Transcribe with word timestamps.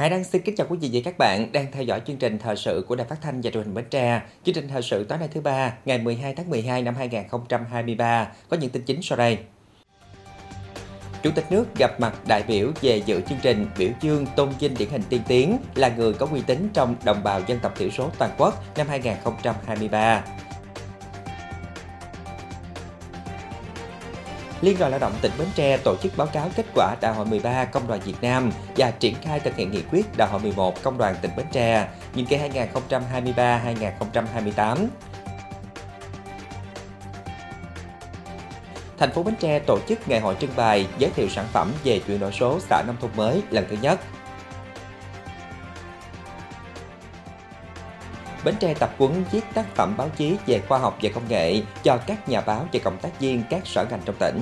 Hải 0.00 0.10
Đăng 0.10 0.24
xin 0.24 0.42
kính 0.42 0.56
chào 0.56 0.66
quý 0.70 0.78
vị 0.80 0.90
và 0.92 1.00
các 1.04 1.18
bạn 1.18 1.52
đang 1.52 1.66
theo 1.72 1.82
dõi 1.82 2.00
chương 2.06 2.16
trình 2.16 2.38
thời 2.38 2.56
sự 2.56 2.84
của 2.88 2.96
Đài 2.96 3.06
Phát 3.06 3.20
thanh 3.20 3.40
và 3.40 3.50
Truyền 3.50 3.64
hình 3.64 3.74
Bến 3.74 3.84
Tre. 3.90 4.22
Chương 4.44 4.54
trình 4.54 4.68
thời 4.68 4.82
sự 4.82 5.04
tối 5.04 5.18
nay 5.18 5.28
thứ 5.32 5.40
ba, 5.40 5.72
ngày 5.84 5.98
12 5.98 6.34
tháng 6.34 6.50
12 6.50 6.82
năm 6.82 6.94
2023 6.94 8.32
có 8.48 8.56
những 8.56 8.70
tin 8.70 8.82
chính 8.82 9.02
sau 9.02 9.18
đây. 9.18 9.38
Chủ 11.22 11.30
tịch 11.30 11.44
nước 11.50 11.64
gặp 11.78 12.00
mặt 12.00 12.14
đại 12.26 12.42
biểu 12.42 12.70
về 12.80 13.02
dự 13.06 13.20
chương 13.20 13.38
trình 13.42 13.66
biểu 13.78 13.90
dương 14.00 14.26
tôn 14.36 14.48
vinh 14.60 14.74
điển 14.78 14.88
hình 14.88 15.02
tiên 15.08 15.22
tiến 15.28 15.58
là 15.74 15.88
người 15.88 16.12
có 16.12 16.28
uy 16.32 16.42
tín 16.42 16.68
trong 16.72 16.94
đồng 17.04 17.22
bào 17.24 17.40
dân 17.46 17.58
tộc 17.58 17.72
thiểu 17.76 17.90
số 17.90 18.10
toàn 18.18 18.30
quốc 18.38 18.76
năm 18.76 18.86
2023. 18.88 20.24
Liên 24.62 24.78
đoàn 24.78 24.90
Lao 24.90 25.00
động 25.00 25.12
tỉnh 25.22 25.32
Bến 25.38 25.48
Tre 25.54 25.76
tổ 25.76 25.96
chức 25.96 26.16
báo 26.16 26.26
cáo 26.26 26.50
kết 26.56 26.66
quả 26.74 26.96
Đại 27.00 27.14
hội 27.14 27.26
13 27.26 27.64
Công 27.64 27.86
đoàn 27.86 28.00
Việt 28.00 28.14
Nam 28.20 28.52
và 28.76 28.90
triển 28.90 29.14
khai 29.22 29.40
thực 29.40 29.56
hiện 29.56 29.70
nghị 29.70 29.82
quyết 29.82 30.16
Đại 30.16 30.28
hội 30.28 30.40
11 30.40 30.82
Công 30.82 30.98
đoàn 30.98 31.16
tỉnh 31.22 31.30
Bến 31.36 31.46
Tre, 31.52 31.88
nhiệm 32.14 32.26
kỳ 32.26 32.36
2023-2028. 32.36 34.86
Thành 38.98 39.10
phố 39.10 39.22
Bến 39.22 39.34
Tre 39.40 39.58
tổ 39.58 39.78
chức 39.88 40.08
ngày 40.08 40.20
hội 40.20 40.36
trưng 40.40 40.50
bày, 40.56 40.86
giới 40.98 41.10
thiệu 41.10 41.28
sản 41.28 41.46
phẩm 41.52 41.72
về 41.84 42.00
chuyển 42.06 42.20
đổi 42.20 42.32
số 42.32 42.58
xã 42.60 42.82
nông 42.86 42.96
thôn 43.00 43.10
mới 43.16 43.42
lần 43.50 43.64
thứ 43.70 43.76
nhất. 43.82 44.00
Bến 48.44 48.54
Tre 48.60 48.74
tập 48.74 48.94
quấn 48.98 49.24
viết 49.32 49.40
tác 49.54 49.74
phẩm 49.74 49.94
báo 49.96 50.08
chí 50.16 50.36
về 50.46 50.60
khoa 50.68 50.78
học 50.78 50.98
và 51.02 51.10
công 51.14 51.28
nghệ 51.28 51.62
cho 51.82 51.98
các 52.06 52.28
nhà 52.28 52.40
báo 52.40 52.66
và 52.72 52.80
cộng 52.84 52.98
tác 52.98 53.20
viên 53.20 53.42
các 53.50 53.66
sở 53.66 53.86
ngành 53.90 54.00
trong 54.04 54.16
tỉnh. 54.18 54.40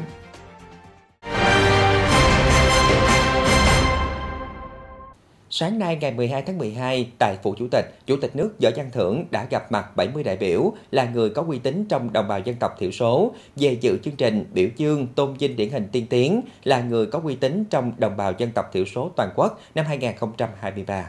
Sáng 5.51 5.79
nay 5.79 5.99
ngày 6.01 6.13
12 6.13 6.43
tháng 6.43 6.59
12, 6.59 7.11
tại 7.19 7.37
Phủ 7.43 7.55
Chủ 7.59 7.69
tịch, 7.71 7.85
Chủ 8.07 8.17
tịch 8.21 8.37
nước 8.37 8.55
Võ 8.63 8.71
Văn 8.77 8.91
Thưởng 8.93 9.25
đã 9.31 9.47
gặp 9.51 9.73
mặt 9.73 9.97
70 9.97 10.23
đại 10.23 10.37
biểu 10.37 10.73
là 10.91 11.05
người 11.05 11.31
có 11.31 11.45
uy 11.49 11.59
tín 11.59 11.85
trong 11.89 12.13
đồng 12.13 12.29
bào 12.29 12.41
dân 12.41 12.57
tộc 12.57 12.73
thiểu 12.79 12.91
số 12.91 13.35
về 13.57 13.73
dự 13.81 13.99
chương 14.05 14.17
trình 14.17 14.45
biểu 14.53 14.69
dương 14.77 15.07
tôn 15.07 15.35
vinh 15.35 15.57
điển 15.57 15.71
hình 15.71 15.89
tiên 15.93 16.07
tiến 16.11 16.41
là 16.65 16.81
người 16.81 17.07
có 17.07 17.21
uy 17.25 17.35
tín 17.35 17.65
trong 17.71 17.93
đồng 17.99 18.17
bào 18.17 18.33
dân 18.39 18.51
tộc 18.51 18.71
thiểu 18.73 18.85
số 18.85 19.11
toàn 19.17 19.31
quốc 19.37 19.61
năm 19.75 19.87
2023. 19.87 21.05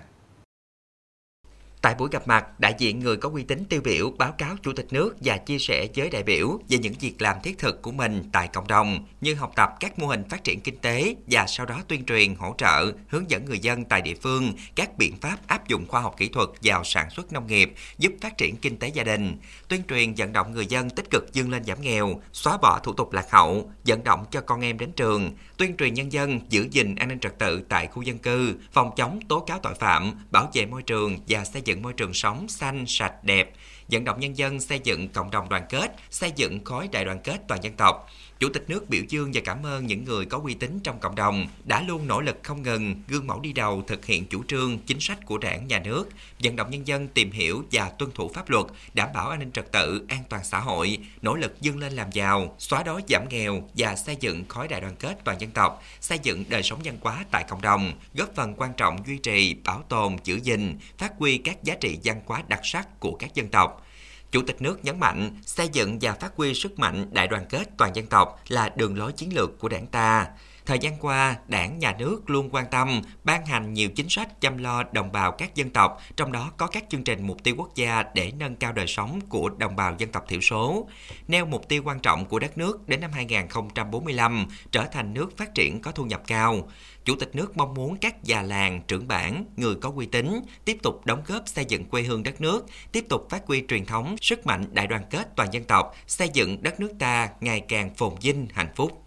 Tại 1.82 1.96
buổi 1.96 2.10
gặp 2.12 2.28
mặt, 2.28 2.60
đại 2.60 2.76
diện 2.78 3.00
người 3.00 3.18
có 3.18 3.30
uy 3.34 3.44
tín 3.44 3.64
tiêu 3.70 3.82
biểu 3.84 4.12
báo 4.18 4.32
cáo 4.32 4.56
Chủ 4.64 4.74
tịch 4.74 4.88
nước 4.92 5.16
và 5.22 5.38
chia 5.38 5.60
sẻ 5.60 5.88
với 5.96 6.10
đại 6.10 6.24
biểu 6.24 6.60
về 6.70 6.78
những 6.78 6.94
việc 7.00 7.22
làm 7.22 7.38
thiết 7.44 7.60
thực 7.60 7.82
của 7.82 7.92
mình 7.92 8.30
tại 8.32 8.48
cộng 8.48 8.68
đồng, 8.68 9.06
như 9.22 9.34
học 9.34 9.52
tập 9.56 9.70
các 9.80 10.00
mô 10.00 10.08
hình 10.08 10.24
phát 10.30 10.44
triển 10.44 10.62
kinh 10.62 10.78
tế 10.78 11.16
và 11.28 11.46
sau 11.48 11.66
đó 11.66 11.82
tuyên 11.88 12.06
truyền, 12.06 12.36
hỗ 12.36 12.56
trợ, 12.58 12.92
hướng 13.10 13.30
dẫn 13.30 13.46
người 13.46 13.60
dân 13.60 13.86
tại 13.86 14.02
địa 14.02 14.16
phương 14.22 14.54
các 14.76 14.98
biện 14.98 15.16
pháp 15.22 15.38
áp 15.48 15.68
dụng 15.68 15.88
khoa 15.88 16.02
học 16.02 16.16
kỹ 16.18 16.30
thuật 16.30 16.50
vào 16.64 16.84
sản 16.84 17.10
xuất 17.10 17.34
nông 17.34 17.48
nghiệp, 17.48 17.74
giúp 17.98 18.12
phát 18.22 18.38
triển 18.38 18.56
kinh 18.56 18.78
tế 18.78 18.88
gia 18.88 19.04
đình, 19.04 19.38
tuyên 19.68 19.82
truyền 19.90 20.14
vận 20.14 20.34
động 20.34 20.52
người 20.52 20.66
dân 20.66 20.90
tích 20.90 21.10
cực 21.12 21.34
dương 21.34 21.52
lên 21.52 21.64
giảm 21.64 21.82
nghèo, 21.82 22.22
xóa 22.34 22.58
bỏ 22.58 22.80
thủ 22.84 22.94
tục 22.94 23.14
lạc 23.14 23.32
hậu, 23.32 23.72
vận 23.86 24.04
động 24.04 24.26
cho 24.32 24.42
con 24.42 24.62
em 24.62 24.78
đến 24.78 24.92
trường, 24.92 25.32
tuyên 25.58 25.78
truyền 25.78 25.94
nhân 25.94 26.12
dân 26.12 26.40
giữ 26.50 26.68
gìn 26.72 26.96
an 26.96 27.08
ninh 27.08 27.20
trật 27.20 27.40
tự 27.40 27.62
tại 27.70 27.88
khu 27.88 28.02
dân 28.02 28.18
cư, 28.18 28.56
phòng 28.72 28.92
chống 28.98 29.20
tố 29.28 29.40
cáo 29.40 29.60
tội 29.64 29.74
phạm, 29.74 30.14
bảo 30.32 30.50
vệ 30.54 30.66
môi 30.66 30.84
trường 30.84 31.18
và 31.28 31.46
xây 31.46 31.62
dựng 31.62 31.69
dựng 31.70 31.82
môi 31.82 31.94
trường 31.94 32.14
sống 32.14 32.48
xanh, 32.48 32.86
sạch, 32.88 33.24
đẹp, 33.24 33.52
vận 33.92 34.04
động 34.04 34.20
nhân 34.20 34.38
dân 34.38 34.60
xây 34.60 34.80
dựng 34.84 35.10
cộng 35.10 35.32
đồng 35.32 35.50
đoàn 35.50 35.64
kết, 35.70 35.96
xây 36.10 36.32
dựng 36.36 36.64
khối 36.64 36.88
đại 36.92 37.06
đoàn 37.06 37.20
kết 37.24 37.38
toàn 37.48 37.64
dân 37.64 37.74
tộc. 37.74 38.10
Chủ 38.40 38.50
tịch 38.50 38.70
nước 38.70 38.90
biểu 38.90 39.04
dương 39.10 39.32
và 39.34 39.42
cảm 39.46 39.66
ơn 39.66 39.88
những 39.88 40.06
người 40.06 40.26
có 40.26 40.40
uy 40.44 40.54
tín 40.54 40.80
trong 40.84 41.00
cộng 41.00 41.16
đồng 41.16 41.48
đã 41.66 41.84
luôn 41.88 42.08
nỗ 42.08 42.22
lực 42.22 42.40
không 42.44 42.62
ngừng, 42.62 42.96
gương 43.08 43.28
mẫu 43.28 43.40
đi 43.40 43.54
đầu 43.54 43.84
thực 43.88 44.06
hiện 44.06 44.26
chủ 44.26 44.44
trương, 44.48 44.80
chính 44.80 45.00
sách 45.00 45.26
của 45.26 45.38
đảng, 45.38 45.68
nhà 45.68 45.80
nước, 45.80 46.10
vận 46.44 46.56
động 46.56 46.72
nhân 46.72 46.88
dân 46.88 47.08
tìm 47.08 47.32
hiểu 47.32 47.64
và 47.72 47.90
tuân 47.90 48.12
thủ 48.12 48.32
pháp 48.34 48.50
luật, 48.50 48.66
đảm 48.94 49.10
bảo 49.14 49.30
an 49.30 49.40
ninh 49.40 49.52
trật 49.52 49.72
tự, 49.72 50.06
an 50.08 50.24
toàn 50.30 50.44
xã 50.44 50.60
hội, 50.60 50.98
nỗ 51.22 51.36
lực 51.36 51.56
vươn 51.64 51.80
lên 51.80 51.94
làm 51.94 52.12
giàu, 52.12 52.56
xóa 52.60 52.84
đói 52.84 53.02
giảm 53.10 53.30
nghèo 53.30 53.64
và 53.78 53.96
xây 53.96 54.18
dựng 54.20 54.44
khối 54.48 54.68
đại 54.68 54.82
đoàn 54.82 54.96
kết 55.00 55.18
toàn 55.24 55.42
dân 55.42 55.52
tộc, 55.52 55.84
xây 56.02 56.20
dựng 56.24 56.44
đời 56.50 56.64
sống 56.64 56.80
văn 56.84 56.98
hóa 57.02 57.26
tại 57.32 57.46
cộng 57.50 57.62
đồng, 57.62 57.94
góp 58.14 58.36
phần 58.36 58.54
quan 58.58 58.74
trọng 58.78 58.98
duy 59.08 59.18
trì, 59.18 59.54
bảo 59.54 59.84
tồn, 59.90 60.16
giữ 60.24 60.40
gìn, 60.44 60.78
phát 60.98 61.12
huy 61.18 61.38
các 61.38 61.64
giá 61.64 61.76
trị 61.76 61.98
văn 62.04 62.22
hóa 62.26 62.44
đặc 62.48 62.62
sắc 62.64 63.00
của 63.00 63.16
các 63.20 63.36
dân 63.36 63.48
tộc. 63.48 63.86
Chủ 64.32 64.42
tịch 64.48 64.62
nước 64.62 64.86
nhấn 64.86 65.00
mạnh 65.00 65.32
xây 65.46 65.70
dựng 65.74 65.98
và 66.02 66.14
phát 66.14 66.32
huy 66.36 66.54
sức 66.54 66.80
mạnh 66.80 67.10
đại 67.12 67.28
đoàn 67.28 67.46
kết 67.50 67.70
toàn 67.78 67.96
dân 67.96 68.06
tộc 68.06 68.40
là 68.48 68.70
đường 68.76 68.98
lối 68.98 69.12
chiến 69.12 69.36
lược 69.36 69.60
của 69.60 69.70
đảng 69.70 69.88
ta. 69.88 70.28
Thời 70.70 70.80
gian 70.80 70.94
qua, 71.00 71.38
đảng, 71.48 71.80
nhà 71.80 71.96
nước 72.00 72.30
luôn 72.30 72.50
quan 72.52 72.66
tâm, 72.72 73.02
ban 73.24 73.46
hành 73.46 73.74
nhiều 73.74 73.90
chính 73.90 74.10
sách 74.10 74.42
chăm 74.42 74.58
lo 74.58 74.84
đồng 74.92 75.12
bào 75.12 75.32
các 75.32 75.56
dân 75.56 75.70
tộc, 75.70 76.02
trong 76.16 76.32
đó 76.32 76.52
có 76.58 76.68
các 76.68 76.84
chương 76.90 77.04
trình 77.04 77.28
mục 77.28 77.44
tiêu 77.44 77.56
quốc 77.58 77.76
gia 77.76 78.04
để 78.16 78.32
nâng 78.40 78.56
cao 78.56 78.74
đời 78.74 78.88
sống 78.88 79.20
của 79.30 79.50
đồng 79.50 79.76
bào 79.76 79.96
dân 79.98 80.12
tộc 80.12 80.26
thiểu 80.28 80.42
số. 80.42 80.88
Nêu 81.28 81.46
mục 81.46 81.68
tiêu 81.70 81.82
quan 81.86 82.00
trọng 82.00 82.26
của 82.26 82.40
đất 82.40 82.58
nước 82.58 82.88
đến 82.88 83.02
năm 83.02 83.12
2045 83.14 84.46
trở 84.72 84.86
thành 84.86 85.14
nước 85.14 85.38
phát 85.38 85.56
triển 85.56 85.82
có 85.82 85.92
thu 85.92 86.06
nhập 86.06 86.22
cao. 86.28 86.70
Chủ 87.06 87.16
tịch 87.16 87.36
nước 87.36 87.58
mong 87.58 87.74
muốn 87.74 87.98
các 87.98 88.24
già 88.24 88.42
làng, 88.42 88.82
trưởng 88.88 89.08
bản, 89.08 89.46
người 89.58 89.76
có 89.76 89.92
uy 89.96 90.06
tín 90.06 90.42
tiếp 90.66 90.78
tục 90.84 91.06
đóng 91.06 91.24
góp 91.28 91.48
xây 91.48 91.66
dựng 91.66 91.86
quê 91.86 92.02
hương 92.02 92.24
đất 92.24 92.42
nước, 92.42 92.66
tiếp 92.92 93.06
tục 93.10 93.28
phát 93.30 93.42
huy 93.48 93.64
truyền 93.68 93.86
thống, 93.86 94.16
sức 94.22 94.46
mạnh 94.46 94.66
đại 94.72 94.88
đoàn 94.88 95.04
kết 95.10 95.36
toàn 95.36 95.54
dân 95.54 95.64
tộc, 95.64 95.96
xây 96.08 96.30
dựng 96.34 96.64
đất 96.64 96.80
nước 96.80 96.92
ta 97.00 97.30
ngày 97.42 97.60
càng 97.68 97.96
phồn 97.96 98.14
vinh, 98.22 98.48
hạnh 98.54 98.70
phúc. 98.76 99.06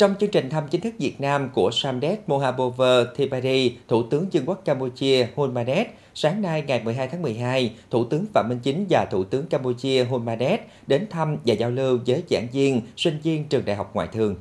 Trong 0.00 0.14
chương 0.20 0.30
trình 0.30 0.50
thăm 0.50 0.64
chính 0.70 0.80
thức 0.80 0.94
Việt 0.98 1.20
Nam 1.20 1.50
của 1.54 1.70
Samdech 1.70 2.28
Mohabover 2.28 3.06
Thipari, 3.16 3.76
Thủ 3.88 4.02
tướng 4.02 4.26
Vương 4.32 4.46
quốc 4.46 4.64
Campuchia 4.64 5.26
Hun 5.36 5.54
Manet, 5.54 5.86
sáng 6.14 6.42
nay 6.42 6.64
ngày 6.66 6.82
12 6.84 7.08
tháng 7.08 7.22
12, 7.22 7.72
Thủ 7.90 8.04
tướng 8.04 8.26
Phạm 8.34 8.48
Minh 8.48 8.58
Chính 8.62 8.86
và 8.90 9.04
Thủ 9.04 9.24
tướng 9.24 9.46
Campuchia 9.46 10.04
Hun 10.04 10.24
Manet 10.24 10.60
đến 10.86 11.06
thăm 11.10 11.36
và 11.46 11.54
giao 11.54 11.70
lưu 11.70 11.98
với 12.06 12.22
giảng 12.30 12.46
viên, 12.52 12.80
sinh 12.96 13.20
viên 13.22 13.44
trường 13.44 13.64
Đại 13.64 13.76
học 13.76 13.90
Ngoại 13.94 14.08
thương 14.12 14.34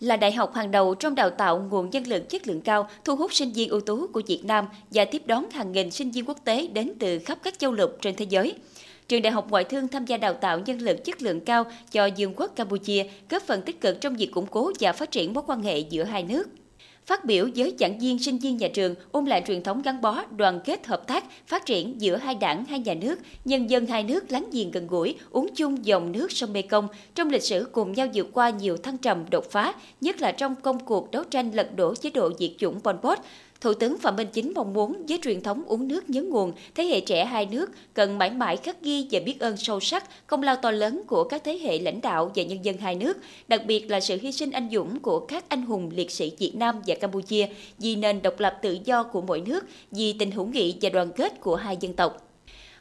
là 0.00 0.16
đại 0.16 0.32
học 0.32 0.54
hàng 0.54 0.70
đầu 0.70 0.94
trong 0.94 1.14
đào 1.14 1.30
tạo 1.30 1.58
nguồn 1.70 1.90
nhân 1.90 2.04
lực 2.06 2.28
chất 2.28 2.46
lượng 2.46 2.60
cao, 2.60 2.88
thu 3.04 3.16
hút 3.16 3.34
sinh 3.34 3.52
viên 3.52 3.68
ưu 3.68 3.80
tú 3.80 4.06
của 4.06 4.22
Việt 4.26 4.44
Nam 4.44 4.66
và 4.90 5.04
tiếp 5.04 5.22
đón 5.26 5.50
hàng 5.50 5.72
nghìn 5.72 5.90
sinh 5.90 6.10
viên 6.10 6.24
quốc 6.24 6.38
tế 6.44 6.66
đến 6.66 6.92
từ 6.98 7.18
khắp 7.18 7.38
các 7.42 7.58
châu 7.58 7.72
lục 7.72 7.90
trên 8.00 8.14
thế 8.16 8.26
giới. 8.28 8.54
Trường 9.08 9.22
Đại 9.22 9.32
học 9.32 9.46
Ngoại 9.50 9.64
thương 9.64 9.88
tham 9.88 10.04
gia 10.04 10.16
đào 10.16 10.34
tạo 10.34 10.60
nhân 10.66 10.78
lực 10.78 11.04
chất 11.04 11.22
lượng 11.22 11.40
cao 11.40 11.64
cho 11.90 12.06
Dương 12.06 12.32
quốc 12.36 12.52
Campuchia, 12.56 13.04
góp 13.30 13.42
phần 13.42 13.62
tích 13.62 13.80
cực 13.80 14.00
trong 14.00 14.16
việc 14.16 14.30
củng 14.32 14.46
cố 14.46 14.72
và 14.80 14.92
phát 14.92 15.10
triển 15.10 15.34
mối 15.34 15.44
quan 15.46 15.62
hệ 15.62 15.78
giữa 15.78 16.04
hai 16.04 16.22
nước. 16.22 16.48
Phát 17.06 17.24
biểu 17.24 17.48
với 17.56 17.74
giảng 17.78 17.98
viên 17.98 18.18
sinh 18.18 18.38
viên 18.38 18.56
nhà 18.56 18.68
trường 18.68 18.94
ôn 19.12 19.24
lại 19.24 19.42
truyền 19.46 19.62
thống 19.62 19.82
gắn 19.82 20.00
bó, 20.00 20.24
đoàn 20.36 20.60
kết 20.64 20.86
hợp 20.86 21.06
tác, 21.06 21.24
phát 21.46 21.66
triển 21.66 22.00
giữa 22.00 22.16
hai 22.16 22.34
đảng, 22.34 22.64
hai 22.64 22.78
nhà 22.78 22.94
nước, 22.94 23.18
nhân 23.44 23.70
dân 23.70 23.86
hai 23.86 24.04
nước 24.04 24.32
láng 24.32 24.46
giềng 24.52 24.70
gần 24.70 24.86
gũi, 24.86 25.14
uống 25.30 25.48
chung 25.54 25.86
dòng 25.86 26.12
nước 26.12 26.32
sông 26.32 26.52
Mekong 26.52 26.88
trong 27.14 27.30
lịch 27.30 27.42
sử 27.42 27.68
cùng 27.72 27.92
nhau 27.92 28.06
vượt 28.14 28.26
qua 28.32 28.50
nhiều 28.50 28.76
thăng 28.76 28.98
trầm 28.98 29.24
đột 29.30 29.50
phá, 29.50 29.74
nhất 30.00 30.20
là 30.20 30.32
trong 30.32 30.54
công 30.54 30.84
cuộc 30.84 31.10
đấu 31.10 31.24
tranh 31.24 31.50
lật 31.54 31.76
đổ 31.76 31.94
chế 31.94 32.10
độ 32.10 32.30
diệt 32.38 32.50
chủng 32.58 32.80
Pol 32.80 32.96
Pot, 32.96 33.18
Thủ 33.60 33.74
tướng 33.74 33.98
Phạm 33.98 34.16
Minh 34.16 34.28
Chính 34.32 34.52
mong 34.54 34.72
muốn 34.72 35.06
với 35.08 35.18
truyền 35.22 35.40
thống 35.40 35.62
uống 35.66 35.88
nước 35.88 36.10
nhớ 36.10 36.22
nguồn, 36.22 36.52
thế 36.74 36.84
hệ 36.84 37.00
trẻ 37.00 37.24
hai 37.24 37.46
nước 37.46 37.70
cần 37.94 38.18
mãi 38.18 38.30
mãi 38.30 38.56
khắc 38.56 38.82
ghi 38.82 39.06
và 39.10 39.20
biết 39.20 39.40
ơn 39.40 39.56
sâu 39.56 39.80
sắc 39.80 40.26
công 40.26 40.42
lao 40.42 40.56
to 40.56 40.70
lớn 40.70 41.02
của 41.06 41.24
các 41.24 41.44
thế 41.44 41.58
hệ 41.58 41.78
lãnh 41.78 42.00
đạo 42.00 42.32
và 42.34 42.42
nhân 42.42 42.64
dân 42.64 42.76
hai 42.76 42.94
nước, 42.94 43.16
đặc 43.48 43.62
biệt 43.66 43.90
là 43.90 44.00
sự 44.00 44.18
hy 44.22 44.32
sinh 44.32 44.50
anh 44.50 44.68
dũng 44.72 45.00
của 45.00 45.20
các 45.20 45.48
anh 45.48 45.62
hùng 45.62 45.90
liệt 45.94 46.10
sĩ 46.10 46.32
Việt 46.38 46.52
Nam 46.54 46.82
và 46.86 46.94
Campuchia 46.94 47.48
vì 47.78 47.96
nền 47.96 48.22
độc 48.22 48.40
lập 48.40 48.58
tự 48.62 48.78
do 48.84 49.02
của 49.02 49.20
mỗi 49.20 49.40
nước, 49.40 49.64
vì 49.90 50.12
tình 50.12 50.30
hữu 50.30 50.46
nghị 50.46 50.76
và 50.80 50.88
đoàn 50.88 51.12
kết 51.16 51.40
của 51.40 51.56
hai 51.56 51.76
dân 51.80 51.92
tộc. 51.92 52.25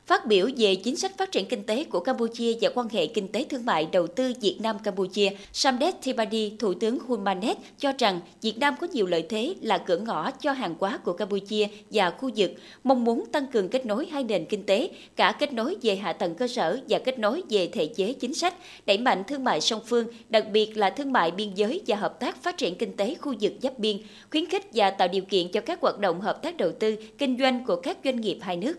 Phát 0.07 0.25
biểu 0.25 0.49
về 0.57 0.75
chính 0.75 0.95
sách 0.95 1.17
phát 1.17 1.31
triển 1.31 1.45
kinh 1.45 1.63
tế 1.63 1.83
của 1.83 1.99
Campuchia 1.99 2.53
và 2.61 2.69
quan 2.75 2.89
hệ 2.89 3.07
kinh 3.07 3.27
tế 3.27 3.45
thương 3.49 3.65
mại 3.65 3.87
đầu 3.91 4.07
tư 4.07 4.33
Việt 4.41 4.57
Nam-Campuchia, 4.61 5.29
Samdech 5.53 5.95
Thibadi, 6.01 6.53
Thủ 6.59 6.73
tướng 6.73 6.99
Hun 6.99 7.23
Manet 7.23 7.57
cho 7.77 7.93
rằng 7.97 8.19
Việt 8.41 8.57
Nam 8.57 8.75
có 8.81 8.87
nhiều 8.91 9.07
lợi 9.07 9.25
thế 9.29 9.55
là 9.61 9.77
cửa 9.77 9.97
ngõ 9.97 10.31
cho 10.31 10.51
hàng 10.51 10.75
hóa 10.79 10.97
của 10.97 11.13
Campuchia 11.13 11.67
và 11.91 12.11
khu 12.11 12.29
vực, 12.35 12.51
mong 12.83 13.03
muốn 13.03 13.25
tăng 13.31 13.47
cường 13.47 13.69
kết 13.69 13.85
nối 13.85 14.05
hai 14.05 14.23
nền 14.23 14.45
kinh 14.45 14.63
tế, 14.63 14.89
cả 15.15 15.35
kết 15.39 15.53
nối 15.53 15.75
về 15.81 15.95
hạ 15.95 16.13
tầng 16.13 16.35
cơ 16.35 16.47
sở 16.47 16.79
và 16.89 16.99
kết 16.99 17.19
nối 17.19 17.43
về 17.49 17.67
thể 17.67 17.85
chế 17.85 18.13
chính 18.13 18.33
sách, 18.33 18.53
đẩy 18.85 18.97
mạnh 18.97 19.23
thương 19.27 19.43
mại 19.43 19.61
song 19.61 19.81
phương, 19.85 20.07
đặc 20.29 20.45
biệt 20.51 20.77
là 20.77 20.89
thương 20.89 21.11
mại 21.11 21.31
biên 21.31 21.53
giới 21.55 21.81
và 21.87 21.95
hợp 21.95 22.19
tác 22.19 22.43
phát 22.43 22.57
triển 22.57 22.75
kinh 22.75 22.97
tế 22.97 23.15
khu 23.15 23.33
vực 23.41 23.53
giáp 23.61 23.79
biên, 23.79 23.97
khuyến 24.31 24.49
khích 24.49 24.67
và 24.73 24.89
tạo 24.89 25.07
điều 25.07 25.23
kiện 25.23 25.51
cho 25.51 25.61
các 25.61 25.81
hoạt 25.81 25.99
động 25.99 26.21
hợp 26.21 26.41
tác 26.43 26.57
đầu 26.57 26.71
tư, 26.79 26.95
kinh 27.17 27.37
doanh 27.39 27.65
của 27.65 27.75
các 27.75 27.97
doanh 28.03 28.21
nghiệp 28.21 28.37
hai 28.41 28.57
nước. 28.57 28.77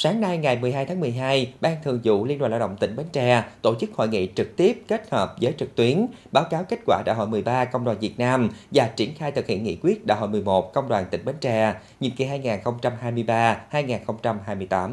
Sáng 0.00 0.20
nay 0.20 0.38
ngày 0.38 0.58
12 0.58 0.86
tháng 0.86 1.00
12, 1.00 1.52
Ban 1.60 1.76
Thường 1.82 2.00
vụ 2.04 2.24
Liên 2.24 2.38
đoàn 2.38 2.50
Lao 2.50 2.60
động 2.60 2.76
tỉnh 2.80 2.96
Bến 2.96 3.06
Tre 3.12 3.44
tổ 3.62 3.74
chức 3.80 3.90
hội 3.94 4.08
nghị 4.08 4.28
trực 4.36 4.56
tiếp 4.56 4.82
kết 4.88 5.10
hợp 5.10 5.36
với 5.40 5.54
trực 5.58 5.74
tuyến, 5.74 6.06
báo 6.32 6.44
cáo 6.50 6.64
kết 6.64 6.78
quả 6.86 7.02
Đại 7.06 7.16
hội 7.16 7.26
13 7.26 7.64
Công 7.64 7.84
đoàn 7.84 7.98
Việt 8.00 8.18
Nam 8.18 8.50
và 8.70 8.90
triển 8.96 9.14
khai 9.14 9.32
thực 9.32 9.46
hiện 9.46 9.64
nghị 9.64 9.78
quyết 9.82 10.06
Đại 10.06 10.18
hội 10.18 10.28
11 10.28 10.74
Công 10.74 10.88
đoàn 10.88 11.04
tỉnh 11.10 11.24
Bến 11.24 11.36
Tre, 11.40 11.74
nhiệm 12.00 12.12
kỳ 12.12 12.26
2023-2028. 12.26 14.92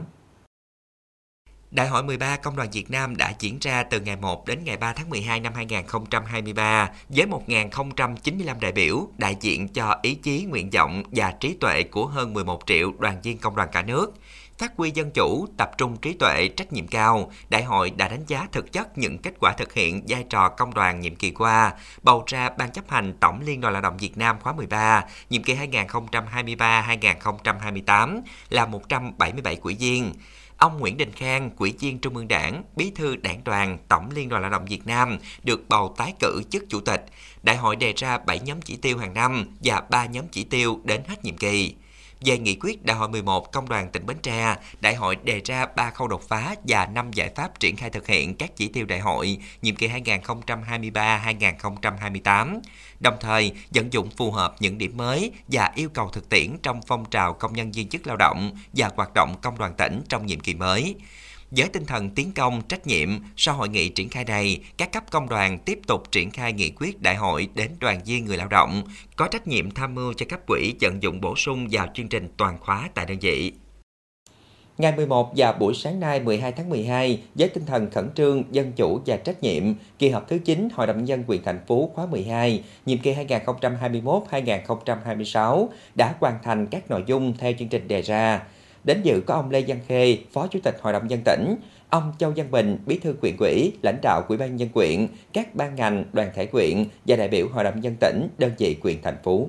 Đại 1.71 1.87
hội 1.87 2.03
13 2.03 2.37
Công 2.37 2.55
đoàn 2.55 2.69
Việt 2.71 2.91
Nam 2.91 3.17
đã 3.17 3.33
diễn 3.39 3.57
ra 3.61 3.83
từ 3.83 3.99
ngày 3.99 4.15
1 4.15 4.47
đến 4.47 4.59
ngày 4.63 4.77
3 4.77 4.93
tháng 4.93 5.09
12 5.09 5.39
năm 5.39 5.53
2023 5.55 6.89
với 7.09 7.25
1.095 7.47 8.59
đại 8.59 8.71
biểu 8.71 9.07
đại 9.17 9.35
diện 9.39 9.67
cho 9.67 9.95
ý 10.01 10.15
chí, 10.15 10.45
nguyện 10.49 10.69
vọng 10.69 11.03
và 11.11 11.33
trí 11.39 11.53
tuệ 11.53 11.83
của 11.83 12.05
hơn 12.05 12.33
11 12.33 12.59
triệu 12.65 12.91
đoàn 12.99 13.17
viên 13.23 13.37
công 13.37 13.55
đoàn 13.55 13.69
cả 13.71 13.81
nước. 13.81 14.13
Phát 14.57 14.73
huy 14.77 14.91
dân 14.91 15.11
chủ, 15.11 15.47
tập 15.57 15.71
trung 15.77 15.97
trí 15.97 16.13
tuệ, 16.13 16.47
trách 16.47 16.73
nhiệm 16.73 16.87
cao, 16.87 17.31
đại 17.49 17.63
hội 17.63 17.89
đã 17.89 18.07
đánh 18.07 18.23
giá 18.27 18.47
thực 18.51 18.71
chất 18.71 18.97
những 18.97 19.17
kết 19.17 19.33
quả 19.39 19.53
thực 19.57 19.73
hiện 19.73 20.03
vai 20.07 20.25
trò 20.29 20.49
công 20.49 20.73
đoàn 20.73 20.99
nhiệm 20.99 21.15
kỳ 21.15 21.31
qua, 21.31 21.73
bầu 22.03 22.23
ra 22.27 22.49
Ban 22.49 22.71
chấp 22.71 22.89
hành 22.89 23.13
Tổng 23.19 23.41
Liên 23.41 23.61
đoàn 23.61 23.73
Lao 23.73 23.81
động 23.81 23.97
Việt 23.97 24.17
Nam 24.17 24.39
khóa 24.39 24.53
13, 24.53 25.03
nhiệm 25.29 25.43
kỳ 25.43 25.55
2023-2028 25.55 28.21
là 28.49 28.65
177 28.65 29.55
quỹ 29.55 29.75
viên. 29.75 30.13
Ông 30.57 30.79
Nguyễn 30.79 30.97
Đình 30.97 31.11
Khang, 31.11 31.49
quỹ 31.49 31.73
viên 31.79 31.99
Trung 31.99 32.15
ương 32.15 32.27
Đảng, 32.27 32.63
Bí 32.75 32.91
thư 32.95 33.15
Đảng 33.15 33.43
đoàn 33.43 33.77
Tổng 33.87 34.09
Liên 34.15 34.29
đoàn 34.29 34.41
Lao 34.41 34.51
động 34.51 34.65
Việt 34.65 34.87
Nam 34.87 35.17
được 35.43 35.69
bầu 35.69 35.93
tái 35.97 36.13
cử 36.19 36.43
chức 36.49 36.63
chủ 36.69 36.79
tịch. 36.79 37.05
Đại 37.43 37.57
hội 37.57 37.75
đề 37.75 37.93
ra 37.93 38.17
7 38.17 38.39
nhóm 38.39 38.61
chỉ 38.61 38.75
tiêu 38.75 38.97
hàng 38.97 39.13
năm 39.13 39.45
và 39.63 39.81
3 39.89 40.05
nhóm 40.05 40.27
chỉ 40.27 40.43
tiêu 40.43 40.79
đến 40.83 41.01
hết 41.07 41.25
nhiệm 41.25 41.37
kỳ. 41.37 41.75
Về 42.21 42.37
nghị 42.37 42.57
quyết 42.61 42.85
Đại 42.85 42.97
hội 42.97 43.09
11 43.09 43.51
Công 43.51 43.69
đoàn 43.69 43.89
tỉnh 43.91 44.05
Bến 44.05 44.17
Tre, 44.21 44.55
đại 44.81 44.95
hội 44.95 45.15
đề 45.15 45.41
ra 45.45 45.65
3 45.75 45.89
khâu 45.89 46.07
đột 46.07 46.27
phá 46.27 46.55
và 46.67 46.85
5 46.85 47.11
giải 47.11 47.29
pháp 47.35 47.59
triển 47.59 47.75
khai 47.75 47.89
thực 47.89 48.07
hiện 48.07 48.35
các 48.35 48.55
chỉ 48.55 48.67
tiêu 48.67 48.85
đại 48.85 48.99
hội 48.99 49.37
nhiệm 49.61 49.75
kỳ 49.75 49.87
2023-2028, 49.87 52.59
đồng 52.99 53.15
thời 53.19 53.51
vận 53.73 53.93
dụng 53.93 54.09
phù 54.09 54.31
hợp 54.31 54.55
những 54.59 54.77
điểm 54.77 54.97
mới 54.97 55.31
và 55.47 55.71
yêu 55.75 55.89
cầu 55.89 56.09
thực 56.09 56.29
tiễn 56.29 56.57
trong 56.63 56.81
phong 56.87 57.05
trào 57.05 57.33
công 57.33 57.53
nhân 57.53 57.71
viên 57.71 57.89
chức 57.89 58.07
lao 58.07 58.17
động 58.17 58.51
và 58.73 58.89
hoạt 58.95 59.13
động 59.13 59.35
công 59.41 59.57
đoàn 59.57 59.73
tỉnh 59.77 60.01
trong 60.09 60.25
nhiệm 60.25 60.39
kỳ 60.39 60.53
mới. 60.53 60.95
Với 61.51 61.69
tinh 61.69 61.85
thần 61.85 62.09
tiến 62.09 62.31
công, 62.35 62.61
trách 62.61 62.87
nhiệm, 62.87 63.09
sau 63.37 63.55
hội 63.55 63.69
nghị 63.69 63.89
triển 63.89 64.09
khai 64.09 64.23
này, 64.23 64.59
các 64.77 64.91
cấp 64.91 65.03
công 65.11 65.29
đoàn 65.29 65.59
tiếp 65.59 65.79
tục 65.87 66.11
triển 66.11 66.31
khai 66.31 66.53
nghị 66.53 66.69
quyết 66.69 67.01
đại 67.01 67.15
hội 67.15 67.47
đến 67.55 67.71
đoàn 67.79 68.01
viên 68.05 68.25
người 68.25 68.37
lao 68.37 68.47
động, 68.47 68.83
có 69.15 69.27
trách 69.27 69.47
nhiệm 69.47 69.71
tham 69.71 69.95
mưu 69.95 70.13
cho 70.13 70.25
cấp 70.29 70.39
quỹ 70.47 70.73
vận 70.81 71.03
dụng 71.03 71.21
bổ 71.21 71.35
sung 71.35 71.67
vào 71.71 71.87
chương 71.93 72.07
trình 72.07 72.27
toàn 72.37 72.57
khóa 72.59 72.89
tại 72.93 73.05
đơn 73.05 73.19
vị. 73.19 73.51
Ngày 74.77 74.93
11 74.95 75.33
và 75.35 75.51
buổi 75.51 75.73
sáng 75.73 75.99
nay 75.99 76.19
12 76.19 76.51
tháng 76.51 76.69
12, 76.69 77.21
với 77.35 77.49
tinh 77.49 77.65
thần 77.65 77.89
khẩn 77.89 78.09
trương, 78.15 78.43
dân 78.51 78.71
chủ 78.71 78.99
và 79.05 79.17
trách 79.17 79.43
nhiệm, 79.43 79.63
kỳ 79.99 80.09
họp 80.09 80.27
thứ 80.27 80.37
9 80.37 80.69
Hội 80.73 80.87
đồng 80.87 81.05
nhân 81.05 81.23
quyền 81.27 81.43
thành 81.43 81.59
phố 81.67 81.89
khóa 81.93 82.05
12, 82.05 82.63
nhiệm 82.85 82.97
kỳ 82.97 83.13
2021-2026 83.13 85.67
đã 85.95 86.15
hoàn 86.19 86.37
thành 86.43 86.67
các 86.67 86.89
nội 86.89 87.03
dung 87.07 87.33
theo 87.37 87.53
chương 87.59 87.67
trình 87.67 87.87
đề 87.87 88.01
ra. 88.01 88.41
Đến 88.85 89.01
dự 89.03 89.21
có 89.25 89.33
ông 89.33 89.49
Lê 89.49 89.63
Văn 89.67 89.79
Khê, 89.87 90.17
Phó 90.31 90.47
Chủ 90.47 90.59
tịch 90.63 90.75
Hội 90.81 90.93
đồng 90.93 91.09
dân 91.09 91.19
tỉnh, 91.25 91.55
ông 91.89 92.13
Châu 92.19 92.33
Văn 92.35 92.51
Bình, 92.51 92.77
Bí 92.85 92.99
thư 92.99 93.13
quyện 93.21 93.35
ủy, 93.39 93.71
lãnh 93.81 93.99
đạo 94.01 94.21
Ủy 94.27 94.37
ban 94.37 94.55
nhân 94.55 94.69
quyện, 94.69 95.07
các 95.33 95.55
ban 95.55 95.75
ngành, 95.75 96.05
đoàn 96.13 96.31
thể 96.35 96.45
quyện 96.45 96.85
và 97.05 97.15
đại 97.15 97.27
biểu 97.27 97.47
Hội 97.53 97.63
đồng 97.63 97.83
dân 97.83 97.95
tỉnh, 97.99 98.27
đơn 98.37 98.51
vị 98.57 98.77
quyện 98.81 99.01
thành 99.03 99.17
phố. 99.23 99.47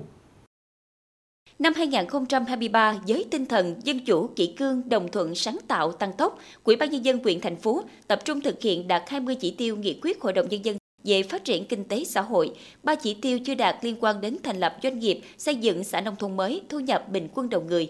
Năm 1.59 1.73
2023, 1.75 2.99
với 3.07 3.25
tinh 3.31 3.45
thần 3.45 3.75
dân 3.83 4.05
chủ, 4.05 4.29
kỷ 4.35 4.53
cương, 4.57 4.89
đồng 4.89 5.07
thuận, 5.11 5.35
sáng 5.35 5.57
tạo, 5.67 5.91
tăng 5.91 6.13
tốc, 6.13 6.39
Quỹ 6.63 6.75
ban 6.75 6.89
nhân 6.89 7.05
dân 7.05 7.23
quyện 7.23 7.41
thành 7.41 7.55
phố 7.55 7.83
tập 8.07 8.19
trung 8.25 8.41
thực 8.41 8.61
hiện 8.61 8.87
đạt 8.87 9.03
20 9.07 9.35
chỉ 9.35 9.51
tiêu 9.51 9.75
nghị 9.75 9.99
quyết 10.01 10.21
Hội 10.21 10.33
đồng 10.33 10.49
nhân 10.49 10.65
dân 10.65 10.77
về 11.03 11.23
phát 11.23 11.43
triển 11.43 11.65
kinh 11.65 11.83
tế 11.83 12.03
xã 12.03 12.21
hội, 12.21 12.51
ba 12.83 12.95
chỉ 12.95 13.13
tiêu 13.13 13.39
chưa 13.39 13.55
đạt 13.55 13.75
liên 13.81 13.95
quan 13.99 14.21
đến 14.21 14.37
thành 14.43 14.57
lập 14.57 14.77
doanh 14.83 14.99
nghiệp, 14.99 15.21
xây 15.37 15.55
dựng 15.55 15.83
xã 15.83 16.01
nông 16.01 16.15
thôn 16.15 16.37
mới, 16.37 16.61
thu 16.69 16.79
nhập 16.79 17.05
bình 17.11 17.27
quân 17.33 17.49
đầu 17.49 17.61
người. 17.61 17.89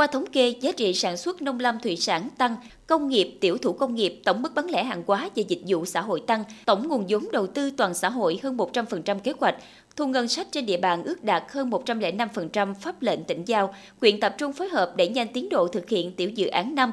Qua 0.00 0.06
thống 0.06 0.26
kê, 0.26 0.54
giá 0.60 0.72
trị 0.72 0.94
sản 0.94 1.16
xuất 1.16 1.42
nông 1.42 1.60
lâm 1.60 1.78
thủy 1.80 1.96
sản 1.96 2.28
tăng, 2.38 2.56
công 2.86 3.08
nghiệp, 3.08 3.38
tiểu 3.40 3.58
thủ 3.58 3.72
công 3.72 3.94
nghiệp, 3.94 4.20
tổng 4.24 4.42
mức 4.42 4.54
bán 4.54 4.70
lẻ 4.70 4.84
hàng 4.84 5.02
hóa 5.06 5.30
và 5.36 5.42
dịch 5.48 5.60
vụ 5.66 5.84
xã 5.84 6.00
hội 6.00 6.22
tăng, 6.26 6.44
tổng 6.66 6.88
nguồn 6.88 7.06
vốn 7.08 7.28
đầu 7.32 7.46
tư 7.46 7.70
toàn 7.70 7.94
xã 7.94 8.10
hội 8.10 8.40
hơn 8.42 8.56
100% 8.56 9.18
kế 9.18 9.32
hoạch, 9.38 9.56
thu 9.96 10.06
ngân 10.06 10.28
sách 10.28 10.46
trên 10.52 10.66
địa 10.66 10.76
bàn 10.76 11.04
ước 11.04 11.24
đạt 11.24 11.42
hơn 11.48 11.70
105% 11.70 12.74
pháp 12.74 13.02
lệnh 13.02 13.24
tỉnh 13.24 13.44
giao, 13.44 13.74
quyện 14.00 14.20
tập 14.20 14.34
trung 14.38 14.52
phối 14.52 14.68
hợp 14.68 14.92
đẩy 14.96 15.08
nhanh 15.08 15.28
tiến 15.28 15.48
độ 15.48 15.68
thực 15.68 15.88
hiện 15.88 16.12
tiểu 16.12 16.30
dự 16.30 16.46
án 16.46 16.74
5, 16.74 16.90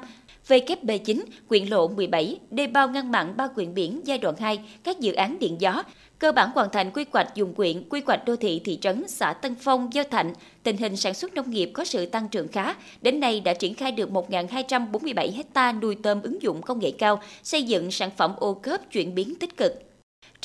VKB9, 0.48 1.21
quyện 1.48 1.65
lộ 1.65 1.88
17, 1.88 2.39
đê 2.51 2.68
bao 2.68 2.89
ngăn 2.89 3.12
mặn 3.12 3.38
ba 3.38 3.48
quyện 3.48 3.74
biển 3.74 4.01
giai 4.03 4.18
đoạn 4.18 4.36
2, 4.39 4.60
các 4.83 5.00
dự 5.00 5.13
án 5.13 5.39
điện 5.39 5.56
gió, 5.60 5.83
cơ 6.19 6.31
bản 6.31 6.50
hoàn 6.56 6.69
thành 6.69 6.92
quy 6.92 7.06
hoạch 7.14 7.36
dùng 7.36 7.54
quyện, 7.54 7.90
quy 7.90 8.02
hoạch 8.06 8.25
đô 8.25 8.36
thị 8.36 8.62
thị 8.66 8.78
trấn, 8.81 9.08
xã 9.08 9.34
Tân 9.34 9.56
Phong, 9.56 9.94
Giao 9.94 10.04
Thạnh. 10.12 10.34
Tình 10.64 10.78
hình 10.78 10.96
sản 10.96 11.14
xuất 11.14 11.34
nông 11.34 11.50
nghiệp 11.50 11.72
có 11.74 11.86
sự 11.86 12.06
tăng 12.06 12.28
trưởng 12.28 12.48
khá. 12.48 12.75
Đến 13.02 13.19
nay 13.19 13.40
đã 13.40 13.54
triển 13.54 13.74
khai 13.74 13.92
được 13.92 14.10
1.247 14.10 15.31
hecta 15.36 15.72
nuôi 15.72 15.96
tôm 16.04 16.22
ứng 16.22 16.42
dụng 16.42 16.62
công 16.62 16.80
nghệ 16.80 16.92
cao, 16.92 17.22
xây 17.44 17.64
dựng 17.64 17.92
sản 17.92 18.10
phẩm 18.18 18.34
ô 18.38 18.54
cớp 18.54 18.92
chuyển 18.92 19.16
biến 19.16 19.36
tích 19.40 19.58
cực. 19.58 19.87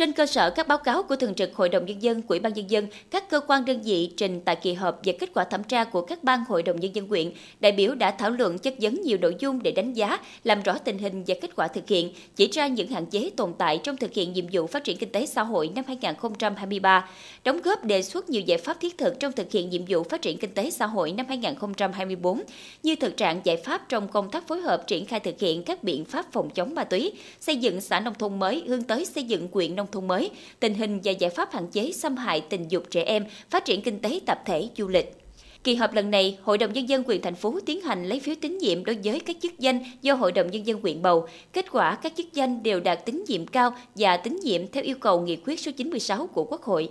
Trên 0.03 0.13
cơ 0.13 0.27
sở 0.27 0.51
các 0.51 0.69
báo 0.69 0.79
cáo 0.79 1.03
của 1.03 1.17
Thường 1.17 1.35
trực 1.35 1.55
Hội 1.55 1.69
đồng 1.69 1.87
Nhân 1.87 2.03
dân, 2.03 2.23
Quỹ 2.23 2.39
ban 2.39 2.55
Nhân 2.55 2.71
dân, 2.71 2.87
các 3.11 3.31
cơ 3.31 3.41
quan 3.41 3.65
đơn 3.65 3.83
vị 3.83 4.13
trình 4.17 4.41
tại 4.45 4.57
kỳ 4.57 4.73
họp 4.73 5.01
về 5.05 5.13
kết 5.13 5.31
quả 5.35 5.45
thẩm 5.45 5.65
tra 5.65 5.85
của 5.85 6.03
các 6.03 6.25
ban 6.25 6.45
Hội 6.49 6.63
đồng 6.63 6.81
Nhân 6.81 6.95
dân 6.95 7.09
quyện, 7.09 7.33
đại 7.61 7.73
biểu 7.73 7.95
đã 7.95 8.11
thảo 8.11 8.31
luận 8.31 8.59
chất 8.59 8.75
vấn 8.81 9.03
nhiều 9.03 9.19
nội 9.21 9.37
dung 9.39 9.63
để 9.63 9.71
đánh 9.71 9.93
giá, 9.93 10.19
làm 10.45 10.63
rõ 10.63 10.79
tình 10.79 10.99
hình 10.99 11.25
và 11.27 11.35
kết 11.41 11.51
quả 11.57 11.69
thực 11.69 11.89
hiện, 11.89 12.13
chỉ 12.37 12.49
ra 12.53 12.67
những 12.67 12.89
hạn 12.89 13.07
chế 13.07 13.31
tồn 13.37 13.53
tại 13.59 13.81
trong 13.85 13.97
thực 13.97 14.13
hiện 14.13 14.33
nhiệm 14.33 14.45
vụ 14.53 14.67
phát 14.67 14.85
triển 14.85 14.97
kinh 14.97 15.13
tế 15.13 15.27
xã 15.27 15.43
hội 15.43 15.71
năm 15.75 15.85
2023, 15.87 17.09
đóng 17.45 17.63
góp 17.63 17.85
đề 17.85 18.03
xuất 18.03 18.31
nhiều 18.31 18.43
giải 18.43 18.59
pháp 18.59 18.81
thiết 18.81 18.99
thực 18.99 19.21
trong 19.21 19.33
thực 19.33 19.53
hiện 19.53 19.71
nhiệm 19.71 19.83
vụ 19.89 20.03
phát 20.03 20.23
triển 20.23 20.39
kinh 20.39 20.55
tế 20.55 20.71
xã 20.71 20.87
hội 20.87 21.13
năm 21.13 21.27
2024, 21.29 22.43
như 22.83 22.97
thực 22.97 23.17
trạng 23.17 23.41
giải 23.45 23.57
pháp 23.57 23.89
trong 23.89 24.09
công 24.09 24.31
tác 24.31 24.49
phối 24.49 24.61
hợp 24.61 24.87
triển 24.87 25.07
khai 25.07 25.21
thực 25.21 25.41
hiện 25.41 25.63
các 25.63 25.85
biện 25.85 26.05
pháp 26.05 26.33
phòng 26.33 26.51
chống 26.51 26.75
ma 26.75 26.85
túy, 26.85 27.13
xây 27.41 27.57
dựng 27.57 27.81
xã 27.81 28.01
nông 28.01 28.15
thôn 28.15 28.39
mới 28.39 28.65
hướng 28.69 28.83
tới 28.83 29.05
xây 29.05 29.25
dựng 29.25 29.49
huyện 29.63 29.77
nông 29.77 29.87
thôn 29.93 30.09
mới, 30.09 30.31
tình 30.61 30.75
hình 30.75 31.01
và 31.05 31.13
giải 31.13 31.31
pháp 31.31 31.53
hạn 31.53 31.67
chế 31.73 31.93
xâm 31.93 32.17
hại 32.17 32.41
tình 32.41 32.69
dục 32.69 32.85
trẻ 32.91 33.03
em, 33.03 33.25
phát 33.51 33.65
triển 33.65 33.83
kinh 33.83 33.99
tế 33.99 34.21
tập 34.27 34.39
thể 34.47 34.69
du 34.77 34.89
lịch. 34.89 35.17
Kỳ 35.65 35.75
họp 35.75 35.95
lần 35.95 36.11
này, 36.11 36.39
Hội 36.43 36.59
đồng 36.59 36.73
Nhân 36.73 36.89
dân 36.89 37.03
quyền 37.07 37.23
thành 37.23 37.35
phố 37.35 37.59
tiến 37.67 37.81
hành 37.81 38.05
lấy 38.05 38.21
phiếu 38.21 38.35
tín 38.41 38.59
nhiệm 38.59 38.85
đối 38.85 38.99
với 39.05 39.21
các 39.21 39.37
chức 39.43 39.59
danh 39.59 39.81
do 40.03 40.15
Hội 40.15 40.33
đồng 40.33 40.51
Nhân 40.51 40.67
dân 40.67 40.81
quyền 40.83 41.03
bầu. 41.03 41.27
Kết 41.53 41.67
quả 41.73 41.95
các 41.95 42.13
chức 42.17 42.33
danh 42.33 42.63
đều 42.63 42.81
đạt 42.81 43.07
tín 43.07 43.25
nhiệm 43.29 43.47
cao 43.47 43.75
và 43.95 44.17
tín 44.17 44.39
nhiệm 44.43 44.69
theo 44.69 44.83
yêu 44.83 44.97
cầu 45.01 45.21
nghị 45.21 45.37
quyết 45.37 45.61
số 45.61 45.73
96 45.77 46.27
của 46.27 46.45
Quốc 46.45 46.63
hội. 46.63 46.89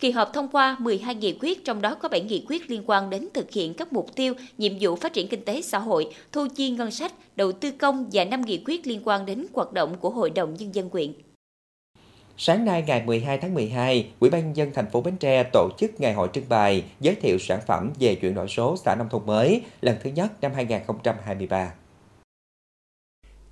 Kỳ 0.00 0.10
họp 0.10 0.32
thông 0.32 0.48
qua 0.48 0.76
12 0.80 1.14
nghị 1.14 1.36
quyết, 1.40 1.64
trong 1.64 1.82
đó 1.82 1.94
có 1.94 2.08
7 2.08 2.20
nghị 2.20 2.44
quyết 2.48 2.70
liên 2.70 2.82
quan 2.86 3.10
đến 3.10 3.28
thực 3.34 3.50
hiện 3.52 3.74
các 3.74 3.92
mục 3.92 4.16
tiêu, 4.16 4.34
nhiệm 4.58 4.72
vụ 4.80 4.96
phát 4.96 5.12
triển 5.12 5.28
kinh 5.28 5.44
tế 5.44 5.62
xã 5.62 5.78
hội, 5.78 6.06
thu 6.32 6.46
chi 6.54 6.70
ngân 6.70 6.90
sách, 6.90 7.12
đầu 7.36 7.52
tư 7.52 7.70
công 7.70 8.06
và 8.12 8.24
5 8.24 8.42
nghị 8.42 8.62
quyết 8.66 8.86
liên 8.86 9.00
quan 9.04 9.26
đến 9.26 9.46
hoạt 9.52 9.72
động 9.72 9.96
của 10.00 10.10
Hội 10.10 10.30
đồng 10.30 10.54
Nhân 10.54 10.74
dân 10.74 10.90
quyện. 10.90 11.12
Sáng 12.40 12.64
nay 12.64 12.84
ngày 12.86 13.02
12 13.06 13.38
tháng 13.38 13.54
12, 13.54 14.10
Ủy 14.20 14.30
ban 14.30 14.56
dân 14.56 14.70
thành 14.74 14.90
phố 14.90 15.00
Bến 15.00 15.16
Tre 15.16 15.42
tổ 15.52 15.70
chức 15.78 16.00
ngày 16.00 16.12
hội 16.12 16.28
trưng 16.32 16.48
bày 16.48 16.84
giới 17.00 17.14
thiệu 17.14 17.38
sản 17.38 17.60
phẩm 17.66 17.92
về 18.00 18.14
chuyển 18.14 18.34
đổi 18.34 18.48
số 18.48 18.76
xã 18.76 18.94
nông 18.94 19.08
thôn 19.08 19.26
mới 19.26 19.62
lần 19.80 19.96
thứ 20.02 20.10
nhất 20.10 20.32
năm 20.40 20.52
2023. 20.54 21.72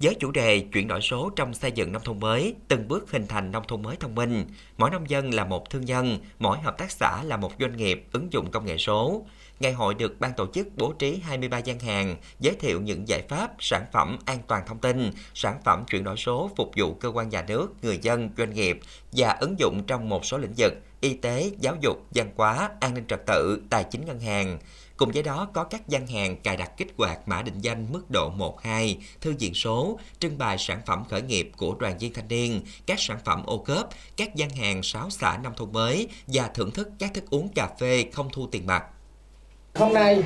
Với 0.00 0.14
chủ 0.14 0.30
đề 0.30 0.60
chuyển 0.72 0.88
đổi 0.88 1.00
số 1.00 1.30
trong 1.36 1.54
xây 1.54 1.72
dựng 1.72 1.92
nông 1.92 2.02
thôn 2.02 2.20
mới, 2.20 2.54
từng 2.68 2.88
bước 2.88 3.10
hình 3.10 3.26
thành 3.26 3.50
nông 3.50 3.64
thôn 3.68 3.82
mới 3.82 3.96
thông 3.96 4.14
minh, 4.14 4.44
mỗi 4.78 4.90
nông 4.90 5.10
dân 5.10 5.34
là 5.34 5.44
một 5.44 5.70
thương 5.70 5.84
nhân, 5.84 6.18
mỗi 6.38 6.58
hợp 6.58 6.78
tác 6.78 6.90
xã 6.90 7.22
là 7.22 7.36
một 7.36 7.52
doanh 7.60 7.76
nghiệp 7.76 8.04
ứng 8.12 8.32
dụng 8.32 8.50
công 8.50 8.66
nghệ 8.66 8.76
số. 8.76 9.22
Ngày 9.60 9.72
hội 9.72 9.94
được 9.94 10.20
ban 10.20 10.32
tổ 10.32 10.46
chức 10.54 10.68
bố 10.76 10.92
trí 10.92 11.16
23 11.16 11.58
gian 11.58 11.78
hàng, 11.78 12.16
giới 12.40 12.54
thiệu 12.54 12.80
những 12.80 13.08
giải 13.08 13.22
pháp, 13.28 13.50
sản 13.58 13.84
phẩm 13.92 14.18
an 14.24 14.38
toàn 14.46 14.62
thông 14.66 14.78
tin, 14.78 15.10
sản 15.34 15.60
phẩm 15.64 15.84
chuyển 15.90 16.04
đổi 16.04 16.16
số 16.16 16.50
phục 16.56 16.70
vụ 16.76 16.94
cơ 16.94 17.08
quan 17.08 17.28
nhà 17.28 17.44
nước, 17.48 17.68
người 17.82 17.98
dân, 18.02 18.30
doanh 18.38 18.54
nghiệp 18.54 18.78
và 19.12 19.36
ứng 19.40 19.58
dụng 19.58 19.82
trong 19.86 20.08
một 20.08 20.24
số 20.24 20.38
lĩnh 20.38 20.54
vực 20.56 20.72
y 21.00 21.14
tế, 21.14 21.50
giáo 21.60 21.76
dục, 21.80 21.96
văn 22.14 22.30
hóa, 22.36 22.70
an 22.80 22.94
ninh 22.94 23.06
trật 23.08 23.26
tự, 23.26 23.62
tài 23.70 23.84
chính 23.84 24.06
ngân 24.06 24.20
hàng. 24.20 24.58
Cùng 24.96 25.10
với 25.12 25.22
đó 25.22 25.48
có 25.54 25.64
các 25.64 25.88
gian 25.88 26.06
hàng 26.06 26.36
cài 26.36 26.56
đặt 26.56 26.70
kích 26.76 26.88
hoạt 26.96 27.28
mã 27.28 27.42
định 27.42 27.58
danh 27.60 27.92
mức 27.92 28.10
độ 28.10 28.32
1-2, 28.62 28.96
thư 29.20 29.34
viện 29.38 29.54
số, 29.54 29.98
trưng 30.18 30.38
bày 30.38 30.58
sản 30.58 30.80
phẩm 30.86 31.04
khởi 31.10 31.22
nghiệp 31.22 31.50
của 31.56 31.74
đoàn 31.78 31.98
viên 31.98 32.12
thanh 32.12 32.28
niên, 32.28 32.60
các 32.86 33.00
sản 33.00 33.18
phẩm 33.24 33.42
ô 33.46 33.58
cớp, 33.58 33.88
các 34.16 34.34
gian 34.34 34.50
hàng 34.50 34.82
6 34.82 35.10
xã 35.10 35.38
nông 35.42 35.52
thôn 35.56 35.72
mới 35.72 36.08
và 36.26 36.48
thưởng 36.54 36.70
thức 36.70 36.88
các 36.98 37.14
thức 37.14 37.24
uống 37.30 37.48
cà 37.48 37.68
phê 37.80 38.04
không 38.12 38.28
thu 38.32 38.48
tiền 38.52 38.66
mặt. 38.66 38.84
Hôm 39.78 39.92
nay, 39.92 40.22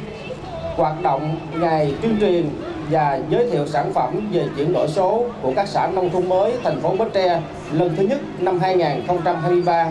hoạt 0.76 1.02
động 1.02 1.36
ngày 1.60 1.94
tuyên 2.02 2.16
truyền 2.20 2.48
và 2.90 3.20
giới 3.28 3.50
thiệu 3.50 3.66
sản 3.66 3.92
phẩm 3.92 4.28
về 4.32 4.44
chuyển 4.56 4.72
đổi 4.72 4.88
số 4.88 5.24
của 5.42 5.52
các 5.56 5.68
xã 5.68 5.86
nông 5.86 6.10
thôn 6.10 6.28
mới 6.28 6.52
thành 6.64 6.80
phố 6.80 6.96
Bến 6.98 7.08
Tre 7.12 7.40
lần 7.72 7.96
thứ 7.96 8.02
nhất 8.02 8.18
năm 8.38 8.60
2023 8.60 9.86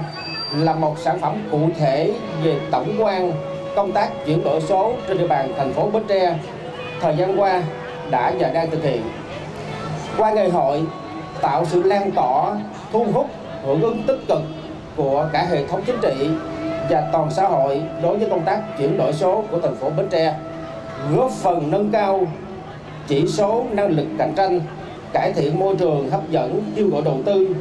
là 0.58 0.74
một 0.74 0.96
sản 1.00 1.20
phẩm 1.20 1.38
cụ 1.52 1.60
thể 1.80 2.14
về 2.44 2.56
tổng 2.72 2.96
quan 3.00 3.32
công 3.76 3.92
tác 3.92 4.10
chuyển 4.26 4.44
đổi 4.44 4.62
số 4.62 4.94
trên 5.08 5.18
địa 5.18 5.28
bàn 5.28 5.54
thành 5.58 5.74
phố 5.74 5.90
Bến 5.90 6.04
Tre 6.08 6.36
thời 7.02 7.16
gian 7.18 7.40
qua 7.40 7.64
đã 8.12 8.34
và 8.40 8.50
đang 8.50 8.72
thực 8.72 8.84
hiện. 8.84 9.02
Qua 10.18 10.32
ngày 10.32 10.50
hội 10.50 10.82
tạo 11.42 11.66
sự 11.66 11.84
lan 11.84 12.12
tỏa, 12.12 12.60
thu 12.92 13.06
hút, 13.14 13.28
hưởng 13.66 13.82
ứng 13.82 14.04
tích 14.08 14.20
cực 14.28 14.42
của 14.96 15.30
cả 15.34 15.48
hệ 15.52 15.66
thống 15.68 15.82
chính 15.86 15.98
trị 16.02 16.30
và 16.90 17.10
toàn 17.12 17.32
xã 17.32 17.48
hội 17.48 17.82
đối 18.04 18.18
với 18.18 18.30
công 18.30 18.46
tác 18.46 18.62
chuyển 18.78 18.98
đổi 18.98 19.14
số 19.14 19.44
của 19.52 19.60
thành 19.60 19.76
phố 19.76 19.90
Bến 19.90 20.08
Tre, 20.10 20.36
góp 21.16 21.32
phần 21.32 21.72
nâng 21.72 21.90
cao 21.90 22.28
chỉ 23.08 23.28
số 23.28 23.66
năng 23.72 23.90
lực 23.90 24.06
cạnh 24.18 24.34
tranh 24.36 24.62
cải 25.14 25.34
thiện 25.34 25.60
môi 25.60 25.76
trường 25.76 26.10
hấp 26.10 26.30
dẫn 26.30 26.64
kêu 26.76 26.88
gọi 26.88 27.02
đầu 27.06 27.18
tư, 27.26 27.56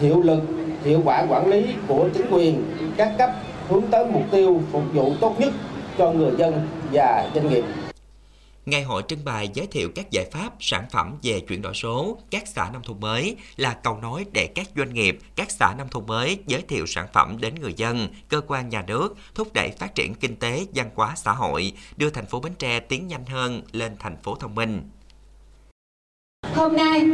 hiệu 0.00 0.22
lực, 0.22 0.42
hiệu 0.84 1.00
quả 1.04 1.26
quản 1.28 1.50
lý 1.50 1.74
của 1.88 2.08
chính 2.14 2.26
quyền 2.30 2.62
các 2.96 3.12
cấp 3.18 3.30
hướng 3.68 3.82
tới 3.90 4.06
mục 4.06 4.22
tiêu 4.30 4.60
phục 4.72 4.82
vụ 4.94 5.12
tốt 5.20 5.34
nhất 5.38 5.52
cho 5.98 6.10
người 6.10 6.30
dân 6.36 6.68
và 6.92 7.24
doanh 7.34 7.48
nghiệp. 7.48 7.64
Ngày 8.66 8.82
hội 8.82 9.02
trưng 9.08 9.24
bày 9.24 9.50
giới 9.54 9.66
thiệu 9.66 9.88
các 9.94 10.10
giải 10.10 10.30
pháp, 10.32 10.52
sản 10.60 10.84
phẩm 10.90 11.18
về 11.22 11.40
chuyển 11.40 11.62
đổi 11.62 11.74
số, 11.74 12.18
các 12.30 12.42
xã 12.46 12.70
nông 12.72 12.82
thôn 12.82 13.00
mới 13.00 13.36
là 13.56 13.76
cầu 13.82 13.98
nối 14.02 14.24
để 14.32 14.48
các 14.54 14.66
doanh 14.76 14.94
nghiệp, 14.94 15.18
các 15.36 15.50
xã 15.50 15.74
nông 15.78 15.88
thôn 15.88 16.06
mới 16.06 16.38
giới 16.46 16.62
thiệu 16.62 16.86
sản 16.86 17.06
phẩm 17.12 17.36
đến 17.40 17.54
người 17.54 17.74
dân, 17.76 18.08
cơ 18.28 18.40
quan 18.46 18.68
nhà 18.68 18.82
nước, 18.86 19.16
thúc 19.34 19.48
đẩy 19.54 19.70
phát 19.78 19.94
triển 19.94 20.14
kinh 20.14 20.36
tế, 20.36 20.66
văn 20.74 20.90
hóa 20.94 21.12
xã 21.16 21.32
hội, 21.32 21.72
đưa 21.96 22.10
thành 22.10 22.26
phố 22.26 22.40
Bến 22.40 22.52
Tre 22.58 22.80
tiến 22.80 23.08
nhanh 23.08 23.26
hơn 23.26 23.62
lên 23.72 23.92
thành 23.98 24.16
phố 24.22 24.34
thông 24.34 24.54
minh. 24.54 24.82
Hôm 26.54 26.76
nay, 26.76 27.06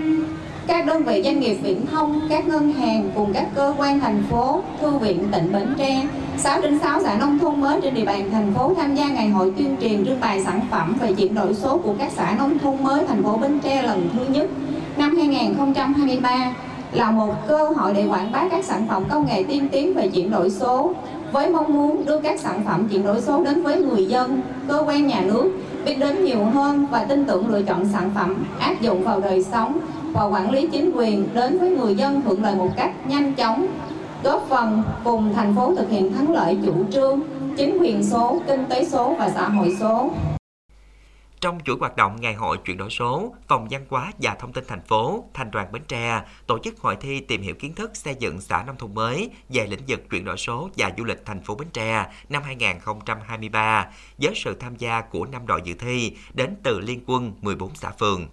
các 0.67 0.87
đơn 0.87 1.05
vị 1.05 1.23
doanh 1.25 1.40
nghiệp 1.40 1.57
viễn 1.62 1.87
thông, 1.87 2.26
các 2.31 2.47
ngân 2.47 2.73
hàng 2.73 3.11
cùng 3.14 3.33
các 3.35 3.50
cơ 3.55 3.75
quan 3.78 4.00
thành 4.00 4.25
phố, 4.31 4.62
thư 4.81 4.99
viện 4.99 5.28
tỉnh 5.33 5.52
Bến 5.52 5.75
Tre, 5.78 6.09
6 6.38 6.62
trên 6.62 6.78
6 6.78 7.02
xã 7.02 7.14
nông 7.14 7.38
thôn 7.38 7.61
mới 7.61 7.80
trên 7.83 7.95
địa 7.95 8.04
bàn 8.04 8.30
thành 8.30 8.52
phố 8.54 8.75
tham 8.76 8.95
gia 8.95 9.09
ngày 9.09 9.28
hội 9.28 9.52
tuyên 9.57 9.76
truyền 9.80 10.07
trưng 10.07 10.21
bày 10.21 10.40
sản 10.45 10.61
phẩm 10.71 10.97
về 11.00 11.12
chuyển 11.12 11.35
đổi 11.35 11.54
số 11.54 11.78
của 11.78 11.95
các 11.99 12.12
xã 12.16 12.35
nông 12.38 12.59
thôn 12.59 12.83
mới 12.83 13.07
thành 13.07 13.23
phố 13.23 13.37
Bến 13.37 13.61
Tre 13.61 13.83
lần 13.83 14.09
thứ 14.12 14.25
nhất. 14.33 14.47
Năm 14.97 15.16
2023 15.16 16.52
là 16.92 17.11
một 17.11 17.35
cơ 17.49 17.68
hội 17.76 17.95
để 17.95 18.07
quảng 18.07 18.33
bá 18.33 18.49
các 18.50 18.64
sản 18.64 18.87
phẩm 18.88 19.04
công 19.11 19.26
nghệ 19.26 19.45
tiên 19.49 19.68
tiến 19.73 19.95
về 19.95 20.09
chuyển 20.09 20.30
đổi 20.30 20.50
số 20.50 20.92
với 21.33 21.50
mong 21.50 21.75
muốn 21.75 22.07
đưa 22.07 22.21
các 22.21 22.40
sản 22.40 22.62
phẩm 22.64 22.88
chuyển 22.88 23.04
đổi 23.04 23.21
số 23.21 23.45
đến 23.45 23.62
với 23.62 23.83
người 23.83 24.07
dân, 24.07 24.40
cơ 24.68 24.85
quan 24.87 25.07
nhà 25.07 25.21
nước 25.21 25.50
biết 25.85 25.99
đến 25.99 26.25
nhiều 26.25 26.45
hơn 26.45 26.87
và 26.90 27.04
tin 27.04 27.25
tưởng 27.25 27.49
lựa 27.49 27.62
chọn 27.62 27.88
sản 27.92 28.11
phẩm 28.14 28.45
áp 28.61 28.80
dụng 28.80 29.02
vào 29.02 29.21
đời 29.21 29.42
sống 29.42 29.78
và 30.12 30.25
quản 30.25 30.50
lý 30.50 30.66
chính 30.73 30.90
quyền 30.95 31.28
đến 31.35 31.59
với 31.59 31.71
người 31.71 31.95
dân 31.95 32.23
thuận 32.23 32.42
lợi 32.42 32.54
một 32.54 32.71
cách 32.76 32.90
nhanh 33.09 33.35
chóng, 33.35 33.66
góp 34.23 34.47
phần 34.49 34.83
cùng 35.05 35.33
thành 35.35 35.57
phố 35.57 35.75
thực 35.77 35.91
hiện 35.91 36.13
thắng 36.13 36.33
lợi 36.33 36.59
chủ 36.67 36.85
trương 36.93 37.21
chính 37.57 37.79
quyền 37.81 38.03
số, 38.03 38.43
kinh 38.47 38.65
tế 38.71 38.85
số 38.85 39.15
và 39.19 39.31
xã 39.31 39.49
hội 39.49 39.77
số. 39.81 40.11
Trong 41.41 41.59
chuỗi 41.65 41.77
hoạt 41.81 41.97
động 41.97 42.21
Ngày 42.21 42.35
hội 42.35 42.59
chuyển 42.65 42.77
đổi 42.77 42.91
số, 42.91 43.35
Phòng 43.49 43.69
văn 43.71 43.85
hóa 43.89 44.13
và 44.19 44.35
Thông 44.35 44.53
tin 44.53 44.65
thành 44.69 44.81
phố, 44.81 45.25
Thành 45.35 45.51
đoàn 45.51 45.73
Bến 45.73 45.83
Tre 45.89 46.23
tổ 46.47 46.59
chức 46.59 46.81
hội 46.81 46.97
thi 47.01 47.21
tìm 47.21 47.43
hiểu 47.43 47.55
kiến 47.55 47.75
thức 47.75 47.97
xây 47.97 48.15
dựng 48.19 48.41
xã 48.41 48.63
nông 48.63 48.77
thôn 48.77 48.95
mới 48.95 49.31
về 49.49 49.67
lĩnh 49.67 49.83
vực 49.89 50.01
chuyển 50.11 50.25
đổi 50.25 50.37
số 50.37 50.71
và 50.77 50.91
du 50.99 51.05
lịch 51.05 51.27
thành 51.27 51.43
phố 51.43 51.55
Bến 51.55 51.69
Tre 51.73 52.07
năm 52.29 52.43
2023 52.43 53.87
với 54.19 54.33
sự 54.37 54.55
tham 54.61 54.77
gia 54.77 55.01
của 55.01 55.27
5 55.27 55.47
đội 55.47 55.61
dự 55.65 55.75
thi 55.75 56.17
đến 56.35 56.57
từ 56.63 56.81
liên 56.81 57.01
quân 57.07 57.33
14 57.41 57.75
xã 57.75 57.91
phường. 57.91 58.27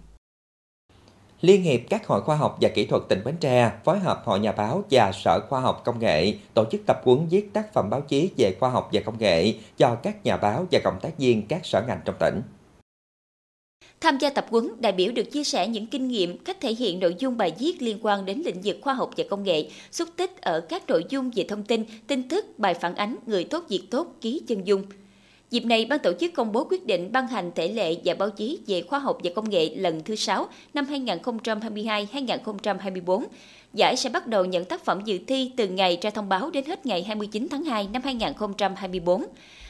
Liên 1.46 1.62
hiệp 1.62 1.80
các 1.88 2.06
hội 2.06 2.20
khoa 2.20 2.36
học 2.36 2.58
và 2.60 2.68
kỹ 2.68 2.86
thuật 2.86 3.02
tỉnh 3.08 3.24
Bến 3.24 3.34
Tre 3.40 3.72
phối 3.84 3.98
hợp 3.98 4.22
Hội 4.24 4.40
Nhà 4.40 4.52
báo 4.52 4.84
và 4.90 5.12
Sở 5.12 5.40
Khoa 5.48 5.60
học 5.60 5.82
Công 5.84 5.98
nghệ 5.98 6.34
tổ 6.54 6.64
chức 6.72 6.80
tập 6.86 7.00
huấn 7.04 7.26
viết 7.30 7.52
tác 7.52 7.72
phẩm 7.72 7.90
báo 7.90 8.00
chí 8.00 8.30
về 8.36 8.56
khoa 8.60 8.70
học 8.70 8.88
và 8.92 9.00
công 9.00 9.18
nghệ 9.18 9.54
cho 9.76 9.94
các 9.94 10.24
nhà 10.24 10.36
báo 10.36 10.66
và 10.70 10.80
cộng 10.84 10.98
tác 11.02 11.18
viên 11.18 11.46
các 11.46 11.66
sở 11.66 11.82
ngành 11.86 12.00
trong 12.04 12.14
tỉnh. 12.20 12.42
Tham 14.00 14.18
gia 14.18 14.30
tập 14.30 14.46
huấn, 14.50 14.70
đại 14.80 14.92
biểu 14.92 15.12
được 15.12 15.32
chia 15.32 15.44
sẻ 15.44 15.68
những 15.68 15.86
kinh 15.86 16.08
nghiệm, 16.08 16.38
cách 16.38 16.56
thể 16.60 16.74
hiện 16.74 17.00
nội 17.00 17.16
dung 17.18 17.36
bài 17.36 17.52
viết 17.58 17.82
liên 17.82 17.98
quan 18.02 18.24
đến 18.24 18.42
lĩnh 18.44 18.60
vực 18.64 18.76
khoa 18.82 18.94
học 18.94 19.10
và 19.16 19.24
công 19.30 19.42
nghệ, 19.42 19.68
xúc 19.90 20.08
tích 20.16 20.40
ở 20.40 20.60
các 20.60 20.82
nội 20.88 21.04
dung 21.08 21.30
về 21.36 21.44
thông 21.48 21.62
tin, 21.62 21.84
tin 22.06 22.28
tức, 22.28 22.58
bài 22.58 22.74
phản 22.74 22.94
ánh, 22.94 23.16
người 23.26 23.44
tốt 23.44 23.64
việc 23.68 23.82
tốt, 23.90 24.06
ký 24.20 24.42
chân 24.48 24.66
dung. 24.66 24.82
Dịp 25.56 25.64
này, 25.64 25.84
ban 25.84 25.98
tổ 25.98 26.12
chức 26.20 26.34
công 26.34 26.52
bố 26.52 26.66
quyết 26.70 26.86
định 26.86 27.12
ban 27.12 27.26
hành 27.26 27.50
thể 27.54 27.68
lệ 27.68 27.96
và 28.04 28.14
báo 28.14 28.30
chí 28.30 28.58
về 28.66 28.82
khoa 28.82 28.98
học 28.98 29.18
và 29.24 29.30
công 29.34 29.50
nghệ 29.50 29.74
lần 29.74 30.02
thứ 30.04 30.14
6 30.14 30.48
năm 30.74 30.84
2022-2024. 30.84 33.24
Giải 33.74 33.96
sẽ 33.96 34.10
bắt 34.10 34.26
đầu 34.26 34.44
nhận 34.44 34.64
tác 34.64 34.84
phẩm 34.84 35.00
dự 35.04 35.18
thi 35.26 35.50
từ 35.56 35.68
ngày 35.68 35.98
ra 36.02 36.10
thông 36.10 36.28
báo 36.28 36.50
đến 36.50 36.64
hết 36.64 36.86
ngày 36.86 37.02
29 37.02 37.48
tháng 37.50 37.64
2 37.64 37.88
năm 37.92 38.02
2024. 38.04 39.24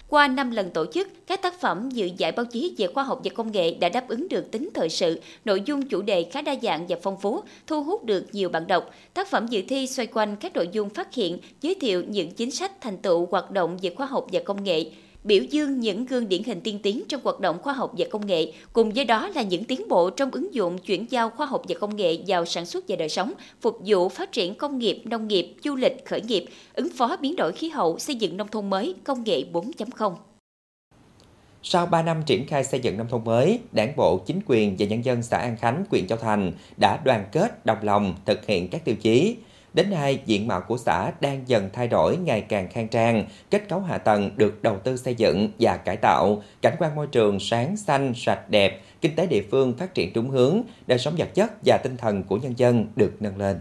Qua 0.09 0.29
5 0.29 0.51
lần 0.51 0.71
tổ 0.71 0.87
chức, 0.95 1.09
các 1.27 1.43
tác 1.43 1.61
phẩm 1.61 1.91
dự 1.91 2.11
giải 2.17 2.33
báo 2.33 2.45
chí 2.45 2.75
về 2.79 2.87
khoa 2.87 3.05
học 3.05 3.21
và 3.25 3.31
công 3.35 3.53
nghệ 3.53 3.75
đã 3.75 3.89
đáp 3.89 4.09
ứng 4.09 4.29
được 4.29 4.51
tính 4.51 4.69
thời 4.75 4.89
sự, 4.89 5.21
nội 5.45 5.63
dung 5.67 5.89
chủ 5.89 6.03
đề 6.03 6.27
khá 6.33 6.43
đa 6.43 6.55
dạng 6.63 6.87
và 6.87 6.97
phong 7.03 7.21
phú, 7.21 7.41
thu 7.67 7.83
hút 7.83 8.05
được 8.05 8.27
nhiều 8.33 8.49
bạn 8.49 8.67
đọc. 8.67 8.91
Tác 9.15 9.31
phẩm 9.31 9.47
dự 9.47 9.63
thi 9.69 9.87
xoay 9.87 10.07
quanh 10.07 10.37
các 10.37 10.55
nội 10.55 10.69
dung 10.73 10.91
phát 10.91 11.15
hiện, 11.15 11.39
giới 11.61 11.75
thiệu 11.75 12.05
những 12.09 12.31
chính 12.31 12.51
sách 12.51 12.81
thành 12.81 12.99
tựu 12.99 13.29
hoạt 13.31 13.51
động 13.51 13.79
về 13.83 13.91
khoa 13.91 14.07
học 14.07 14.27
và 14.33 14.41
công 14.45 14.65
nghệ, 14.65 14.85
biểu 15.27 15.43
dương 15.43 15.81
những 15.81 16.07
gương 16.07 16.29
điển 16.29 16.43
hình 16.43 16.61
tiên 16.61 16.79
tiến 16.83 17.03
trong 17.09 17.21
hoạt 17.25 17.41
động 17.41 17.59
khoa 17.63 17.73
học 17.73 17.93
và 17.99 18.07
công 18.11 18.27
nghệ, 18.27 18.53
cùng 18.73 18.91
với 18.91 19.05
đó 19.05 19.29
là 19.29 19.43
những 19.43 19.65
tiến 19.65 19.89
bộ 19.89 20.11
trong 20.11 20.31
ứng 20.31 20.55
dụng 20.55 20.79
chuyển 20.79 21.07
giao 21.11 21.31
khoa 21.31 21.47
học 21.47 21.63
và 21.69 21.75
công 21.81 21.97
nghệ 21.97 22.19
vào 22.27 22.45
sản 22.45 22.67
xuất 22.67 22.85
và 22.89 22.97
đời 22.97 23.09
sống, 23.09 23.33
phục 23.61 23.79
vụ 23.87 24.09
phát 24.09 24.33
triển 24.33 24.55
công 24.55 24.79
nghiệp, 24.79 25.03
nông 25.05 25.29
nghiệp, 25.29 25.55
du 25.65 25.77
lịch, 25.77 26.05
khởi 26.05 26.21
nghiệp, 26.21 26.45
ứng 26.75 26.89
phó 26.97 27.17
biến 27.17 27.37
đổi 27.37 27.53
khí 27.53 27.69
hậu, 27.69 27.99
xây 27.99 28.17
dựng 28.17 28.37
nông 28.37 28.49
thôn 28.49 28.71
mới, 28.71 28.95
công 29.05 29.25
nghệ 29.25 29.45
4.0. 29.53 30.15
Sau 31.63 31.87
3 31.87 32.03
năm 32.03 32.23
triển 32.27 32.47
khai 32.47 32.65
xây 32.65 32.81
dựng 32.81 32.99
nông 32.99 33.09
thôn 33.09 33.25
mới, 33.25 33.61
Đảng 33.73 33.97
bộ, 33.97 34.19
chính 34.27 34.41
quyền 34.47 34.77
và 34.79 34.87
nhân 34.87 35.05
dân 35.05 35.23
xã 35.23 35.39
An 35.39 35.57
Khánh, 35.57 35.85
huyện 35.91 36.07
Châu 36.07 36.19
Thành 36.19 36.53
đã 36.77 37.01
đoàn 37.05 37.25
kết, 37.33 37.67
đồng 37.67 37.79
lòng 37.83 38.15
thực 38.25 38.47
hiện 38.47 38.69
các 38.69 38.85
tiêu 38.85 38.95
chí 39.01 39.37
Đến 39.77 39.91
nay, 39.91 40.21
diện 40.27 40.47
mạo 40.47 40.61
của 40.61 40.77
xã 40.77 41.13
đang 41.21 41.49
dần 41.49 41.71
thay 41.73 41.89
đổi 41.89 42.17
ngày 42.17 42.41
càng 42.41 42.69
khang 42.69 42.89
trang, 42.89 43.25
kết 43.51 43.69
cấu 43.69 43.81
hạ 43.81 43.99
tầng 43.99 44.31
được 44.37 44.63
đầu 44.63 44.79
tư 44.79 44.97
xây 44.97 45.15
dựng 45.15 45.51
và 45.59 45.77
cải 45.77 45.97
tạo, 45.97 46.43
cảnh 46.63 46.77
quan 46.79 46.95
môi 46.95 47.07
trường 47.07 47.41
sáng 47.41 47.77
xanh, 47.77 48.13
sạch 48.17 48.51
đẹp, 48.51 48.81
kinh 49.01 49.17
tế 49.17 49.27
địa 49.27 49.43
phương 49.51 49.73
phát 49.79 49.95
triển 49.95 50.13
đúng 50.15 50.31
hướng, 50.31 50.63
đời 50.87 50.99
sống 50.99 51.15
vật 51.19 51.29
chất 51.35 51.53
và 51.67 51.79
tinh 51.83 51.97
thần 51.97 52.23
của 52.23 52.37
nhân 52.37 52.55
dân 52.57 52.87
được 52.97 53.13
nâng 53.21 53.37
lên. 53.37 53.61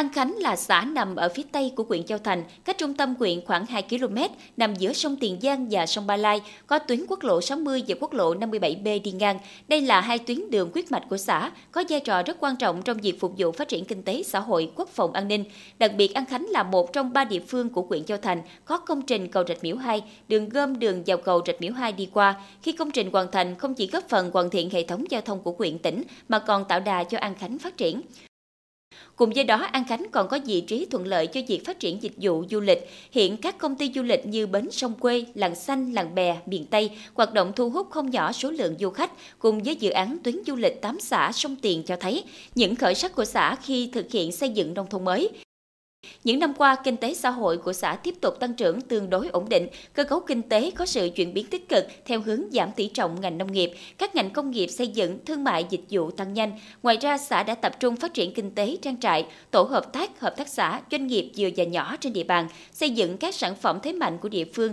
An 0.00 0.12
Khánh 0.12 0.36
là 0.38 0.56
xã 0.56 0.84
nằm 0.84 1.16
ở 1.16 1.28
phía 1.28 1.42
tây 1.52 1.72
của 1.76 1.84
huyện 1.88 2.04
Châu 2.04 2.18
Thành, 2.18 2.44
cách 2.64 2.78
trung 2.78 2.94
tâm 2.94 3.14
huyện 3.18 3.44
khoảng 3.46 3.66
2 3.66 3.82
km, 3.82 4.16
nằm 4.56 4.74
giữa 4.74 4.92
sông 4.92 5.16
Tiền 5.16 5.38
Giang 5.42 5.68
và 5.70 5.86
sông 5.86 6.06
Ba 6.06 6.16
Lai, 6.16 6.40
có 6.66 6.78
tuyến 6.78 7.06
quốc 7.08 7.22
lộ 7.22 7.40
60 7.40 7.82
và 7.88 7.94
quốc 8.00 8.12
lộ 8.12 8.34
57B 8.34 9.02
đi 9.02 9.10
ngang. 9.10 9.38
Đây 9.68 9.80
là 9.80 10.00
hai 10.00 10.18
tuyến 10.18 10.50
đường 10.50 10.70
quyết 10.74 10.92
mạch 10.92 11.02
của 11.10 11.16
xã, 11.16 11.50
có 11.72 11.84
vai 11.88 12.00
trò 12.00 12.22
rất 12.22 12.36
quan 12.40 12.56
trọng 12.56 12.82
trong 12.82 12.96
việc 12.96 13.20
phục 13.20 13.32
vụ 13.38 13.52
phát 13.52 13.68
triển 13.68 13.84
kinh 13.84 14.02
tế, 14.02 14.22
xã 14.22 14.40
hội, 14.40 14.70
quốc 14.76 14.88
phòng 14.88 15.12
an 15.12 15.28
ninh. 15.28 15.44
Đặc 15.78 15.92
biệt 15.96 16.14
An 16.14 16.26
Khánh 16.26 16.46
là 16.50 16.62
một 16.62 16.92
trong 16.92 17.12
ba 17.12 17.24
địa 17.24 17.40
phương 17.40 17.68
của 17.68 17.82
huyện 17.88 18.04
Châu 18.04 18.18
Thành 18.18 18.42
có 18.64 18.78
công 18.78 19.02
trình 19.02 19.28
cầu 19.28 19.44
Rạch 19.48 19.62
Miễu 19.62 19.76
2, 19.76 20.02
đường 20.28 20.48
gom 20.48 20.78
đường 20.78 21.02
vào 21.06 21.16
cầu 21.16 21.40
Rạch 21.46 21.60
Miễu 21.60 21.72
2 21.72 21.92
đi 21.92 22.08
qua. 22.12 22.34
Khi 22.62 22.72
công 22.72 22.90
trình 22.90 23.10
hoàn 23.12 23.30
thành 23.32 23.54
không 23.58 23.74
chỉ 23.74 23.86
góp 23.86 24.08
phần 24.08 24.30
hoàn 24.30 24.50
thiện 24.50 24.70
hệ 24.70 24.82
thống 24.82 25.04
giao 25.10 25.20
thông 25.20 25.42
của 25.42 25.54
huyện 25.58 25.78
tỉnh 25.78 26.02
mà 26.28 26.38
còn 26.38 26.64
tạo 26.64 26.80
đà 26.80 27.04
cho 27.04 27.18
An 27.18 27.34
Khánh 27.34 27.58
phát 27.58 27.76
triển. 27.76 28.00
Cùng 29.20 29.30
với 29.34 29.44
đó, 29.44 29.56
An 29.72 29.84
Khánh 29.84 30.06
còn 30.12 30.28
có 30.28 30.38
vị 30.46 30.60
trí 30.60 30.86
thuận 30.90 31.06
lợi 31.06 31.26
cho 31.26 31.40
việc 31.48 31.64
phát 31.64 31.80
triển 31.80 32.02
dịch 32.02 32.12
vụ 32.16 32.44
du 32.50 32.60
lịch. 32.60 32.90
Hiện 33.10 33.36
các 33.36 33.58
công 33.58 33.74
ty 33.74 33.92
du 33.94 34.02
lịch 34.02 34.26
như 34.26 34.46
Bến 34.46 34.70
Sông 34.70 34.94
Quê, 34.94 35.24
Làng 35.34 35.54
Xanh, 35.54 35.92
Làng 35.92 36.14
Bè, 36.14 36.36
miền 36.46 36.66
Tây 36.66 36.90
hoạt 37.14 37.34
động 37.34 37.52
thu 37.56 37.70
hút 37.70 37.90
không 37.90 38.10
nhỏ 38.10 38.32
số 38.32 38.50
lượng 38.50 38.74
du 38.80 38.90
khách 38.90 39.12
cùng 39.38 39.62
với 39.62 39.76
dự 39.76 39.90
án 39.90 40.18
tuyến 40.24 40.36
du 40.46 40.56
lịch 40.56 40.82
tám 40.82 41.00
xã 41.00 41.32
sông 41.32 41.56
Tiền 41.56 41.82
cho 41.82 41.96
thấy 41.96 42.24
những 42.54 42.76
khởi 42.76 42.94
sắc 42.94 43.14
của 43.14 43.24
xã 43.24 43.56
khi 43.62 43.90
thực 43.92 44.10
hiện 44.10 44.32
xây 44.32 44.48
dựng 44.48 44.74
nông 44.74 44.86
thôn 44.90 45.04
mới. 45.04 45.30
Những 46.24 46.38
năm 46.38 46.54
qua, 46.54 46.76
kinh 46.84 46.96
tế 46.96 47.14
xã 47.14 47.30
hội 47.30 47.58
của 47.58 47.72
xã 47.72 47.96
tiếp 47.96 48.14
tục 48.20 48.40
tăng 48.40 48.54
trưởng 48.54 48.80
tương 48.80 49.10
đối 49.10 49.28
ổn 49.28 49.48
định, 49.48 49.68
cơ 49.92 50.04
cấu 50.04 50.20
kinh 50.20 50.42
tế 50.42 50.70
có 50.70 50.86
sự 50.86 51.10
chuyển 51.16 51.34
biến 51.34 51.46
tích 51.46 51.68
cực 51.68 51.86
theo 52.04 52.20
hướng 52.20 52.42
giảm 52.52 52.72
tỷ 52.72 52.86
trọng 52.88 53.20
ngành 53.20 53.38
nông 53.38 53.52
nghiệp, 53.52 53.72
các 53.98 54.14
ngành 54.14 54.30
công 54.30 54.50
nghiệp 54.50 54.66
xây 54.66 54.86
dựng, 54.86 55.18
thương 55.24 55.44
mại 55.44 55.66
dịch 55.70 55.80
vụ 55.90 56.10
tăng 56.10 56.34
nhanh. 56.34 56.52
Ngoài 56.82 56.96
ra, 57.00 57.18
xã 57.18 57.42
đã 57.42 57.54
tập 57.54 57.80
trung 57.80 57.96
phát 57.96 58.14
triển 58.14 58.34
kinh 58.34 58.54
tế 58.54 58.76
trang 58.82 59.00
trại, 59.00 59.26
tổ 59.50 59.62
hợp 59.62 59.92
tác, 59.92 60.20
hợp 60.20 60.36
tác 60.36 60.48
xã, 60.48 60.80
doanh 60.90 61.06
nghiệp 61.06 61.30
vừa 61.36 61.48
và 61.56 61.64
nhỏ 61.64 61.96
trên 62.00 62.12
địa 62.12 62.24
bàn, 62.24 62.48
xây 62.72 62.90
dựng 62.90 63.16
các 63.16 63.34
sản 63.34 63.54
phẩm 63.56 63.78
thế 63.82 63.92
mạnh 63.92 64.18
của 64.18 64.28
địa 64.28 64.44
phương, 64.54 64.72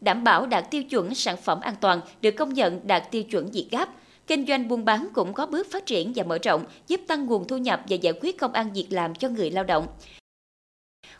đảm 0.00 0.24
bảo 0.24 0.46
đạt 0.46 0.70
tiêu 0.70 0.82
chuẩn 0.82 1.14
sản 1.14 1.36
phẩm 1.36 1.60
an 1.60 1.74
toàn, 1.80 2.00
được 2.20 2.30
công 2.30 2.54
nhận 2.54 2.86
đạt 2.86 3.10
tiêu 3.10 3.22
chuẩn 3.22 3.50
Việt 3.50 3.68
Gáp. 3.70 3.88
Kinh 4.26 4.46
doanh 4.46 4.68
buôn 4.68 4.84
bán 4.84 5.08
cũng 5.14 5.32
có 5.32 5.46
bước 5.46 5.66
phát 5.70 5.86
triển 5.86 6.12
và 6.16 6.24
mở 6.24 6.38
rộng, 6.42 6.64
giúp 6.88 7.00
tăng 7.06 7.26
nguồn 7.26 7.48
thu 7.48 7.56
nhập 7.56 7.80
và 7.88 7.96
giải 7.96 8.12
quyết 8.20 8.38
công 8.38 8.52
ăn 8.52 8.72
việc 8.72 8.86
làm 8.90 9.14
cho 9.14 9.28
người 9.28 9.50
lao 9.50 9.64
động. 9.64 9.86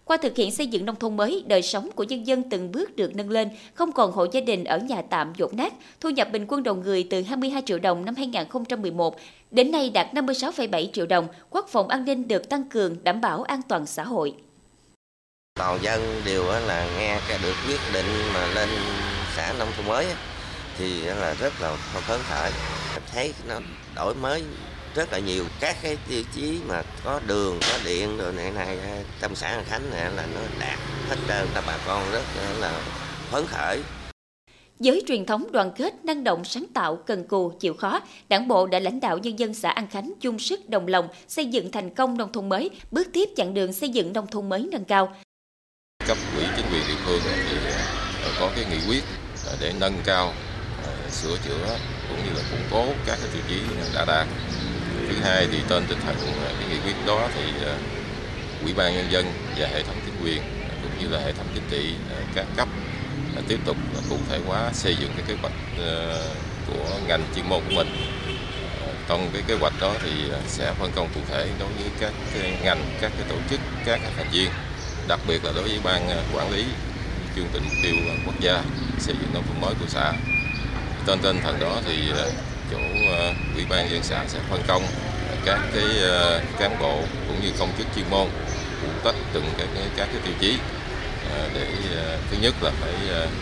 Qua 0.04 0.16
thực 0.16 0.36
hiện 0.36 0.50
xây 0.50 0.66
dựng 0.66 0.84
nông 0.84 0.96
thôn 0.96 1.16
mới, 1.16 1.44
đời 1.46 1.62
sống 1.62 1.90
của 1.94 2.04
nhân 2.04 2.26
dân 2.26 2.50
từng 2.50 2.72
bước 2.72 2.96
được 2.96 3.16
nâng 3.16 3.30
lên, 3.30 3.48
không 3.74 3.92
còn 3.92 4.12
hộ 4.12 4.26
gia 4.32 4.40
đình 4.40 4.64
ở 4.64 4.78
nhà 4.78 5.02
tạm 5.02 5.32
dột 5.36 5.54
nát, 5.54 5.72
thu 6.00 6.10
nhập 6.10 6.28
bình 6.32 6.46
quân 6.48 6.62
đầu 6.62 6.74
người 6.74 7.06
từ 7.10 7.22
22 7.22 7.62
triệu 7.66 7.78
đồng 7.78 8.04
năm 8.04 8.14
2011 8.14 9.16
đến 9.50 9.70
nay 9.70 9.90
đạt 9.90 10.06
56,7 10.14 10.86
triệu 10.92 11.06
đồng, 11.06 11.28
quốc 11.50 11.68
phòng 11.68 11.88
an 11.88 12.04
ninh 12.04 12.28
được 12.28 12.48
tăng 12.48 12.64
cường, 12.64 12.96
đảm 13.02 13.20
bảo 13.20 13.42
an 13.42 13.60
toàn 13.68 13.86
xã 13.86 14.04
hội. 14.04 14.34
Toàn 15.54 15.78
dân 15.82 16.22
đều 16.24 16.44
là 16.44 16.88
nghe 16.98 17.20
cái 17.28 17.38
được 17.42 17.54
quyết 17.68 17.80
định 17.94 18.06
mà 18.34 18.46
lên 18.54 18.68
xã 19.36 19.54
nông 19.58 19.68
thôn 19.76 19.86
mới 19.86 20.06
thì 20.78 21.00
là 21.00 21.34
rất 21.34 21.52
là 21.60 21.76
phấn 21.76 22.20
khởi, 22.28 22.50
thấy 23.12 23.32
nó 23.48 23.60
đổi 23.94 24.14
mới 24.14 24.42
rất 24.96 25.12
là 25.12 25.18
nhiều 25.18 25.44
các 25.60 25.76
cái 25.82 25.96
tiêu 26.08 26.22
chí 26.34 26.58
mà 26.68 26.82
có 27.04 27.20
đường 27.26 27.58
có 27.60 27.78
điện 27.84 28.18
rồi 28.18 28.32
này 28.32 28.50
này 28.50 28.78
trong 29.20 29.34
xã 29.34 29.48
An 29.48 29.64
Khánh 29.66 29.90
này 29.90 30.10
là 30.16 30.26
nó 30.34 30.40
đạt 30.60 30.78
hết 31.08 31.16
trơn 31.28 31.46
là 31.54 31.62
bà 31.66 31.78
con 31.86 32.02
rất 32.12 32.22
là 32.60 32.80
phấn 33.30 33.46
khởi 33.46 33.82
Với 34.78 35.02
truyền 35.06 35.26
thống 35.26 35.52
đoàn 35.52 35.72
kết, 35.76 36.04
năng 36.04 36.24
động, 36.24 36.44
sáng 36.44 36.66
tạo, 36.74 36.96
cần 36.96 37.28
cù, 37.28 37.52
chịu 37.60 37.74
khó, 37.74 38.00
Đảng 38.28 38.48
bộ 38.48 38.66
đã 38.66 38.78
lãnh 38.78 39.00
đạo 39.00 39.18
nhân 39.18 39.38
dân 39.38 39.54
xã 39.54 39.70
An 39.70 39.86
Khánh 39.90 40.12
chung 40.20 40.38
sức 40.38 40.68
đồng 40.68 40.86
lòng 40.86 41.08
xây 41.28 41.46
dựng 41.46 41.70
thành 41.70 41.94
công 41.94 42.16
nông 42.18 42.32
thôn 42.32 42.48
mới, 42.48 42.70
bước 42.90 43.08
tiếp 43.12 43.28
chặng 43.36 43.54
đường 43.54 43.72
xây 43.72 43.88
dựng 43.88 44.12
nông 44.12 44.26
thôn 44.26 44.48
mới 44.48 44.68
nâng 44.72 44.84
cao. 44.84 45.14
Cấp 46.06 46.18
ủy 46.36 46.44
chính 46.56 46.66
quyền 46.72 46.82
địa 46.88 47.00
phương 47.04 47.20
thì 47.50 47.56
ờ, 48.24 48.30
có 48.40 48.50
cái 48.56 48.64
nghị 48.70 48.78
quyết 48.88 49.02
ờ, 49.46 49.56
để 49.60 49.72
nâng 49.80 49.94
cao, 50.04 50.32
ờ, 50.86 51.10
sửa 51.10 51.36
chữa 51.44 51.78
cũng 52.08 52.18
như 52.24 52.30
là 52.36 52.42
củng 52.50 52.66
cố 52.70 52.86
các 53.06 53.18
cái 53.22 53.30
tiêu 53.32 53.42
chí 53.48 53.60
đã 53.94 54.04
đạt. 54.04 54.26
Thứ 55.08 55.20
hai 55.20 55.46
thì 55.52 55.58
trên 55.68 55.86
tinh 55.86 55.98
thần 56.00 56.16
à, 56.16 56.52
cái 56.58 56.68
nghị 56.68 56.78
quyết 56.84 56.96
đó 57.06 57.28
thì 57.34 57.42
à, 57.66 57.74
ủy 58.62 58.72
ban 58.74 58.94
nhân 58.94 59.12
dân 59.12 59.26
và 59.56 59.66
hệ 59.66 59.82
thống 59.82 59.96
chính 60.04 60.14
quyền 60.24 60.42
à, 60.42 60.74
cũng 60.82 60.90
như 60.98 61.08
là 61.08 61.20
hệ 61.20 61.32
thống 61.32 61.46
chính 61.54 61.62
trị 61.70 61.94
các 62.34 62.46
cấp 62.56 62.68
tiếp 63.48 63.58
tục 63.64 63.76
cụ 64.08 64.16
thể 64.28 64.38
hóa 64.46 64.72
xây 64.72 64.96
dựng 64.96 65.10
cái 65.16 65.24
kế 65.28 65.34
hoạch 65.42 65.52
của 66.66 66.98
ngành 67.08 67.24
chuyên 67.34 67.48
môn 67.48 67.60
của 67.68 67.74
mình. 67.74 67.88
Trong 69.08 69.28
cái 69.32 69.42
kế 69.42 69.54
hoạch 69.54 69.72
đó 69.80 69.94
thì 70.02 70.10
sẽ 70.46 70.72
phân 70.78 70.90
công 70.92 71.08
cụ 71.14 71.20
thể 71.28 71.48
đối 71.58 71.68
với 71.68 71.90
các 72.00 72.12
ngành, 72.64 72.84
các 73.00 73.12
cái 73.16 73.26
tổ 73.28 73.34
chức, 73.50 73.60
các 73.84 74.00
thành 74.16 74.26
viên, 74.32 74.50
đặc 75.08 75.20
biệt 75.28 75.44
là 75.44 75.52
đối 75.52 75.62
với 75.62 75.80
ban 75.84 76.08
quản 76.34 76.50
lý 76.50 76.64
chương 77.36 77.46
trình 77.52 77.62
mục 77.64 77.74
tiêu 77.82 77.94
quốc 78.26 78.40
gia 78.40 78.62
xây 78.98 79.14
dựng 79.20 79.34
nông 79.34 79.44
thôn 79.48 79.60
mới 79.60 79.74
của 79.80 79.86
xã. 79.88 80.12
Trên 81.06 81.18
tinh 81.20 81.40
thần 81.42 81.60
đó 81.60 81.80
thì 81.86 82.12
chỗ 82.70 82.78
ờ, 83.10 83.32
ủy 83.54 83.66
ban 83.68 83.90
dân 83.90 84.02
xã 84.02 84.24
sẽ 84.28 84.38
phân 84.50 84.62
công 84.66 84.82
các 85.44 85.58
cái 85.74 85.84
ờ, 86.02 86.42
cán 86.58 86.76
bộ 86.80 87.00
cũng 87.28 87.40
như 87.42 87.50
công 87.58 87.72
chức 87.78 87.86
chuyên 87.96 88.04
môn 88.10 88.28
phụ 88.82 88.88
trách 89.04 89.14
từng 89.32 89.44
cái, 89.58 89.66
các 89.96 90.08
cái 90.12 90.20
tiêu 90.24 90.34
chí 90.40 90.58
ờ, 91.32 91.48
để 91.54 91.66
thứ 92.30 92.36
nhất 92.40 92.54
là 92.62 92.70
phải 92.80 92.92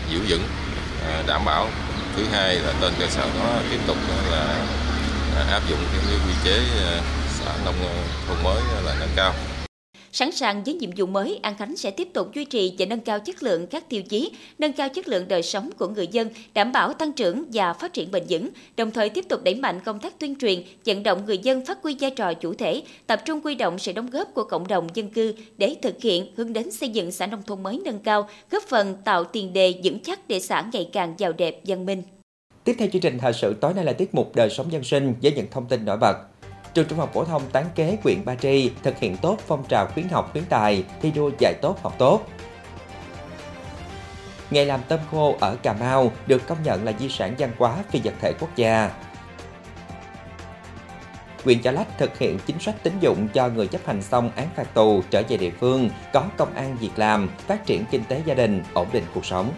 giữ 0.09 0.19
vững 0.27 0.43
đảm 1.27 1.45
bảo. 1.45 1.67
Thứ 2.15 2.23
hai 2.31 2.55
là 2.55 2.73
trên 2.81 2.93
cơ 2.99 3.07
sở 3.07 3.21
đó 3.21 3.61
tiếp 3.71 3.79
tục 3.87 3.97
là 4.31 4.65
à, 5.35 5.45
áp 5.51 5.61
dụng 5.69 5.79
cái 5.91 6.17
quy 6.27 6.33
chế 6.43 6.59
xã 7.39 7.51
nông 7.65 7.75
thôn 8.27 8.43
mới 8.43 8.61
là 8.85 8.95
nâng 8.99 9.11
cao. 9.15 9.33
Sẵn 10.15 10.31
sàng 10.31 10.63
với 10.63 10.73
nhiệm 10.73 10.89
vụ 10.97 11.05
mới, 11.05 11.39
An 11.41 11.55
Khánh 11.57 11.77
sẽ 11.77 11.91
tiếp 11.91 12.07
tục 12.13 12.33
duy 12.35 12.45
trì 12.45 12.75
và 12.79 12.85
nâng 12.85 12.99
cao 12.99 13.19
chất 13.19 13.43
lượng 13.43 13.67
các 13.67 13.89
tiêu 13.89 14.01
chí, 14.01 14.31
nâng 14.59 14.73
cao 14.73 14.89
chất 14.89 15.07
lượng 15.07 15.27
đời 15.27 15.43
sống 15.43 15.69
của 15.77 15.87
người 15.87 16.07
dân, 16.07 16.29
đảm 16.53 16.71
bảo 16.71 16.93
tăng 16.93 17.13
trưởng 17.13 17.43
và 17.53 17.73
phát 17.73 17.93
triển 17.93 18.11
bền 18.11 18.23
vững, 18.29 18.49
đồng 18.77 18.91
thời 18.91 19.09
tiếp 19.09 19.25
tục 19.29 19.43
đẩy 19.43 19.55
mạnh 19.55 19.79
công 19.85 19.99
tác 19.99 20.19
tuyên 20.19 20.35
truyền, 20.35 20.63
vận 20.85 21.03
động 21.03 21.25
người 21.25 21.37
dân 21.37 21.65
phát 21.65 21.77
huy 21.83 21.95
vai 21.99 22.11
trò 22.11 22.33
chủ 22.33 22.53
thể, 22.53 22.83
tập 23.07 23.21
trung 23.25 23.41
quy 23.43 23.55
động 23.55 23.79
sự 23.79 23.91
đóng 23.91 24.09
góp 24.09 24.33
của 24.33 24.43
cộng 24.43 24.67
đồng 24.67 24.87
dân 24.93 25.09
cư 25.09 25.33
để 25.57 25.75
thực 25.81 26.01
hiện 26.01 26.33
hướng 26.37 26.53
đến 26.53 26.71
xây 26.71 26.89
dựng 26.89 27.11
xã 27.11 27.27
nông 27.27 27.43
thôn 27.43 27.63
mới 27.63 27.81
nâng 27.85 27.99
cao, 27.99 28.29
góp 28.51 28.63
phần 28.63 28.95
tạo 29.05 29.23
tiền 29.23 29.53
đề 29.53 29.73
vững 29.83 29.99
chắc 29.99 30.27
để 30.27 30.39
xã 30.39 30.65
ngày 30.73 30.89
càng 30.93 31.13
giàu 31.17 31.33
đẹp, 31.33 31.61
văn 31.65 31.85
minh. 31.85 32.01
Tiếp 32.63 32.75
theo 32.79 32.87
chương 32.93 33.01
trình 33.01 33.17
thời 33.17 33.33
sự 33.33 33.55
tối 33.61 33.73
nay 33.73 33.85
là 33.85 33.93
tiết 33.93 34.15
mục 34.15 34.35
đời 34.35 34.49
sống 34.49 34.71
dân 34.71 34.83
sinh 34.83 35.13
với 35.21 35.31
những 35.31 35.47
thông 35.51 35.67
tin 35.67 35.85
nổi 35.85 35.97
bật. 35.97 36.15
Trường 36.75 36.87
Trung 36.87 36.99
học 36.99 37.11
phổ 37.13 37.25
thông 37.25 37.49
Tán 37.51 37.65
Kế 37.75 37.97
huyện 38.03 38.25
Ba 38.25 38.35
Tri 38.35 38.71
thực 38.83 38.99
hiện 38.99 39.17
tốt 39.17 39.37
phong 39.47 39.63
trào 39.67 39.87
khuyến 39.93 40.09
học 40.09 40.29
khuyến 40.31 40.45
tài, 40.45 40.83
thi 41.01 41.11
đua 41.11 41.31
dạy 41.39 41.53
tốt 41.61 41.77
học 41.81 41.95
tốt. 41.97 42.27
Nghề 44.51 44.65
làm 44.65 44.79
tôm 44.87 44.99
khô 45.11 45.35
ở 45.39 45.55
Cà 45.55 45.73
Mau 45.73 46.11
được 46.27 46.47
công 46.47 46.63
nhận 46.63 46.85
là 46.85 46.93
di 46.99 47.09
sản 47.09 47.35
văn 47.37 47.51
hóa 47.57 47.83
phi 47.89 47.99
vật 48.03 48.13
thể 48.21 48.33
quốc 48.39 48.49
gia. 48.55 48.91
Huyện 51.43 51.61
Chợ 51.61 51.71
Lách 51.71 51.97
thực 51.97 52.17
hiện 52.17 52.39
chính 52.45 52.59
sách 52.59 52.75
tín 52.83 52.93
dụng 52.99 53.27
cho 53.33 53.49
người 53.49 53.67
chấp 53.67 53.81
hành 53.85 54.01
xong 54.01 54.31
án 54.35 54.47
phạt 54.55 54.73
tù 54.73 55.01
trở 55.09 55.21
về 55.29 55.37
địa 55.37 55.51
phương, 55.59 55.89
có 56.13 56.23
công 56.37 56.55
an 56.55 56.77
việc 56.79 56.91
làm, 56.95 57.29
phát 57.47 57.65
triển 57.65 57.85
kinh 57.91 58.03
tế 58.03 58.21
gia 58.25 58.33
đình, 58.33 58.63
ổn 58.73 58.87
định 58.91 59.03
cuộc 59.13 59.25
sống. 59.25 59.51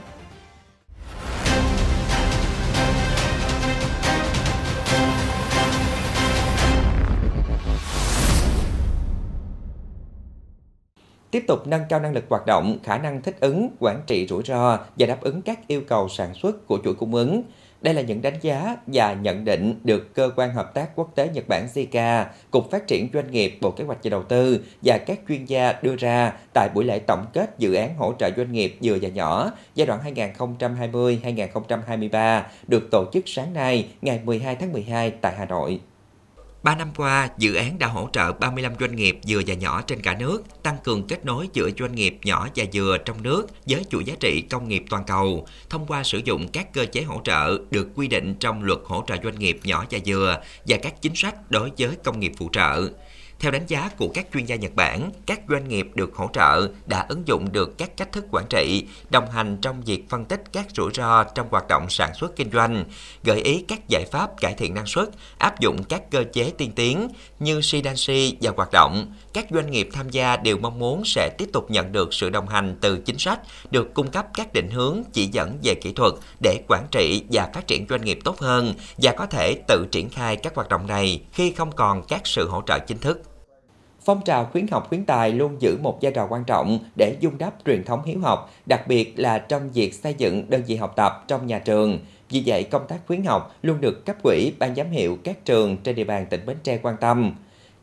Tiếp 11.31 11.43
tục 11.47 11.67
nâng 11.67 11.81
cao 11.89 11.99
năng 11.99 12.13
lực 12.13 12.25
hoạt 12.29 12.45
động, 12.45 12.77
khả 12.83 12.97
năng 12.97 13.21
thích 13.21 13.37
ứng, 13.39 13.69
quản 13.79 14.01
trị 14.07 14.27
rủi 14.27 14.43
ro 14.43 14.79
và 14.97 15.05
đáp 15.05 15.21
ứng 15.21 15.41
các 15.41 15.67
yêu 15.67 15.81
cầu 15.87 16.09
sản 16.09 16.33
xuất 16.33 16.67
của 16.67 16.79
chuỗi 16.83 16.93
cung 16.93 17.15
ứng. 17.15 17.43
Đây 17.81 17.93
là 17.93 18.01
những 18.01 18.21
đánh 18.21 18.39
giá 18.41 18.77
và 18.87 19.13
nhận 19.13 19.45
định 19.45 19.79
được 19.83 20.13
Cơ 20.13 20.31
quan 20.35 20.53
Hợp 20.53 20.73
tác 20.73 20.95
Quốc 20.95 21.15
tế 21.15 21.29
Nhật 21.33 21.47
Bản 21.47 21.67
JICA, 21.73 22.25
Cục 22.51 22.71
Phát 22.71 22.87
triển 22.87 23.09
Doanh 23.13 23.31
nghiệp, 23.31 23.57
Bộ 23.61 23.71
Kế 23.71 23.83
hoạch 23.83 23.97
và 24.03 24.09
Đầu 24.09 24.23
tư 24.23 24.59
và 24.81 24.97
các 24.97 25.19
chuyên 25.27 25.45
gia 25.45 25.73
đưa 25.81 25.95
ra 25.95 26.33
tại 26.53 26.69
buổi 26.73 26.85
lễ 26.85 26.99
tổng 26.99 27.25
kết 27.33 27.55
dự 27.57 27.73
án 27.73 27.97
hỗ 27.97 28.13
trợ 28.19 28.29
doanh 28.37 28.51
nghiệp 28.51 28.77
vừa 28.83 28.97
và 29.01 29.09
nhỏ 29.09 29.51
giai 29.75 29.87
đoạn 29.87 29.99
2020-2023 30.37 32.41
được 32.67 32.87
tổ 32.91 33.05
chức 33.13 33.23
sáng 33.27 33.53
nay 33.53 33.87
ngày 34.01 34.19
12 34.23 34.55
tháng 34.55 34.73
12 34.73 35.11
tại 35.11 35.33
Hà 35.37 35.45
Nội. 35.45 35.79
3 36.63 36.75
năm 36.75 36.91
qua, 36.95 37.29
dự 37.37 37.55
án 37.55 37.79
đã 37.79 37.87
hỗ 37.87 38.09
trợ 38.13 38.31
35 38.31 38.73
doanh 38.79 38.95
nghiệp 38.95 39.19
vừa 39.27 39.41
và 39.47 39.53
nhỏ 39.53 39.81
trên 39.81 40.01
cả 40.01 40.15
nước, 40.19 40.43
tăng 40.63 40.77
cường 40.83 41.07
kết 41.07 41.25
nối 41.25 41.49
giữa 41.53 41.69
doanh 41.79 41.95
nghiệp 41.95 42.17
nhỏ 42.23 42.47
và 42.55 42.65
vừa 42.73 42.97
trong 42.97 43.23
nước 43.23 43.47
với 43.65 43.83
chuỗi 43.89 44.03
giá 44.05 44.13
trị 44.19 44.43
công 44.49 44.67
nghiệp 44.67 44.83
toàn 44.89 45.03
cầu, 45.07 45.47
thông 45.69 45.85
qua 45.85 46.03
sử 46.03 46.21
dụng 46.25 46.47
các 46.47 46.73
cơ 46.73 46.85
chế 46.85 47.01
hỗ 47.01 47.21
trợ 47.23 47.57
được 47.71 47.87
quy 47.95 48.07
định 48.07 48.35
trong 48.39 48.63
luật 48.63 48.79
hỗ 48.85 49.03
trợ 49.07 49.15
doanh 49.23 49.39
nghiệp 49.39 49.59
nhỏ 49.63 49.85
và 49.91 49.99
vừa 50.05 50.41
và 50.67 50.77
các 50.83 51.01
chính 51.01 51.15
sách 51.15 51.51
đối 51.51 51.71
với 51.77 51.89
công 52.03 52.19
nghiệp 52.19 52.31
phụ 52.37 52.49
trợ. 52.53 52.89
Theo 53.39 53.51
đánh 53.51 53.65
giá 53.67 53.89
của 53.97 54.07
các 54.13 54.27
chuyên 54.33 54.45
gia 54.45 54.55
Nhật 54.55 54.75
Bản, 54.75 55.11
các 55.25 55.41
doanh 55.49 55.67
nghiệp 55.67 55.87
được 55.95 56.15
hỗ 56.15 56.29
trợ 56.33 56.69
đã 56.85 57.05
ứng 57.09 57.27
dụng 57.27 57.51
được 57.51 57.77
các 57.77 57.97
cách 57.97 58.11
thức 58.11 58.25
quản 58.31 58.45
trị, 58.49 58.85
đồng 59.09 59.31
hành 59.31 59.57
trong 59.61 59.81
việc 59.81 60.09
phân 60.09 60.25
tích 60.25 60.43
các 60.53 60.67
rủi 60.75 60.91
ro 60.93 61.23
trong 61.23 61.47
hoạt 61.51 61.67
động 61.67 61.85
sản 61.89 62.13
xuất 62.15 62.35
kinh 62.35 62.51
doanh, 62.51 62.85
gợi 63.23 63.41
ý 63.41 63.65
các 63.67 63.79
giải 63.89 64.05
pháp 64.11 64.29
cải 64.41 64.53
thiện 64.53 64.73
năng 64.73 64.85
suất, 64.85 65.09
áp 65.37 65.59
dụng 65.59 65.83
các 65.83 66.11
cơ 66.11 66.23
chế 66.33 66.51
tiên 66.57 66.71
tiến 66.75 67.07
như 67.39 67.61
Shidanshi 67.61 68.37
và 68.41 68.51
hoạt 68.55 68.69
động. 68.71 69.13
Các 69.33 69.45
doanh 69.51 69.71
nghiệp 69.71 69.89
tham 69.93 70.09
gia 70.09 70.37
đều 70.37 70.57
mong 70.57 70.79
muốn 70.79 71.05
sẽ 71.05 71.29
tiếp 71.37 71.49
tục 71.53 71.71
nhận 71.71 71.91
được 71.91 72.13
sự 72.13 72.29
đồng 72.29 72.47
hành 72.47 72.75
từ 72.81 72.97
chính 72.97 73.17
sách, 73.17 73.39
được 73.71 73.93
cung 73.93 74.11
cấp 74.11 74.27
các 74.33 74.53
định 74.53 74.69
hướng, 74.69 75.03
chỉ 75.13 75.25
dẫn 75.25 75.57
về 75.63 75.75
kỹ 75.75 75.93
thuật 75.93 76.13
để 76.43 76.63
quản 76.67 76.87
trị 76.91 77.23
và 77.31 77.49
phát 77.53 77.67
triển 77.67 77.85
doanh 77.89 78.05
nghiệp 78.05 78.19
tốt 78.23 78.39
hơn 78.39 78.73
và 78.97 79.13
có 79.17 79.25
thể 79.25 79.55
tự 79.67 79.85
triển 79.91 80.09
khai 80.09 80.35
các 80.35 80.55
hoạt 80.55 80.69
động 80.69 80.87
này 80.87 81.21
khi 81.33 81.51
không 81.51 81.71
còn 81.71 82.03
các 82.07 82.21
sự 82.27 82.49
hỗ 82.49 82.63
trợ 82.67 82.79
chính 82.79 82.97
thức. 82.97 83.26
Phong 84.07 84.21
trào 84.21 84.45
khuyến 84.45 84.67
học 84.71 84.89
khuyến 84.89 85.05
tài 85.05 85.31
luôn 85.31 85.55
giữ 85.59 85.77
một 85.83 85.97
vai 86.01 86.11
trò 86.11 86.27
quan 86.29 86.43
trọng 86.43 86.79
để 86.95 87.15
dung 87.19 87.37
đắp 87.37 87.53
truyền 87.65 87.83
thống 87.83 88.01
hiếu 88.05 88.19
học, 88.19 88.53
đặc 88.65 88.87
biệt 88.87 89.19
là 89.19 89.39
trong 89.39 89.71
việc 89.71 89.93
xây 89.93 90.13
dựng 90.17 90.49
đơn 90.49 90.61
vị 90.67 90.75
học 90.75 90.93
tập 90.95 91.23
trong 91.27 91.47
nhà 91.47 91.59
trường. 91.59 91.99
Vì 92.29 92.43
vậy, 92.45 92.63
công 92.63 92.87
tác 92.87 92.97
khuyến 93.07 93.23
học 93.23 93.55
luôn 93.61 93.81
được 93.81 94.05
cấp 94.05 94.15
quỹ, 94.23 94.51
ban 94.59 94.75
giám 94.75 94.91
hiệu 94.91 95.17
các 95.23 95.45
trường 95.45 95.77
trên 95.77 95.95
địa 95.95 96.03
bàn 96.03 96.25
tỉnh 96.29 96.45
Bến 96.45 96.57
Tre 96.63 96.77
quan 96.77 96.95
tâm. 97.01 97.35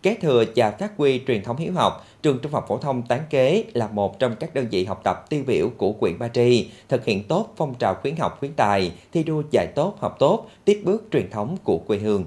Kế 0.03 0.15
thừa 0.15 0.45
và 0.57 0.71
phát 0.71 0.93
huy 0.97 1.21
truyền 1.27 1.43
thống 1.43 1.57
hiếu 1.57 1.73
học, 1.73 2.07
trường 2.23 2.39
Trung 2.39 2.53
học 2.53 2.65
phổ 2.69 2.79
thông 2.79 3.03
Tán 3.03 3.21
Kế 3.31 3.65
là 3.75 3.89
một 3.89 4.19
trong 4.19 4.37
các 4.41 4.55
đơn 4.55 4.67
vị 4.71 4.85
học 4.85 5.01
tập 5.05 5.25
tiêu 5.31 5.45
biểu 5.47 5.69
của 5.77 5.95
huyện 6.01 6.19
Ba 6.19 6.29
Tri, 6.29 6.69
thực 6.89 7.05
hiện 7.05 7.23
tốt 7.23 7.53
phong 7.57 7.75
trào 7.75 7.95
khuyến 7.95 8.17
học 8.17 8.37
khuyến 8.41 8.53
tài, 8.53 8.93
thi 9.13 9.23
đua 9.23 9.43
dạy 9.51 9.67
tốt 9.75 9.95
học 10.01 10.17
tốt, 10.19 10.47
tiếp 10.65 10.83
bước 10.85 11.05
truyền 11.13 11.31
thống 11.31 11.57
của 11.65 11.79
quê 11.79 11.99
hương 11.99 12.25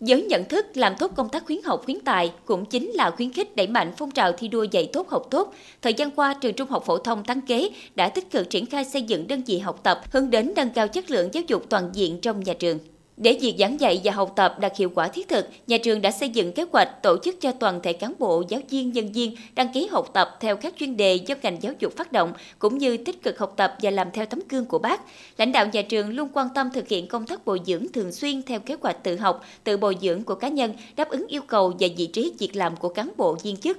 giới 0.00 0.22
nhận 0.22 0.44
thức 0.44 0.66
làm 0.74 0.94
tốt 0.98 1.12
công 1.16 1.28
tác 1.28 1.46
khuyến 1.46 1.58
học 1.64 1.82
khuyến 1.84 2.00
tài 2.00 2.32
cũng 2.44 2.64
chính 2.64 2.90
là 2.90 3.10
khuyến 3.10 3.32
khích 3.32 3.56
đẩy 3.56 3.66
mạnh 3.66 3.92
phong 3.96 4.10
trào 4.10 4.32
thi 4.32 4.48
đua 4.48 4.62
dạy 4.62 4.90
tốt 4.92 5.08
học 5.08 5.26
tốt. 5.30 5.54
Thời 5.82 5.94
gian 5.94 6.10
qua, 6.10 6.34
trường 6.34 6.54
Trung 6.54 6.68
học 6.68 6.84
phổ 6.86 6.98
thông 6.98 7.24
Tăng 7.24 7.40
Kế 7.40 7.70
đã 7.94 8.08
tích 8.08 8.30
cực 8.30 8.50
triển 8.50 8.66
khai 8.66 8.84
xây 8.84 9.02
dựng 9.02 9.28
đơn 9.28 9.42
vị 9.46 9.58
học 9.58 9.80
tập 9.82 10.00
hướng 10.12 10.30
đến 10.30 10.52
nâng 10.56 10.70
cao 10.70 10.88
chất 10.88 11.10
lượng 11.10 11.28
giáo 11.32 11.42
dục 11.46 11.62
toàn 11.68 11.90
diện 11.92 12.20
trong 12.20 12.40
nhà 12.40 12.54
trường. 12.54 12.78
Để 13.20 13.38
việc 13.40 13.54
giảng 13.58 13.80
dạy 13.80 14.00
và 14.04 14.12
học 14.12 14.32
tập 14.36 14.56
đạt 14.60 14.76
hiệu 14.76 14.90
quả 14.94 15.08
thiết 15.08 15.28
thực, 15.28 15.48
nhà 15.66 15.78
trường 15.78 16.02
đã 16.02 16.10
xây 16.10 16.28
dựng 16.28 16.52
kế 16.52 16.64
hoạch 16.72 17.02
tổ 17.02 17.16
chức 17.24 17.40
cho 17.40 17.52
toàn 17.52 17.80
thể 17.82 17.92
cán 17.92 18.12
bộ, 18.18 18.42
giáo 18.48 18.60
viên, 18.70 18.92
nhân 18.92 19.12
viên 19.12 19.36
đăng 19.54 19.72
ký 19.72 19.88
học 19.90 20.10
tập 20.12 20.36
theo 20.40 20.56
các 20.56 20.74
chuyên 20.78 20.96
đề 20.96 21.14
do 21.14 21.34
ngành 21.42 21.62
giáo 21.62 21.72
dục 21.78 21.96
phát 21.96 22.12
động, 22.12 22.32
cũng 22.58 22.78
như 22.78 22.96
tích 22.96 23.22
cực 23.22 23.38
học 23.38 23.54
tập 23.56 23.76
và 23.82 23.90
làm 23.90 24.10
theo 24.10 24.26
tấm 24.26 24.40
gương 24.48 24.64
của 24.64 24.78
bác. 24.78 25.00
Lãnh 25.38 25.52
đạo 25.52 25.66
nhà 25.72 25.82
trường 25.82 26.10
luôn 26.10 26.28
quan 26.32 26.48
tâm 26.54 26.70
thực 26.74 26.88
hiện 26.88 27.06
công 27.06 27.26
tác 27.26 27.44
bồi 27.44 27.60
dưỡng 27.66 27.92
thường 27.92 28.12
xuyên 28.12 28.42
theo 28.42 28.60
kế 28.60 28.76
hoạch 28.82 29.02
tự 29.02 29.16
học, 29.16 29.44
tự 29.64 29.76
bồi 29.76 29.96
dưỡng 30.02 30.22
của 30.22 30.34
cá 30.34 30.48
nhân, 30.48 30.72
đáp 30.96 31.08
ứng 31.08 31.26
yêu 31.26 31.42
cầu 31.46 31.72
và 31.80 31.88
vị 31.96 32.06
trí 32.06 32.32
việc 32.38 32.56
làm 32.56 32.76
của 32.76 32.88
cán 32.88 33.10
bộ 33.16 33.36
viên 33.42 33.56
chức, 33.56 33.78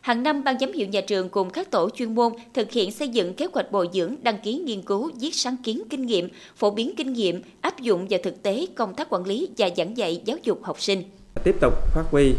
Hàng 0.00 0.22
năm, 0.22 0.44
Ban 0.44 0.58
giám 0.58 0.72
hiệu 0.72 0.86
nhà 0.86 1.00
trường 1.00 1.28
cùng 1.28 1.50
các 1.50 1.70
tổ 1.70 1.90
chuyên 1.90 2.14
môn 2.14 2.32
thực 2.54 2.70
hiện 2.70 2.92
xây 2.92 3.08
dựng 3.08 3.34
kế 3.34 3.46
hoạch 3.54 3.72
bồi 3.72 3.88
dưỡng, 3.92 4.14
đăng 4.22 4.38
ký 4.38 4.54
nghiên 4.58 4.82
cứu, 4.82 5.10
viết 5.20 5.34
sáng 5.34 5.56
kiến 5.64 5.82
kinh 5.90 6.06
nghiệm, 6.06 6.28
phổ 6.56 6.70
biến 6.70 6.92
kinh 6.96 7.12
nghiệm, 7.12 7.42
áp 7.60 7.80
dụng 7.80 8.06
vào 8.10 8.20
thực 8.22 8.42
tế 8.42 8.66
công 8.76 8.94
tác 8.94 9.06
quản 9.10 9.24
lý 9.24 9.48
và 9.58 9.68
giảng 9.76 9.96
dạy 9.96 10.22
giáo 10.24 10.36
dục 10.42 10.60
học 10.62 10.80
sinh. 10.80 11.02
Tiếp 11.44 11.56
tục 11.60 11.74
phát 11.94 12.02
huy 12.10 12.34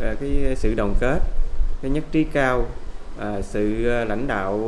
ờ, 0.00 0.14
cái 0.20 0.30
sự 0.56 0.74
đồng 0.76 0.94
kết, 1.00 1.18
cái 1.82 1.90
nhất 1.90 2.04
trí 2.12 2.24
cao, 2.24 2.66
ờ, 3.18 3.42
sự 3.42 3.88
ờ, 3.88 4.04
lãnh 4.04 4.26
đạo 4.26 4.58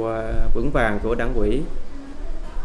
vững 0.54 0.70
vàng 0.72 0.98
của 1.02 1.14
đảng 1.14 1.34
ủy 1.34 1.60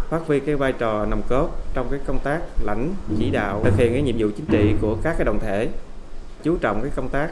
phát 0.10 0.20
huy 0.28 0.40
cái 0.40 0.56
vai 0.56 0.74
trò 0.74 1.06
nòng 1.06 1.22
cốt 1.30 1.50
trong 1.74 1.88
cái 1.92 2.00
công 2.06 2.20
tác 2.24 2.40
lãnh 2.64 2.94
chỉ 3.20 3.30
đạo 3.30 3.62
thực 3.64 3.78
hiện 3.78 3.94
cái 3.94 4.02
nhiệm 4.02 4.16
vụ 4.18 4.28
chính 4.38 4.46
trị 4.46 4.74
của 4.82 4.98
các 5.04 5.16
cái 5.18 5.26
đoàn 5.26 5.40
thể 5.40 5.68
chú 6.44 6.58
trọng 6.62 6.82
cái 6.82 6.92
công 6.96 7.10
tác 7.10 7.30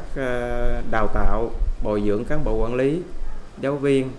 đào 0.92 1.08
tạo 1.14 1.52
bồi 1.84 2.04
dưỡng 2.06 2.26
cán 2.26 2.44
bộ 2.44 2.56
quản 2.56 2.76
lý 2.76 3.02
giáo 3.62 3.76
viên 3.76 4.10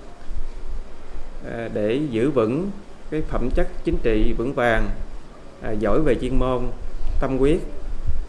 à, 1.51 1.69
để 1.75 2.01
giữ 2.11 2.31
vững 2.31 2.71
cái 3.11 3.23
phẩm 3.29 3.49
chất 3.55 3.69
chính 3.85 3.97
trị 4.03 4.35
vững 4.39 4.53
vàng, 4.55 4.91
à, 5.63 5.71
giỏi 5.71 6.01
về 6.01 6.15
chuyên 6.21 6.39
môn, 6.39 6.63
tâm 7.21 7.39
huyết, 7.39 7.59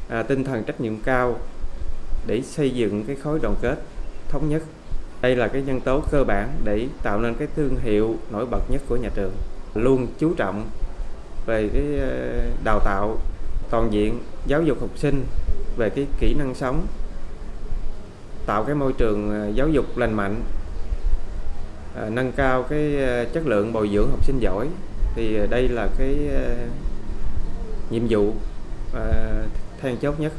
à, 0.10 0.24
tinh 0.24 0.44
thần 0.44 0.64
trách 0.64 0.82
nhiệm 0.82 0.98
cao 0.98 1.40
để 2.28 2.42
xây 2.42 2.70
dựng 2.70 3.04
cái 3.08 3.16
khối 3.16 3.40
đoàn 3.42 3.56
kết 3.62 3.78
thống 4.30 4.50
nhất. 4.50 4.64
Đây 5.22 5.36
là 5.36 5.48
cái 5.48 5.62
nhân 5.62 5.82
tố 5.82 6.02
cơ 6.12 6.24
bản 6.24 6.50
để 6.64 6.88
tạo 7.04 7.20
nên 7.20 7.36
cái 7.36 7.48
thương 7.56 7.76
hiệu 7.84 8.16
nổi 8.32 8.46
bật 8.46 8.72
nhất 8.72 8.82
của 8.90 8.96
nhà 8.96 9.10
trường. 9.16 9.32
Luôn 9.76 10.08
chú 10.20 10.34
trọng 10.38 10.66
về 11.46 11.70
cái 11.74 11.84
đào 12.64 12.80
tạo 12.80 13.18
toàn 13.70 13.94
diện 13.94 14.20
giáo 14.48 14.62
dục 14.62 14.82
học 14.82 14.90
sinh 14.96 15.26
về 15.78 15.90
cái 15.90 16.06
kỹ 16.20 16.34
năng 16.34 16.56
sống 16.56 16.86
tạo 18.48 18.64
cái 18.64 18.76
môi 18.76 18.94
trường 18.94 19.30
ờ, 19.30 19.52
giáo 19.56 19.70
dục 19.70 19.98
lành 19.98 20.14
mạnh 20.14 20.42
ờ, 21.96 22.10
nâng 22.10 22.32
cao 22.32 22.64
cái 22.64 22.98
ờ, 22.98 23.26
chất 23.26 23.48
lượng 23.48 23.74
bồi 23.74 23.90
dưỡng 23.94 24.10
học 24.10 24.26
sinh 24.26 24.40
giỏi. 24.40 24.68
Thì 25.16 25.38
đây 25.50 25.68
là 25.70 25.88
cái 25.98 26.16
nhiệm 27.90 28.04
vụ 28.10 28.34
then 29.82 29.98
chốt 29.98 30.20
nhất. 30.20 30.34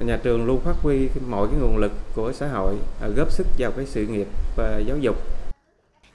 Nhà 0.00 0.18
trường 0.22 0.46
luôn 0.46 0.60
phát 0.60 0.76
huy 0.82 1.08
mọi 1.28 1.48
cái 1.48 1.60
nguồn 1.60 1.76
lực 1.76 1.92
của 2.14 2.32
xã 2.32 2.48
hội 2.48 2.74
góp 3.16 3.32
sức 3.32 3.46
vào 3.58 3.70
cái 3.76 3.86
sự 3.86 4.06
nghiệp 4.06 4.26
giáo 4.86 4.98
dục. 5.00 5.16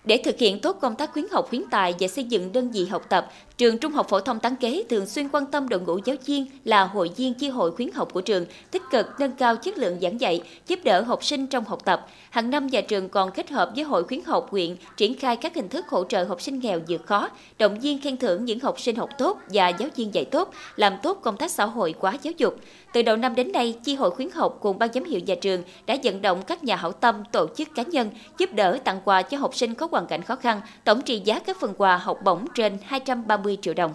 Để 0.05 0.21
thực 0.25 0.37
hiện 0.37 0.59
tốt 0.61 0.77
công 0.81 0.95
tác 0.95 1.13
khuyến 1.13 1.25
học 1.31 1.45
khuyến 1.49 1.61
tài 1.71 1.95
và 1.99 2.07
xây 2.07 2.23
dựng 2.23 2.53
đơn 2.53 2.71
vị 2.71 2.85
học 2.85 3.01
tập, 3.09 3.29
trường 3.59 3.77
Trung 3.77 3.91
học 3.91 4.09
phổ 4.09 4.19
thông 4.19 4.39
Tán 4.39 4.55
Kế 4.55 4.83
thường 4.89 5.05
xuyên 5.05 5.29
quan 5.29 5.45
tâm 5.45 5.69
đội 5.69 5.79
ngũ 5.79 5.99
giáo 6.05 6.15
viên 6.25 6.45
là 6.63 6.83
hội 6.83 7.09
viên 7.15 7.33
chi 7.33 7.49
hội 7.49 7.71
khuyến 7.71 7.91
học 7.91 8.13
của 8.13 8.21
trường, 8.21 8.45
tích 8.71 8.81
cực 8.91 9.07
nâng 9.19 9.31
cao 9.31 9.55
chất 9.55 9.77
lượng 9.77 9.99
giảng 10.01 10.21
dạy, 10.21 10.41
giúp 10.67 10.79
đỡ 10.83 11.01
học 11.01 11.23
sinh 11.23 11.47
trong 11.47 11.65
học 11.65 11.85
tập. 11.85 12.07
Hàng 12.29 12.49
năm 12.49 12.67
nhà 12.67 12.81
trường 12.81 13.09
còn 13.09 13.31
kết 13.31 13.49
hợp 13.49 13.71
với 13.75 13.83
hội 13.83 14.03
khuyến 14.03 14.21
học 14.25 14.47
huyện 14.51 14.75
triển 14.97 15.17
khai 15.17 15.35
các 15.35 15.55
hình 15.55 15.69
thức 15.69 15.87
hỗ 15.87 16.03
trợ 16.03 16.23
học 16.23 16.41
sinh 16.41 16.59
nghèo 16.59 16.79
vượt 16.87 17.05
khó, 17.05 17.29
động 17.59 17.79
viên 17.79 18.01
khen 18.01 18.17
thưởng 18.17 18.45
những 18.45 18.59
học 18.59 18.79
sinh 18.79 18.95
học 18.95 19.09
tốt 19.17 19.39
và 19.49 19.69
giáo 19.69 19.89
viên 19.95 20.13
dạy 20.13 20.25
tốt, 20.25 20.51
làm 20.75 20.93
tốt 21.03 21.19
công 21.21 21.37
tác 21.37 21.51
xã 21.51 21.65
hội 21.65 21.93
quá 21.99 22.17
giáo 22.21 22.33
dục. 22.37 22.55
Từ 22.93 23.01
đầu 23.01 23.15
năm 23.17 23.35
đến 23.35 23.51
nay, 23.51 23.75
chi 23.83 23.95
hội 23.95 24.11
khuyến 24.11 24.29
học 24.31 24.57
cùng 24.61 24.79
ban 24.79 24.93
giám 24.93 25.03
hiệu 25.03 25.19
nhà 25.19 25.35
trường 25.41 25.63
đã 25.85 25.97
vận 26.03 26.21
động 26.21 26.41
các 26.47 26.63
nhà 26.63 26.75
hảo 26.75 26.91
tâm, 26.91 27.23
tổ 27.31 27.47
chức 27.55 27.67
cá 27.75 27.83
nhân 27.83 28.09
giúp 28.37 28.53
đỡ 28.53 28.77
tặng 28.83 29.01
quà 29.05 29.21
cho 29.21 29.37
học 29.37 29.55
sinh 29.55 29.75
có 29.75 29.87
hoàn 29.91 30.07
cảnh 30.07 30.21
khó 30.21 30.35
khăn, 30.35 30.61
tổng 30.83 31.01
trị 31.01 31.21
giá 31.25 31.39
các 31.39 31.59
phần 31.59 31.73
quà 31.77 31.97
học 31.97 32.17
bổng 32.23 32.45
trên 32.55 32.77
230 32.85 33.48
triệu 33.61 33.73
đồng. 33.73 33.93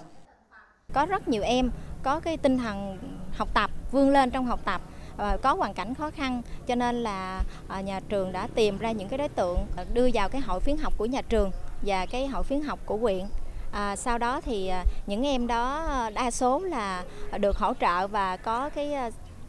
Có 0.93 1.07
rất 1.07 1.29
nhiều 1.29 1.43
em 1.43 1.71
có 2.03 2.21
cái 2.21 2.37
tinh 2.37 2.59
thần 2.59 2.99
học 3.37 3.49
tập, 3.55 3.71
vươn 3.93 4.11
lên 4.11 4.31
trong 4.31 4.47
học 4.47 4.61
tập 4.65 4.81
ờ, 5.17 5.39
có 5.43 5.55
hoàn 5.55 5.75
cảnh 5.75 5.95
khó 5.95 6.11
khăn 6.11 6.43
cho 6.67 6.75
nên 6.75 7.03
là 7.03 7.43
ờ, 7.69 7.81
nhà 7.81 8.01
trường 8.09 8.33
đã 8.33 8.49
tìm 8.55 8.79
ra 8.79 8.93
những 8.93 9.09
cái 9.09 9.19
đối 9.19 9.29
tượng 9.29 9.59
ờ, 9.77 9.85
đưa 9.93 10.09
vào 10.15 10.29
cái 10.29 10.41
hội 10.41 10.61
khuyến 10.61 10.77
học 10.77 10.93
của 10.97 11.07
nhà 11.07 11.23
trường 11.23 11.51
và 11.87 12.07
cái 12.07 12.27
hội 12.27 12.45
khuyến 12.45 12.63
học 12.63 12.79
của 12.87 12.97
huyện 12.97 13.25
à, 13.73 13.97
sau 13.97 14.19
đó 14.19 14.41
thì 14.41 14.71
những 15.07 15.27
em 15.27 15.47
đó 15.47 15.89
đa 16.15 16.31
số 16.31 16.59
là 16.59 17.05
được 17.39 17.57
hỗ 17.57 17.73
trợ 17.81 18.07
và 18.07 18.37
có 18.37 18.71
cái 18.75 18.95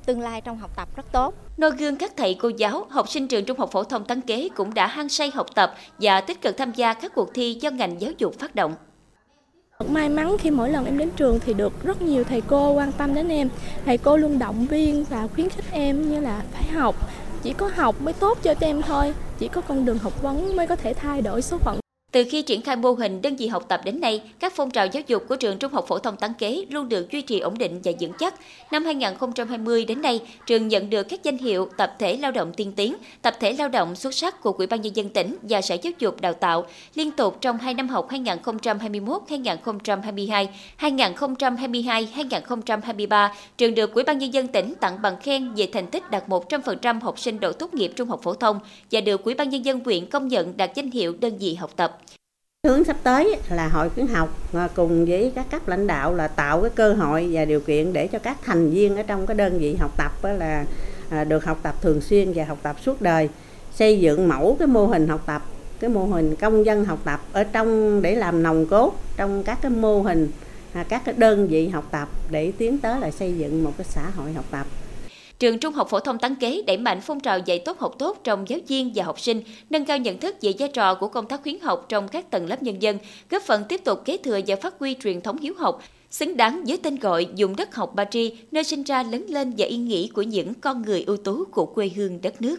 tương 0.06 0.22
lai 0.22 0.42
trong 0.42 0.58
học 0.58 0.72
tập 0.76 0.96
rất 0.96 1.12
tốt. 1.12 1.34
Noi 1.58 1.72
gương 1.72 1.96
các 1.96 2.12
thầy 2.18 2.38
cô 2.40 2.50
giáo, 2.58 2.86
học 2.90 3.10
sinh 3.10 3.28
trường 3.28 3.46
Trung 3.46 3.60
học 3.60 3.70
phổ 3.72 3.84
thông 3.84 4.06
Tấn 4.06 4.22
Kế 4.22 4.50
cũng 4.56 4.74
đã 4.74 4.88
hăng 4.88 5.10
say 5.10 5.32
học 5.34 5.48
tập 5.56 5.76
và 6.00 6.22
tích 6.22 6.42
cực 6.42 6.58
tham 6.58 6.72
gia 6.72 6.94
các 6.94 7.12
cuộc 7.16 7.34
thi 7.34 7.58
do 7.62 7.70
ngành 7.70 8.02
giáo 8.02 8.12
dục 8.18 8.40
phát 8.40 8.56
động. 8.56 8.76
May 9.84 10.10
mắn 10.10 10.38
khi 10.40 10.52
mỗi 10.52 10.70
lần 10.70 10.86
em 10.86 10.98
đến 10.98 11.10
trường 11.16 11.40
thì 11.40 11.54
được 11.54 11.84
rất 11.84 12.02
nhiều 12.02 12.24
thầy 12.24 12.42
cô 12.42 12.72
quan 12.72 12.92
tâm 12.92 13.14
đến 13.14 13.30
em. 13.30 13.50
Thầy 13.86 13.98
cô 13.98 14.18
luôn 14.18 14.40
động 14.40 14.66
viên 14.66 15.04
và 15.04 15.28
khuyến 15.36 15.50
khích 15.50 15.66
em 15.72 16.12
như 16.12 16.20
là 16.20 16.42
phải 16.52 16.64
học, 16.64 16.96
chỉ 17.44 17.54
có 17.54 17.70
học 17.76 18.02
mới 18.02 18.14
tốt 18.14 18.38
cho 18.44 18.54
em 18.60 18.82
thôi, 18.82 19.14
chỉ 19.40 19.48
có 19.48 19.62
con 19.62 19.86
đường 19.86 19.98
học 19.98 20.22
vấn 20.22 20.56
mới 20.56 20.68
có 20.68 20.76
thể 20.76 20.94
thay 20.94 21.22
đổi 21.22 21.42
số 21.42 21.58
phận 21.58 21.80
từ 22.16 22.24
khi 22.30 22.42
triển 22.42 22.62
khai 22.62 22.76
mô 22.76 22.92
hình 22.92 23.22
đơn 23.22 23.36
vị 23.36 23.48
học 23.48 23.66
tập 23.68 23.82
đến 23.84 24.02
nay, 24.02 24.22
các 24.40 24.54
phong 24.56 24.72
trào 24.72 24.86
giáo 24.86 25.04
dục 25.08 25.24
của 25.30 25.36
trường 25.36 25.58
Trung 25.58 25.74
học 25.74 25.86
phổ 25.88 26.00
thông 26.00 26.18
Tán 26.18 26.34
Kế 26.34 26.66
luôn 26.70 26.90
được 26.90 27.12
duy 27.12 27.22
trì 27.22 27.40
ổn 27.40 27.58
định 27.58 27.82
và 27.84 27.92
vững 28.00 28.12
chắc. 28.20 28.34
Năm 28.72 28.86
2020 28.86 29.86
đến 29.86 30.02
nay, 30.02 30.22
trường 30.46 30.68
nhận 30.68 30.90
được 30.90 31.04
các 31.04 31.24
danh 31.24 31.38
hiệu 31.38 31.70
tập 31.78 31.96
thể 32.00 32.18
lao 32.18 32.32
động 32.32 32.54
tiên 32.54 32.74
tiến, 32.76 32.96
tập 33.22 33.36
thể 33.40 33.54
lao 33.54 33.70
động 33.70 33.96
xuất 33.96 34.14
sắc 34.14 34.42
của 34.42 34.52
Ủy 34.52 34.68
ban 34.68 34.82
nhân 34.82 34.96
dân 34.96 35.10
tỉnh 35.10 35.36
và 35.42 35.62
Sở 35.62 35.76
Giáo 35.82 35.94
dục 36.00 36.22
Đào 36.22 36.34
tạo 36.34 36.66
liên 36.96 37.12
tục 37.12 37.38
trong 37.42 37.58
hai 37.58 37.74
năm 37.74 37.90
học 37.90 38.10
2021-2022, 38.10 40.48
2022-2023, 40.80 43.30
trường 43.58 43.76
được 43.76 43.94
Ủy 43.94 44.04
ban 44.04 44.18
nhân 44.18 44.34
dân 44.34 44.48
tỉnh 44.48 44.74
tặng 44.80 45.02
bằng 45.02 45.16
khen 45.22 45.54
về 45.54 45.70
thành 45.74 45.88
tích 45.88 46.12
đạt 46.12 46.28
100% 46.28 47.02
học 47.02 47.20
sinh 47.20 47.40
đỗ 47.40 47.52
tốt 47.52 47.74
nghiệp 47.74 47.92
trung 47.96 48.10
học 48.10 48.20
phổ 48.24 48.34
thông 48.34 48.60
và 48.92 49.02
được 49.02 49.24
Ủy 49.24 49.34
ban 49.34 49.50
nhân 49.50 49.66
dân 49.66 49.80
huyện 49.86 50.06
công 50.06 50.28
nhận 50.28 50.58
đạt 50.58 50.76
danh 50.76 50.92
hiệu 50.92 51.16
đơn 51.20 51.38
vị 51.38 51.56
học 51.56 51.72
tập. 51.76 51.98
Hướng 52.66 52.84
sắp 52.84 52.98
tới 53.04 53.38
là 53.50 53.68
hội 53.68 53.90
khuyến 53.90 54.08
học 54.08 54.30
à, 54.54 54.70
cùng 54.76 55.06
với 55.06 55.32
các 55.36 55.46
cấp 55.52 55.68
lãnh 55.68 55.88
đạo 55.88 56.16
là 56.16 56.28
tạo 56.28 56.62
cái 56.62 56.70
cơ 56.70 56.94
hội 56.94 57.30
và 57.32 57.46
điều 57.46 57.60
kiện 57.60 57.94
để 57.94 58.08
cho 58.08 58.20
các 58.20 58.38
thành 58.44 58.70
viên 58.70 58.98
ở 58.98 59.04
trong 59.04 59.26
cái 59.26 59.36
đơn 59.36 59.60
vị 59.60 59.76
học 59.76 59.92
tập 59.98 60.12
là 60.24 60.66
à, 61.10 61.24
được 61.24 61.46
học 61.46 61.60
tập 61.64 61.76
thường 61.82 62.02
xuyên 62.02 62.32
và 62.36 62.46
học 62.46 62.58
tập 62.64 62.76
suốt 62.82 63.02
đời. 63.02 63.30
Xây 63.76 64.00
dựng 64.00 64.28
mẫu 64.28 64.56
cái 64.60 64.68
mô 64.68 64.86
hình 64.86 65.08
học 65.08 65.24
tập, 65.26 65.42
cái 65.80 65.90
mô 65.90 66.06
hình 66.06 66.36
công 66.36 66.66
dân 66.66 66.86
học 66.86 67.00
tập 67.04 67.22
ở 67.34 67.44
trong, 67.44 68.02
để 68.02 68.16
làm 68.16 68.44
nòng 68.44 68.66
cốt 68.66 68.96
trong 69.18 69.44
các 69.44 69.58
cái 69.62 69.72
mô 69.72 70.02
hình 70.02 70.32
à, 70.74 70.86
các 70.90 71.02
cái 71.06 71.16
đơn 71.18 71.48
vị 71.48 71.68
học 71.68 71.88
tập 71.92 72.10
để 72.32 72.52
tiến 72.58 72.78
tới 72.78 73.00
là 73.00 73.12
xây 73.12 73.38
dựng 73.38 73.64
một 73.64 73.72
cái 73.78 73.86
xã 73.90 74.10
hội 74.10 74.34
học 74.34 74.46
tập. 74.52 74.66
Trường 75.40 75.60
Trung 75.60 75.74
học 75.74 75.88
phổ 75.90 76.00
thông 76.00 76.20
Tán 76.20 76.36
Kế 76.36 76.62
đẩy 76.68 76.78
mạnh 76.78 77.02
phong 77.02 77.20
trào 77.20 77.40
dạy 77.40 77.60
tốt 77.60 77.80
học 77.80 77.96
tốt 78.00 78.18
trong 78.24 78.50
giáo 78.50 78.60
viên 78.68 78.92
và 78.96 79.04
học 79.04 79.20
sinh, 79.20 79.42
nâng 79.70 79.86
cao 79.86 79.98
nhận 79.98 80.18
thức 80.18 80.36
về 80.42 80.54
vai 80.60 80.70
trò 80.70 80.96
của 80.96 81.08
công 81.08 81.28
tác 81.28 81.44
khuyến 81.44 81.60
học 81.60 81.86
trong 81.90 82.08
các 82.08 82.32
tầng 82.32 82.50
lớp 82.50 82.64
nhân 82.64 82.82
dân, 82.82 82.98
góp 83.30 83.42
phần 83.42 83.64
tiếp 83.70 83.82
tục 83.84 84.06
kế 84.06 84.18
thừa 84.18 84.40
và 84.48 84.56
phát 84.56 84.76
huy 84.80 84.96
truyền 85.04 85.22
thống 85.22 85.38
hiếu 85.38 85.54
học, 85.58 85.82
xứng 86.10 86.38
đáng 86.38 86.64
với 86.68 86.80
tên 86.84 86.96
gọi 86.96 87.28
dùng 87.36 87.56
đất 87.56 87.76
học 87.76 87.96
Ba 87.96 88.06
Tri, 88.06 88.38
nơi 88.52 88.64
sinh 88.64 88.84
ra 88.84 89.04
lớn 89.04 89.26
lên 89.30 89.54
và 89.58 89.66
yên 89.66 89.88
nghỉ 89.88 90.08
của 90.08 90.22
những 90.22 90.54
con 90.54 90.82
người 90.82 91.04
ưu 91.08 91.18
tú 91.18 91.46
của 91.52 91.66
quê 91.66 91.90
hương 91.96 92.22
đất 92.22 92.42
nước. 92.42 92.58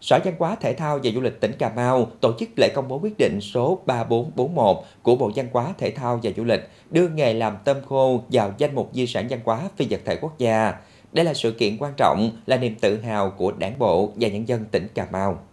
Sở 0.00 0.18
Văn 0.24 0.34
hóa 0.38 0.56
Thể 0.60 0.74
thao 0.74 1.00
và 1.02 1.10
Du 1.14 1.20
lịch 1.20 1.40
tỉnh 1.40 1.52
Cà 1.58 1.72
Mau 1.76 2.10
tổ 2.20 2.32
chức 2.38 2.48
lễ 2.56 2.68
công 2.74 2.88
bố 2.88 2.98
quyết 3.02 3.14
định 3.18 3.38
số 3.40 3.78
3441 3.86 4.76
của 5.02 5.16
Bộ 5.16 5.30
Văn 5.36 5.48
hóa 5.52 5.74
Thể 5.78 5.90
thao 5.90 6.20
và 6.22 6.30
Du 6.36 6.44
lịch 6.44 6.68
đưa 6.90 7.08
nghề 7.08 7.34
làm 7.34 7.56
tôm 7.64 7.76
khô 7.88 8.22
vào 8.32 8.54
danh 8.58 8.74
mục 8.74 8.90
di 8.92 9.06
sản 9.06 9.26
văn 9.30 9.40
hóa 9.44 9.60
phi 9.76 9.86
vật 9.90 10.00
thể 10.04 10.16
quốc 10.16 10.38
gia. 10.38 10.74
Đây 11.14 11.24
là 11.24 11.34
sự 11.34 11.52
kiện 11.52 11.76
quan 11.78 11.92
trọng, 11.96 12.30
là 12.46 12.56
niềm 12.56 12.74
tự 12.74 13.00
hào 13.00 13.30
của 13.30 13.52
đảng 13.52 13.78
bộ 13.78 14.12
và 14.16 14.28
nhân 14.28 14.48
dân 14.48 14.64
tỉnh 14.70 14.88
Cà 14.94 15.06
Mau. 15.12 15.46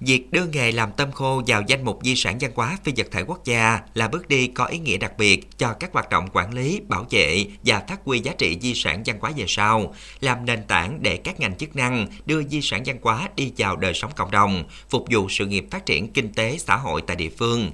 Việc 0.00 0.32
đưa 0.32 0.46
nghề 0.46 0.72
làm 0.72 0.92
tôm 0.96 1.12
khô 1.12 1.42
vào 1.46 1.62
danh 1.66 1.84
mục 1.84 1.98
di 2.02 2.16
sản 2.16 2.38
văn 2.40 2.50
hóa 2.54 2.78
phi 2.84 2.92
vật 2.96 3.06
thể 3.10 3.22
quốc 3.22 3.44
gia 3.44 3.80
là 3.94 4.08
bước 4.08 4.28
đi 4.28 4.46
có 4.46 4.64
ý 4.64 4.78
nghĩa 4.78 4.96
đặc 4.96 5.12
biệt 5.18 5.58
cho 5.58 5.72
các 5.72 5.92
hoạt 5.92 6.10
động 6.10 6.28
quản 6.32 6.54
lý, 6.54 6.80
bảo 6.88 7.06
vệ 7.10 7.44
và 7.64 7.82
phát 7.88 8.00
huy 8.04 8.18
giá 8.18 8.32
trị 8.38 8.58
di 8.60 8.74
sản 8.74 9.02
văn 9.06 9.16
hóa 9.20 9.32
về 9.36 9.44
sau, 9.48 9.94
làm 10.20 10.46
nền 10.46 10.62
tảng 10.68 10.98
để 11.02 11.16
các 11.16 11.40
ngành 11.40 11.56
chức 11.56 11.76
năng 11.76 12.06
đưa 12.26 12.42
di 12.42 12.60
sản 12.62 12.82
văn 12.86 12.96
hóa 13.02 13.28
đi 13.36 13.52
vào 13.56 13.76
đời 13.76 13.94
sống 13.94 14.10
cộng 14.16 14.30
đồng, 14.30 14.64
phục 14.88 15.04
vụ 15.10 15.28
sự 15.28 15.46
nghiệp 15.46 15.64
phát 15.70 15.86
triển 15.86 16.12
kinh 16.12 16.32
tế 16.32 16.58
xã 16.58 16.76
hội 16.76 17.02
tại 17.06 17.16
địa 17.16 17.30
phương. 17.38 17.70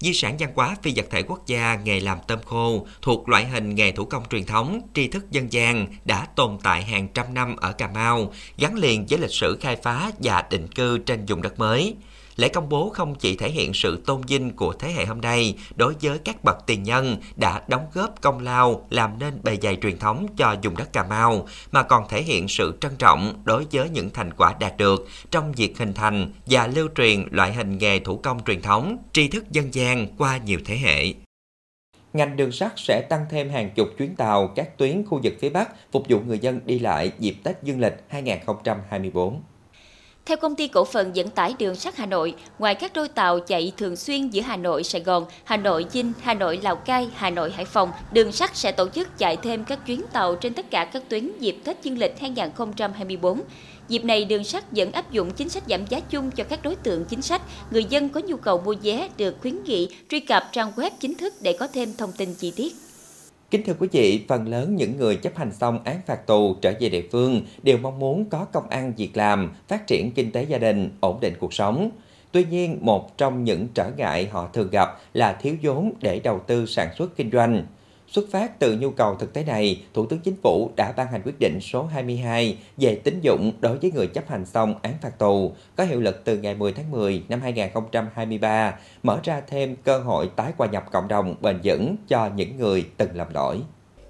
Di 0.00 0.12
sản 0.14 0.36
văn 0.38 0.52
hóa 0.54 0.76
phi 0.82 0.92
vật 0.96 1.06
thể 1.10 1.22
quốc 1.22 1.46
gia 1.46 1.74
nghề 1.74 2.00
làm 2.00 2.18
tôm 2.28 2.38
khô 2.44 2.86
thuộc 3.02 3.28
loại 3.28 3.46
hình 3.46 3.74
nghề 3.74 3.92
thủ 3.92 4.04
công 4.04 4.22
truyền 4.30 4.44
thống, 4.44 4.80
tri 4.94 5.08
thức 5.08 5.30
dân 5.30 5.52
gian 5.52 5.86
đã 6.04 6.26
tồn 6.36 6.58
tại 6.62 6.82
hàng 6.82 7.08
trăm 7.14 7.34
năm 7.34 7.56
ở 7.56 7.72
Cà 7.72 7.88
Mau, 7.88 8.32
gắn 8.58 8.74
liền 8.74 9.06
với 9.08 9.18
lịch 9.18 9.32
sử 9.32 9.58
khai 9.60 9.76
phá 9.76 10.10
và 10.18 10.44
định 10.50 10.68
cư 10.68 10.98
trên 10.98 11.26
vùng 11.26 11.42
đất 11.42 11.58
mới. 11.58 11.94
Lễ 12.36 12.48
công 12.48 12.68
bố 12.68 12.90
không 12.90 13.14
chỉ 13.14 13.36
thể 13.36 13.50
hiện 13.50 13.74
sự 13.74 14.02
tôn 14.06 14.20
vinh 14.20 14.56
của 14.56 14.72
thế 14.72 14.92
hệ 14.92 15.04
hôm 15.04 15.20
nay 15.20 15.54
đối 15.76 15.94
với 16.02 16.18
các 16.18 16.44
bậc 16.44 16.66
tiền 16.66 16.82
nhân 16.82 17.16
đã 17.36 17.62
đóng 17.68 17.86
góp 17.94 18.20
công 18.20 18.40
lao 18.40 18.86
làm 18.90 19.18
nên 19.18 19.34
bề 19.42 19.56
dày 19.62 19.76
truyền 19.82 19.98
thống 19.98 20.26
cho 20.36 20.56
vùng 20.62 20.76
đất 20.76 20.92
Cà 20.92 21.02
Mau, 21.02 21.48
mà 21.72 21.82
còn 21.82 22.08
thể 22.08 22.22
hiện 22.22 22.48
sự 22.48 22.78
trân 22.80 22.96
trọng 22.96 23.42
đối 23.44 23.66
với 23.72 23.90
những 23.90 24.10
thành 24.10 24.32
quả 24.32 24.54
đạt 24.60 24.76
được 24.76 25.08
trong 25.30 25.52
việc 25.52 25.78
hình 25.78 25.94
thành 25.94 26.32
và 26.46 26.66
lưu 26.66 26.88
truyền 26.96 27.24
loại 27.30 27.52
hình 27.52 27.78
nghề 27.78 27.98
thủ 27.98 28.16
công 28.16 28.44
truyền 28.44 28.62
thống, 28.62 28.98
tri 29.12 29.28
thức 29.28 29.44
dân 29.50 29.74
gian 29.74 30.06
qua 30.18 30.36
nhiều 30.36 30.58
thế 30.64 30.76
hệ 30.76 31.12
ngành 32.12 32.36
đường 32.36 32.52
sắt 32.52 32.72
sẽ 32.76 33.02
tăng 33.08 33.26
thêm 33.30 33.50
hàng 33.50 33.70
chục 33.74 33.88
chuyến 33.98 34.16
tàu 34.16 34.48
các 34.48 34.78
tuyến 34.78 35.04
khu 35.06 35.20
vực 35.22 35.32
phía 35.40 35.50
Bắc 35.50 35.92
phục 35.92 36.04
vụ 36.08 36.20
người 36.20 36.38
dân 36.38 36.60
đi 36.64 36.78
lại 36.78 37.12
dịp 37.18 37.34
Tết 37.44 37.62
Dương 37.62 37.80
lịch 37.80 38.04
2024. 38.08 39.42
Theo 40.26 40.36
công 40.36 40.56
ty 40.56 40.68
cổ 40.68 40.84
phần 40.84 41.16
dẫn 41.16 41.30
tải 41.30 41.54
đường 41.58 41.74
sắt 41.74 41.96
Hà 41.96 42.06
Nội, 42.06 42.34
ngoài 42.58 42.74
các 42.74 42.92
đôi 42.94 43.08
tàu 43.08 43.40
chạy 43.40 43.72
thường 43.76 43.96
xuyên 43.96 44.28
giữa 44.28 44.42
Hà 44.42 44.56
Nội, 44.56 44.84
Sài 44.84 45.00
Gòn, 45.00 45.24
Hà 45.44 45.56
Nội, 45.56 45.86
Vinh, 45.92 46.12
Hà 46.20 46.34
Nội, 46.34 46.60
Lào 46.62 46.76
Cai, 46.76 47.08
Hà 47.14 47.30
Nội, 47.30 47.50
Hải 47.50 47.64
Phòng, 47.64 47.90
đường 48.12 48.32
sắt 48.32 48.56
sẽ 48.56 48.72
tổ 48.72 48.88
chức 48.88 49.18
chạy 49.18 49.36
thêm 49.36 49.64
các 49.64 49.86
chuyến 49.86 50.02
tàu 50.12 50.34
trên 50.34 50.54
tất 50.54 50.70
cả 50.70 50.84
các 50.84 51.02
tuyến 51.08 51.38
dịp 51.38 51.56
Tết 51.64 51.82
Dương 51.82 51.98
lịch 51.98 52.20
2024. 52.20 53.40
Dịp 53.88 54.04
này, 54.04 54.24
đường 54.24 54.44
sắt 54.44 54.64
vẫn 54.70 54.92
áp 54.92 55.12
dụng 55.12 55.30
chính 55.30 55.48
sách 55.48 55.62
giảm 55.68 55.86
giá 55.86 56.00
chung 56.00 56.30
cho 56.30 56.44
các 56.44 56.62
đối 56.62 56.74
tượng 56.74 57.04
chính 57.04 57.22
sách. 57.22 57.42
Người 57.70 57.84
dân 57.84 58.08
có 58.08 58.20
nhu 58.20 58.36
cầu 58.36 58.62
mua 58.64 58.74
vé 58.82 59.08
được 59.16 59.36
khuyến 59.40 59.64
nghị 59.64 59.88
truy 60.08 60.20
cập 60.20 60.44
trang 60.52 60.72
web 60.76 60.90
chính 61.00 61.14
thức 61.14 61.34
để 61.40 61.52
có 61.52 61.66
thêm 61.66 61.92
thông 61.98 62.12
tin 62.12 62.34
chi 62.34 62.52
tiết. 62.56 62.85
Kính 63.50 63.62
thưa 63.66 63.74
quý 63.78 63.88
vị, 63.92 64.24
phần 64.28 64.48
lớn 64.48 64.76
những 64.76 64.96
người 64.96 65.16
chấp 65.16 65.36
hành 65.36 65.52
xong 65.52 65.78
án 65.84 66.00
phạt 66.06 66.26
tù 66.26 66.54
trở 66.54 66.72
về 66.80 66.88
địa 66.88 67.04
phương 67.12 67.42
đều 67.62 67.78
mong 67.78 67.98
muốn 67.98 68.24
có 68.24 68.44
công 68.44 68.68
ăn 68.68 68.92
việc 68.96 69.16
làm, 69.16 69.52
phát 69.68 69.86
triển 69.86 70.10
kinh 70.10 70.32
tế 70.32 70.42
gia 70.42 70.58
đình, 70.58 70.90
ổn 71.00 71.20
định 71.20 71.34
cuộc 71.40 71.54
sống. 71.54 71.90
Tuy 72.32 72.44
nhiên, 72.44 72.78
một 72.80 73.18
trong 73.18 73.44
những 73.44 73.68
trở 73.74 73.90
ngại 73.96 74.28
họ 74.32 74.48
thường 74.52 74.70
gặp 74.70 74.88
là 75.14 75.32
thiếu 75.32 75.56
vốn 75.62 75.92
để 76.00 76.20
đầu 76.24 76.40
tư 76.46 76.66
sản 76.66 76.88
xuất 76.98 77.16
kinh 77.16 77.30
doanh. 77.30 77.66
Xuất 78.08 78.24
phát 78.30 78.58
từ 78.58 78.76
nhu 78.80 78.90
cầu 78.90 79.14
thực 79.14 79.32
tế 79.32 79.44
này, 79.44 79.82
Thủ 79.94 80.06
tướng 80.06 80.18
Chính 80.18 80.36
phủ 80.42 80.70
đã 80.76 80.92
ban 80.96 81.06
hành 81.12 81.22
quyết 81.24 81.38
định 81.40 81.58
số 81.62 81.82
22 81.82 82.58
về 82.76 83.00
tín 83.04 83.20
dụng 83.20 83.52
đối 83.60 83.78
với 83.78 83.92
người 83.92 84.06
chấp 84.06 84.28
hành 84.28 84.46
xong 84.46 84.74
án 84.82 84.94
phạt 85.02 85.18
tù, 85.18 85.52
có 85.76 85.84
hiệu 85.84 86.00
lực 86.00 86.24
từ 86.24 86.38
ngày 86.38 86.54
10 86.54 86.72
tháng 86.72 86.90
10 86.90 87.22
năm 87.28 87.40
2023, 87.40 88.74
mở 89.02 89.20
ra 89.22 89.42
thêm 89.46 89.76
cơ 89.76 89.98
hội 89.98 90.30
tái 90.36 90.52
hòa 90.58 90.66
nhập 90.66 90.84
cộng 90.92 91.08
đồng 91.08 91.34
bền 91.40 91.60
vững 91.64 91.96
cho 92.08 92.30
những 92.36 92.56
người 92.56 92.86
từng 92.96 93.16
lầm 93.16 93.34
lỗi. 93.34 93.60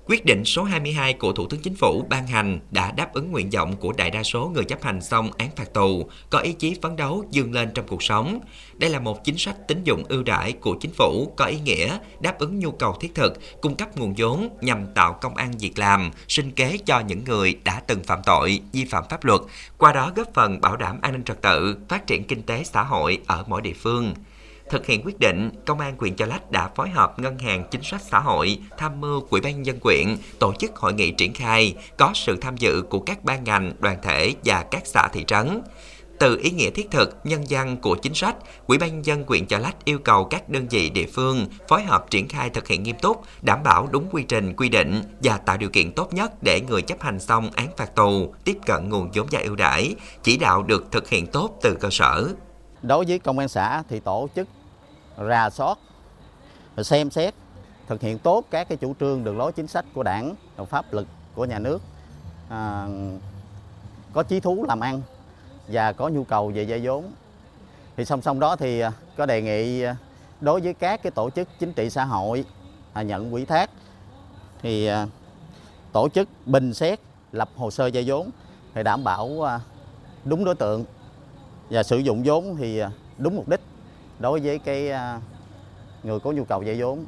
Quyết 0.08 0.24
định 0.24 0.44
số 0.44 0.64
22 0.64 1.12
của 1.12 1.32
Thủ 1.32 1.46
tướng 1.46 1.60
Chính 1.60 1.74
phủ 1.74 2.06
ban 2.08 2.26
hành 2.26 2.58
đã 2.70 2.92
đáp 2.92 3.12
ứng 3.12 3.32
nguyện 3.32 3.50
vọng 3.50 3.76
của 3.76 3.92
đại 3.92 4.10
đa 4.10 4.22
số 4.22 4.50
người 4.54 4.64
chấp 4.64 4.82
hành 4.82 5.00
xong 5.00 5.30
án 5.38 5.50
phạt 5.56 5.72
tù, 5.74 6.10
có 6.30 6.38
ý 6.38 6.52
chí 6.52 6.76
phấn 6.82 6.96
đấu 6.96 7.24
dương 7.30 7.52
lên 7.52 7.70
trong 7.74 7.86
cuộc 7.88 8.02
sống. 8.02 8.40
Đây 8.74 8.90
là 8.90 9.00
một 9.00 9.24
chính 9.24 9.38
sách 9.38 9.56
tín 9.68 9.84
dụng 9.84 10.04
ưu 10.08 10.22
đãi 10.22 10.52
của 10.52 10.76
chính 10.80 10.92
phủ 10.92 11.32
có 11.36 11.44
ý 11.44 11.60
nghĩa 11.60 11.98
đáp 12.20 12.38
ứng 12.38 12.58
nhu 12.58 12.70
cầu 12.70 12.96
thiết 13.00 13.14
thực, 13.14 13.32
cung 13.60 13.76
cấp 13.76 13.98
nguồn 13.98 14.14
vốn 14.16 14.48
nhằm 14.60 14.86
tạo 14.94 15.18
công 15.20 15.36
ăn 15.36 15.52
việc 15.58 15.78
làm, 15.78 16.10
sinh 16.28 16.50
kế 16.50 16.78
cho 16.86 17.00
những 17.00 17.24
người 17.24 17.54
đã 17.64 17.80
từng 17.86 18.02
phạm 18.02 18.18
tội, 18.26 18.60
vi 18.72 18.84
phạm 18.84 19.04
pháp 19.10 19.24
luật, 19.24 19.40
qua 19.78 19.92
đó 19.92 20.12
góp 20.16 20.34
phần 20.34 20.60
bảo 20.60 20.76
đảm 20.76 20.98
an 21.02 21.12
ninh 21.12 21.24
trật 21.24 21.42
tự, 21.42 21.76
phát 21.88 22.06
triển 22.06 22.24
kinh 22.24 22.42
tế 22.42 22.64
xã 22.64 22.82
hội 22.82 23.18
ở 23.26 23.44
mỗi 23.46 23.62
địa 23.62 23.74
phương. 23.82 24.14
Thực 24.70 24.86
hiện 24.86 25.02
quyết 25.04 25.18
định, 25.20 25.50
Công 25.66 25.80
an 25.80 25.94
huyện 25.98 26.16
Chợ 26.16 26.26
Lách 26.26 26.50
đã 26.50 26.68
phối 26.74 26.88
hợp 26.88 27.18
Ngân 27.18 27.38
hàng 27.38 27.64
Chính 27.70 27.82
sách 27.82 28.02
Xã 28.10 28.18
hội, 28.18 28.58
tham 28.78 29.00
mưu 29.00 29.20
Quỹ 29.20 29.40
ban 29.40 29.66
dân 29.66 29.80
quyện 29.80 30.16
tổ 30.38 30.52
chức 30.58 30.76
hội 30.76 30.92
nghị 30.92 31.10
triển 31.10 31.34
khai, 31.34 31.74
có 31.98 32.10
sự 32.14 32.36
tham 32.36 32.56
dự 32.56 32.82
của 32.90 33.00
các 33.00 33.24
ban 33.24 33.44
ngành, 33.44 33.72
đoàn 33.78 33.98
thể 34.02 34.34
và 34.44 34.64
các 34.70 34.82
xã 34.86 35.08
thị 35.12 35.24
trấn. 35.26 35.62
Từ 36.18 36.38
ý 36.42 36.50
nghĩa 36.50 36.70
thiết 36.70 36.90
thực, 36.90 37.16
nhân 37.24 37.50
dân 37.50 37.76
của 37.76 37.94
chính 37.94 38.14
sách, 38.14 38.36
Quỹ 38.66 38.78
ban 38.78 39.04
dân 39.04 39.24
quyện 39.24 39.46
Chợ 39.46 39.58
Lách 39.58 39.84
yêu 39.84 39.98
cầu 39.98 40.24
các 40.24 40.48
đơn 40.48 40.68
vị 40.68 40.90
địa 40.90 41.06
phương 41.06 41.46
phối 41.68 41.82
hợp 41.82 42.10
triển 42.10 42.28
khai 42.28 42.50
thực 42.50 42.68
hiện 42.68 42.82
nghiêm 42.82 42.96
túc, 43.02 43.22
đảm 43.42 43.62
bảo 43.62 43.88
đúng 43.90 44.08
quy 44.12 44.22
trình 44.22 44.56
quy 44.56 44.68
định 44.68 45.02
và 45.22 45.38
tạo 45.38 45.56
điều 45.56 45.70
kiện 45.70 45.92
tốt 45.92 46.14
nhất 46.14 46.42
để 46.42 46.60
người 46.60 46.82
chấp 46.82 47.02
hành 47.02 47.20
xong 47.20 47.50
án 47.54 47.68
phạt 47.76 47.94
tù 47.94 48.34
tiếp 48.44 48.56
cận 48.66 48.88
nguồn 48.88 49.10
vốn 49.14 49.26
vay 49.30 49.42
ưu 49.42 49.56
đãi, 49.56 49.94
chỉ 50.22 50.36
đạo 50.36 50.62
được 50.62 50.92
thực 50.92 51.08
hiện 51.08 51.26
tốt 51.26 51.58
từ 51.62 51.76
cơ 51.80 51.88
sở. 51.90 52.28
Đối 52.82 53.04
với 53.04 53.18
công 53.18 53.38
an 53.38 53.48
xã 53.48 53.82
thì 53.88 54.00
tổ 54.00 54.28
chức 54.36 54.48
rà 55.18 55.50
soát, 55.50 55.78
xem 56.82 57.10
xét, 57.10 57.34
thực 57.86 58.00
hiện 58.00 58.18
tốt 58.18 58.44
các 58.50 58.68
cái 58.68 58.78
chủ 58.78 58.94
trương 59.00 59.24
đường 59.24 59.38
lối 59.38 59.52
chính 59.52 59.66
sách 59.66 59.84
của 59.94 60.02
đảng, 60.02 60.34
pháp 60.68 60.92
luật 60.92 61.06
của 61.34 61.44
nhà 61.44 61.58
nước, 61.58 61.82
à, 62.48 62.88
có 64.12 64.22
chí 64.22 64.40
thú 64.40 64.64
làm 64.68 64.80
ăn 64.80 65.02
và 65.68 65.92
có 65.92 66.08
nhu 66.08 66.24
cầu 66.24 66.52
về 66.54 66.64
vay 66.68 66.80
vốn. 66.80 67.12
Thì 67.96 68.04
song 68.04 68.22
song 68.22 68.40
đó 68.40 68.56
thì 68.56 68.80
à, 68.80 68.92
có 69.16 69.26
đề 69.26 69.42
nghị 69.42 69.82
à, 69.82 69.96
đối 70.40 70.60
với 70.60 70.74
các 70.74 71.02
cái 71.02 71.10
tổ 71.10 71.30
chức 71.30 71.48
chính 71.58 71.72
trị 71.72 71.90
xã 71.90 72.04
hội 72.04 72.44
à, 72.92 73.02
nhận 73.02 73.30
quỹ 73.30 73.44
thác 73.44 73.70
thì 74.62 74.86
à, 74.86 75.06
tổ 75.92 76.08
chức 76.08 76.28
bình 76.46 76.74
xét 76.74 77.00
lập 77.32 77.48
hồ 77.56 77.70
sơ 77.70 77.90
vay 77.94 78.04
vốn 78.06 78.30
thì 78.74 78.82
đảm 78.82 79.04
bảo 79.04 79.48
đúng 80.24 80.44
đối 80.44 80.54
tượng 80.54 80.84
và 81.70 81.82
sử 81.82 81.98
dụng 81.98 82.22
vốn 82.24 82.56
thì 82.56 82.82
đúng 83.18 83.36
mục 83.36 83.48
đích 83.48 83.60
đối 84.18 84.40
với 84.40 84.58
cái 84.58 84.90
à, 84.90 85.20
người 86.02 86.20
có 86.20 86.32
nhu 86.32 86.44
cầu 86.44 86.62
vay 86.66 86.80
vốn. 86.80 87.06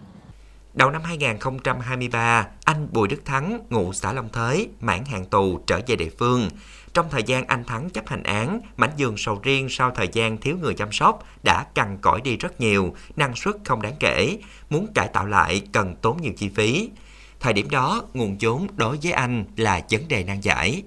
Đầu 0.75 0.91
năm 0.91 1.03
2023, 1.05 2.47
anh 2.65 2.89
Bùi 2.93 3.09
Đức 3.09 3.25
Thắng, 3.25 3.61
ngụ 3.71 3.93
xã 3.93 4.13
Long 4.13 4.29
Thới, 4.29 4.69
mãn 4.81 5.05
hàng 5.05 5.25
tù 5.25 5.59
trở 5.67 5.81
về 5.87 5.97
địa 5.97 6.11
phương. 6.19 6.49
Trong 6.95 7.07
thời 7.11 7.23
gian 7.23 7.47
anh 7.47 7.65
Thắng 7.65 7.91
chấp 7.91 8.09
hành 8.09 8.23
án, 8.23 8.61
mảnh 8.77 8.91
vườn 8.99 9.17
sầu 9.17 9.41
riêng 9.43 9.69
sau 9.71 9.91
thời 9.91 10.09
gian 10.13 10.39
thiếu 10.39 10.57
người 10.63 10.75
chăm 10.75 10.93
sóc 10.93 11.25
đã 11.43 11.67
cằn 11.75 11.99
cõi 12.01 12.21
đi 12.21 12.37
rất 12.37 12.61
nhiều, 12.61 12.95
năng 13.17 13.37
suất 13.37 13.55
không 13.65 13.83
đáng 13.83 13.95
kể. 14.01 14.39
Muốn 14.71 14.87
cải 14.95 15.09
tạo 15.09 15.27
lại 15.27 15.63
cần 15.73 15.97
tốn 16.03 16.23
nhiều 16.23 16.33
chi 16.37 16.49
phí. 16.49 16.91
Thời 17.41 17.53
điểm 17.53 17.71
đó, 17.71 18.03
nguồn 18.15 18.37
vốn 18.41 18.67
đối 18.77 18.99
với 19.03 19.13
anh 19.13 19.45
là 19.57 19.81
vấn 19.91 20.09
đề 20.09 20.25
nan 20.25 20.41
giải. 20.41 20.83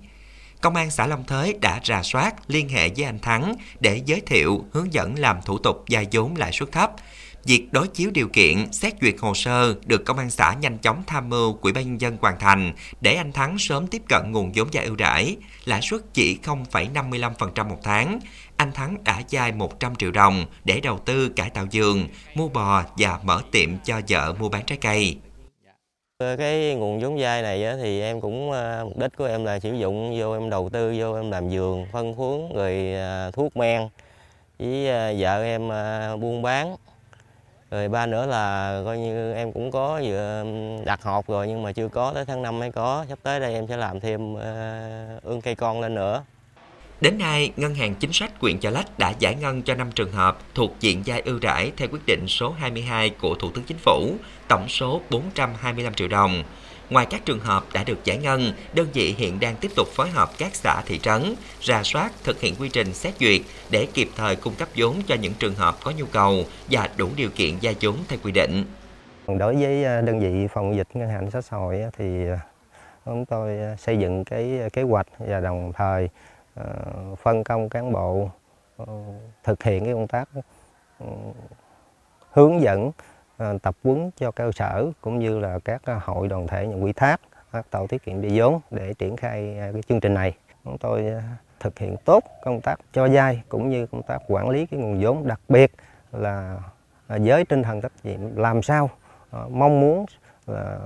Công 0.62 0.76
an 0.76 0.92
xã 0.92 1.08
Long 1.08 1.24
Thới 1.24 1.56
đã 1.62 1.80
rà 1.84 2.04
soát, 2.04 2.36
liên 2.48 2.70
hệ 2.70 2.90
với 2.90 3.06
anh 3.06 3.20
Thắng 3.20 3.56
để 3.80 4.02
giới 4.06 4.22
thiệu, 4.22 4.66
hướng 4.72 4.94
dẫn 4.94 5.20
làm 5.20 5.38
thủ 5.46 5.58
tục 5.58 5.84
vay 5.90 6.08
vốn 6.12 6.36
lãi 6.36 6.52
suất 6.52 6.72
thấp. 6.72 6.92
Việc 7.44 7.68
đối 7.72 7.88
chiếu 7.88 8.12
điều 8.14 8.28
kiện, 8.28 8.72
xét 8.72 8.94
duyệt 9.02 9.16
hồ 9.20 9.34
sơ 9.34 9.76
được 9.86 10.06
công 10.06 10.18
an 10.18 10.30
xã 10.30 10.54
nhanh 10.54 10.78
chóng 10.78 11.04
tham 11.08 11.30
mưu 11.30 11.54
Quỹ 11.54 11.72
ban 11.72 11.86
nhân 11.86 12.02
dân 12.02 12.18
hoàn 12.22 12.40
thành 12.40 12.74
để 13.02 13.16
anh 13.16 13.32
Thắng 13.32 13.58
sớm 13.60 13.88
tiếp 13.88 14.02
cận 14.10 14.32
nguồn 14.32 14.52
vốn 14.56 14.68
vay 14.72 14.86
ưu 14.86 14.96
đãi, 14.96 15.38
lãi 15.66 15.82
suất 15.82 16.02
chỉ 16.14 16.38
0,55% 16.44 17.70
một 17.70 17.80
tháng. 17.84 18.20
Anh 18.58 18.72
Thắng 18.72 19.04
đã 19.04 19.22
vay 19.32 19.52
100 19.52 19.96
triệu 19.96 20.12
đồng 20.12 20.46
để 20.64 20.80
đầu 20.80 21.00
tư 21.06 21.30
cải 21.30 21.50
tạo 21.50 21.66
giường, 21.72 22.08
mua 22.36 22.48
bò 22.48 22.84
và 22.98 23.20
mở 23.24 23.42
tiệm 23.52 23.70
cho 23.84 24.02
vợ 24.10 24.34
mua 24.40 24.50
bán 24.50 24.64
trái 24.66 24.78
cây. 24.78 25.18
Cái 26.38 26.76
nguồn 26.76 27.00
vốn 27.00 27.18
vay 27.20 27.42
này 27.42 27.78
thì 27.78 28.02
em 28.02 28.22
cũng 28.22 28.52
ờ, 28.52 28.84
mục 28.84 28.98
đích 28.98 29.18
của 29.18 29.26
em 29.26 29.46
là 29.46 29.60
sử 29.60 29.74
dụng 29.74 30.20
vô 30.20 30.34
em 30.34 30.50
đầu 30.50 30.70
tư 30.70 30.96
vô 30.98 31.16
em 31.16 31.32
làm 31.32 31.50
vườn, 31.50 31.86
phân 31.92 32.16
phối 32.16 32.40
rồi 32.54 32.94
ờ, 32.94 33.32
thuốc 33.34 33.58
men 33.58 33.88
với 34.60 34.90
ờ, 34.90 35.14
vợ 35.18 35.44
em 35.44 35.70
buôn 36.22 36.42
bán. 36.42 36.76
Rồi 37.72 37.90
ba 37.90 38.06
nữa 38.06 38.26
là 38.26 38.82
coi 38.86 38.98
như 38.98 39.34
em 39.34 39.52
cũng 39.52 39.72
có 39.72 40.02
vừa 40.04 40.46
đặt 40.86 41.04
hộp 41.04 41.28
rồi 41.28 41.48
nhưng 41.48 41.64
mà 41.64 41.72
chưa 41.72 41.88
có 41.88 42.12
tới 42.14 42.26
tháng 42.26 42.42
5 42.42 42.60
mới 42.60 42.72
có. 42.72 43.06
Sắp 43.10 43.20
tới 43.24 43.40
đây 43.40 43.54
em 43.54 43.68
sẽ 43.68 43.78
làm 43.78 44.00
thêm 44.00 44.36
ương 45.24 45.42
cây 45.44 45.56
con 45.56 45.82
lên 45.82 45.96
nữa. 45.96 46.24
Đến 47.02 47.18
nay, 47.18 47.54
Ngân 47.58 47.76
hàng 47.76 47.96
Chính 47.96 48.14
sách 48.14 48.40
quyện 48.40 48.60
Chợ 48.60 48.70
Lách 48.70 49.00
đã 49.00 49.14
giải 49.20 49.36
ngân 49.36 49.62
cho 49.62 49.76
5 49.76 49.92
trường 49.92 50.12
hợp 50.12 50.38
thuộc 50.56 50.72
diện 50.80 51.02
giai 51.06 51.22
ưu 51.22 51.40
đãi 51.40 51.72
theo 51.78 51.88
quyết 51.92 52.00
định 52.08 52.28
số 52.28 52.52
22 52.52 53.10
của 53.10 53.36
Thủ 53.36 53.50
tướng 53.56 53.64
Chính 53.64 53.78
phủ, 53.78 54.16
tổng 54.48 54.68
số 54.68 55.02
425 55.10 55.94
triệu 55.94 56.08
đồng. 56.08 56.44
Ngoài 56.90 57.08
các 57.10 57.22
trường 57.26 57.40
hợp 57.40 57.64
đã 57.74 57.84
được 57.84 57.98
giải 58.04 58.18
ngân, 58.18 58.54
đơn 58.74 58.88
vị 58.94 59.16
hiện 59.18 59.40
đang 59.40 59.56
tiếp 59.56 59.72
tục 59.76 59.88
phối 59.88 60.10
hợp 60.10 60.30
các 60.38 60.56
xã 60.56 60.82
thị 60.86 61.00
trấn, 61.00 61.36
ra 61.62 61.84
soát, 61.84 62.12
thực 62.24 62.42
hiện 62.42 62.56
quy 62.60 62.70
trình 62.70 62.94
xét 62.94 63.14
duyệt 63.20 63.42
để 63.70 63.88
kịp 63.94 64.10
thời 64.16 64.36
cung 64.36 64.54
cấp 64.56 64.68
vốn 64.76 64.96
cho 65.08 65.16
những 65.16 65.34
trường 65.40 65.56
hợp 65.56 65.76
có 65.84 65.92
nhu 65.98 66.06
cầu 66.06 66.44
và 66.72 66.90
đủ 66.98 67.10
điều 67.16 67.30
kiện 67.36 67.58
gia 67.60 67.72
vốn 67.82 67.96
theo 68.08 68.20
quy 68.24 68.32
định. 68.32 68.66
Đối 69.28 69.56
với 69.56 69.86
à, 69.86 70.02
đơn 70.02 70.20
vị 70.20 70.48
phòng 70.54 70.76
dịch 70.76 70.88
ngân 70.94 71.10
hàng 71.10 71.32
xã 71.32 71.58
hội 71.58 71.82
thì 71.98 72.28
à, 72.28 72.40
chúng 73.06 73.26
tôi 73.26 73.60
à, 73.60 73.76
xây 73.76 73.98
dựng 73.98 74.24
cái 74.26 74.60
kế 74.74 74.82
hoạch 74.82 75.08
và 75.20 75.40
đồng 75.40 75.72
thời 75.78 76.10
Ờ, 76.56 76.66
phân 77.22 77.44
công 77.44 77.70
cán 77.70 77.92
bộ 77.92 78.30
ờ, 78.78 78.86
thực 79.44 79.64
hiện 79.64 79.86
cái 79.86 79.94
công 79.94 80.08
tác 80.08 80.30
ờ, 81.00 81.06
hướng 82.32 82.62
dẫn 82.62 82.92
tập 83.62 83.76
huấn 83.84 84.12
cho 84.18 84.32
cơ 84.32 84.52
sở 84.52 84.92
cũng 85.02 85.20
như 85.20 85.40
là 85.40 85.60
các 85.60 85.82
hội 86.04 86.28
đoàn 86.28 86.48
thể 86.48 86.68
nhận 86.68 86.84
quy 86.84 86.94
thác, 86.94 87.22
các 87.52 87.66
tổ 87.70 87.88
tiết 87.88 88.04
kiệm 88.04 88.22
vay 88.22 88.40
vốn 88.40 88.60
để 88.72 88.94
triển 88.94 89.18
khai 89.18 89.58
à, 89.60 89.70
cái 89.74 89.82
chương 89.82 90.00
trình 90.00 90.14
này. 90.14 90.38
Chúng 90.64 90.78
tôi 90.78 91.08
à, 91.08 91.22
thực 91.60 91.80
hiện 91.80 91.96
tốt 92.06 92.24
công 92.44 92.62
tác 92.62 92.80
cho 92.94 93.08
vay 93.08 93.44
cũng 93.50 93.70
như 93.70 93.86
công 93.86 94.04
tác 94.04 94.22
quản 94.28 94.50
lý 94.50 94.66
cái 94.66 94.80
nguồn 94.80 95.02
vốn, 95.02 95.28
đặc 95.28 95.40
biệt 95.50 95.72
là 96.12 96.58
à, 97.08 97.18
với 97.26 97.46
tinh 97.46 97.64
thần 97.64 97.82
trách 97.82 97.92
nhiệm 98.04 98.36
làm 98.36 98.62
sao 98.62 98.90
mong 99.50 99.80
muốn 99.80 100.06
là 100.48 100.80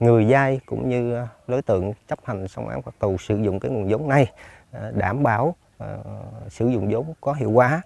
người 0.00 0.26
vay 0.28 0.60
cũng 0.66 0.88
như 0.88 1.26
đối 1.46 1.62
tượng 1.62 1.92
chấp 2.08 2.18
hành 2.24 2.48
xong 2.48 2.68
án 2.68 2.82
phạt 2.82 2.92
tù 2.98 3.16
sử 3.18 3.36
dụng 3.36 3.60
cái 3.60 3.70
nguồn 3.70 3.88
vốn 3.88 4.08
này 4.08 4.32
À, 4.72 4.90
đảm 4.94 5.22
bảo 5.22 5.56
à, 5.78 5.86
sử 6.50 6.68
dụng 6.68 6.90
vốn 6.92 7.14
có 7.20 7.32
hiệu 7.32 7.50
quả 7.50 7.82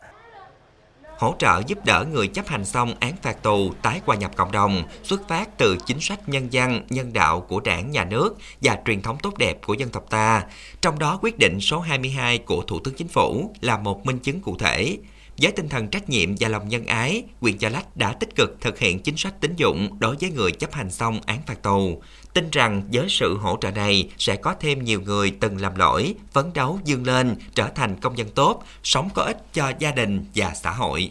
hỗ 1.18 1.34
trợ 1.38 1.62
giúp 1.66 1.84
đỡ 1.84 2.04
người 2.12 2.28
chấp 2.28 2.46
hành 2.46 2.64
xong 2.64 2.94
án 3.00 3.16
phạt 3.22 3.42
tù 3.42 3.72
tái 3.82 4.00
hòa 4.06 4.16
nhập 4.16 4.30
cộng 4.36 4.52
đồng 4.52 4.82
xuất 5.02 5.28
phát 5.28 5.58
từ 5.58 5.76
chính 5.86 6.00
sách 6.00 6.28
nhân 6.28 6.52
dân, 6.52 6.80
nhân 6.88 7.12
đạo 7.12 7.40
của 7.40 7.60
đảng, 7.60 7.90
nhà 7.90 8.04
nước 8.04 8.36
và 8.62 8.78
truyền 8.84 9.02
thống 9.02 9.16
tốt 9.22 9.38
đẹp 9.38 9.58
của 9.66 9.74
dân 9.74 9.88
tộc 9.88 10.10
ta. 10.10 10.44
Trong 10.80 10.98
đó 10.98 11.18
quyết 11.22 11.38
định 11.38 11.60
số 11.60 11.80
22 11.80 12.38
của 12.38 12.62
Thủ 12.66 12.80
tướng 12.80 12.94
Chính 12.94 13.08
phủ 13.08 13.50
là 13.60 13.78
một 13.78 14.06
minh 14.06 14.18
chứng 14.18 14.40
cụ 14.40 14.56
thể. 14.58 14.98
Với 15.42 15.52
tinh 15.52 15.68
thần 15.68 15.88
trách 15.88 16.08
nhiệm 16.08 16.34
và 16.40 16.48
lòng 16.48 16.68
nhân 16.68 16.86
ái, 16.86 17.24
huyện 17.40 17.58
Chợ 17.58 17.68
Lách 17.68 17.96
đã 17.96 18.12
tích 18.12 18.34
cực 18.34 18.60
thực 18.60 18.78
hiện 18.78 18.98
chính 18.98 19.16
sách 19.16 19.40
tín 19.40 19.56
dụng 19.56 19.96
đối 19.98 20.16
với 20.20 20.30
người 20.30 20.52
chấp 20.52 20.72
hành 20.72 20.90
xong 20.90 21.20
án 21.26 21.38
phạt 21.46 21.62
tù. 21.62 22.02
Tin 22.34 22.50
rằng 22.52 22.82
với 22.92 23.06
sự 23.08 23.36
hỗ 23.36 23.58
trợ 23.60 23.70
này 23.70 24.10
sẽ 24.18 24.36
có 24.36 24.54
thêm 24.60 24.84
nhiều 24.84 25.00
người 25.00 25.32
từng 25.40 25.60
làm 25.60 25.76
lỗi, 25.76 26.14
phấn 26.32 26.52
đấu 26.54 26.78
dương 26.84 27.06
lên, 27.06 27.36
trở 27.54 27.68
thành 27.68 27.96
công 28.00 28.18
dân 28.18 28.28
tốt, 28.34 28.62
sống 28.82 29.08
có 29.14 29.22
ích 29.22 29.52
cho 29.52 29.72
gia 29.78 29.92
đình 29.92 30.24
và 30.34 30.54
xã 30.54 30.70
hội. 30.70 31.10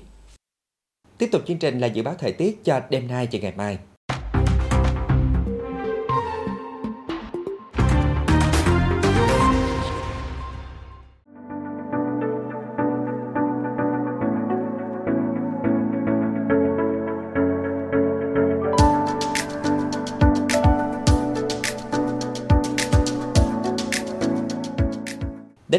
Tiếp 1.17 1.29
tục 1.31 1.43
chương 1.47 1.57
trình 1.57 1.79
là 1.79 1.87
dự 1.87 2.03
báo 2.03 2.15
thời 2.19 2.31
tiết 2.31 2.63
cho 2.65 2.81
đêm 2.89 3.07
nay 3.07 3.27
và 3.31 3.39
ngày 3.39 3.53
mai. 3.57 3.77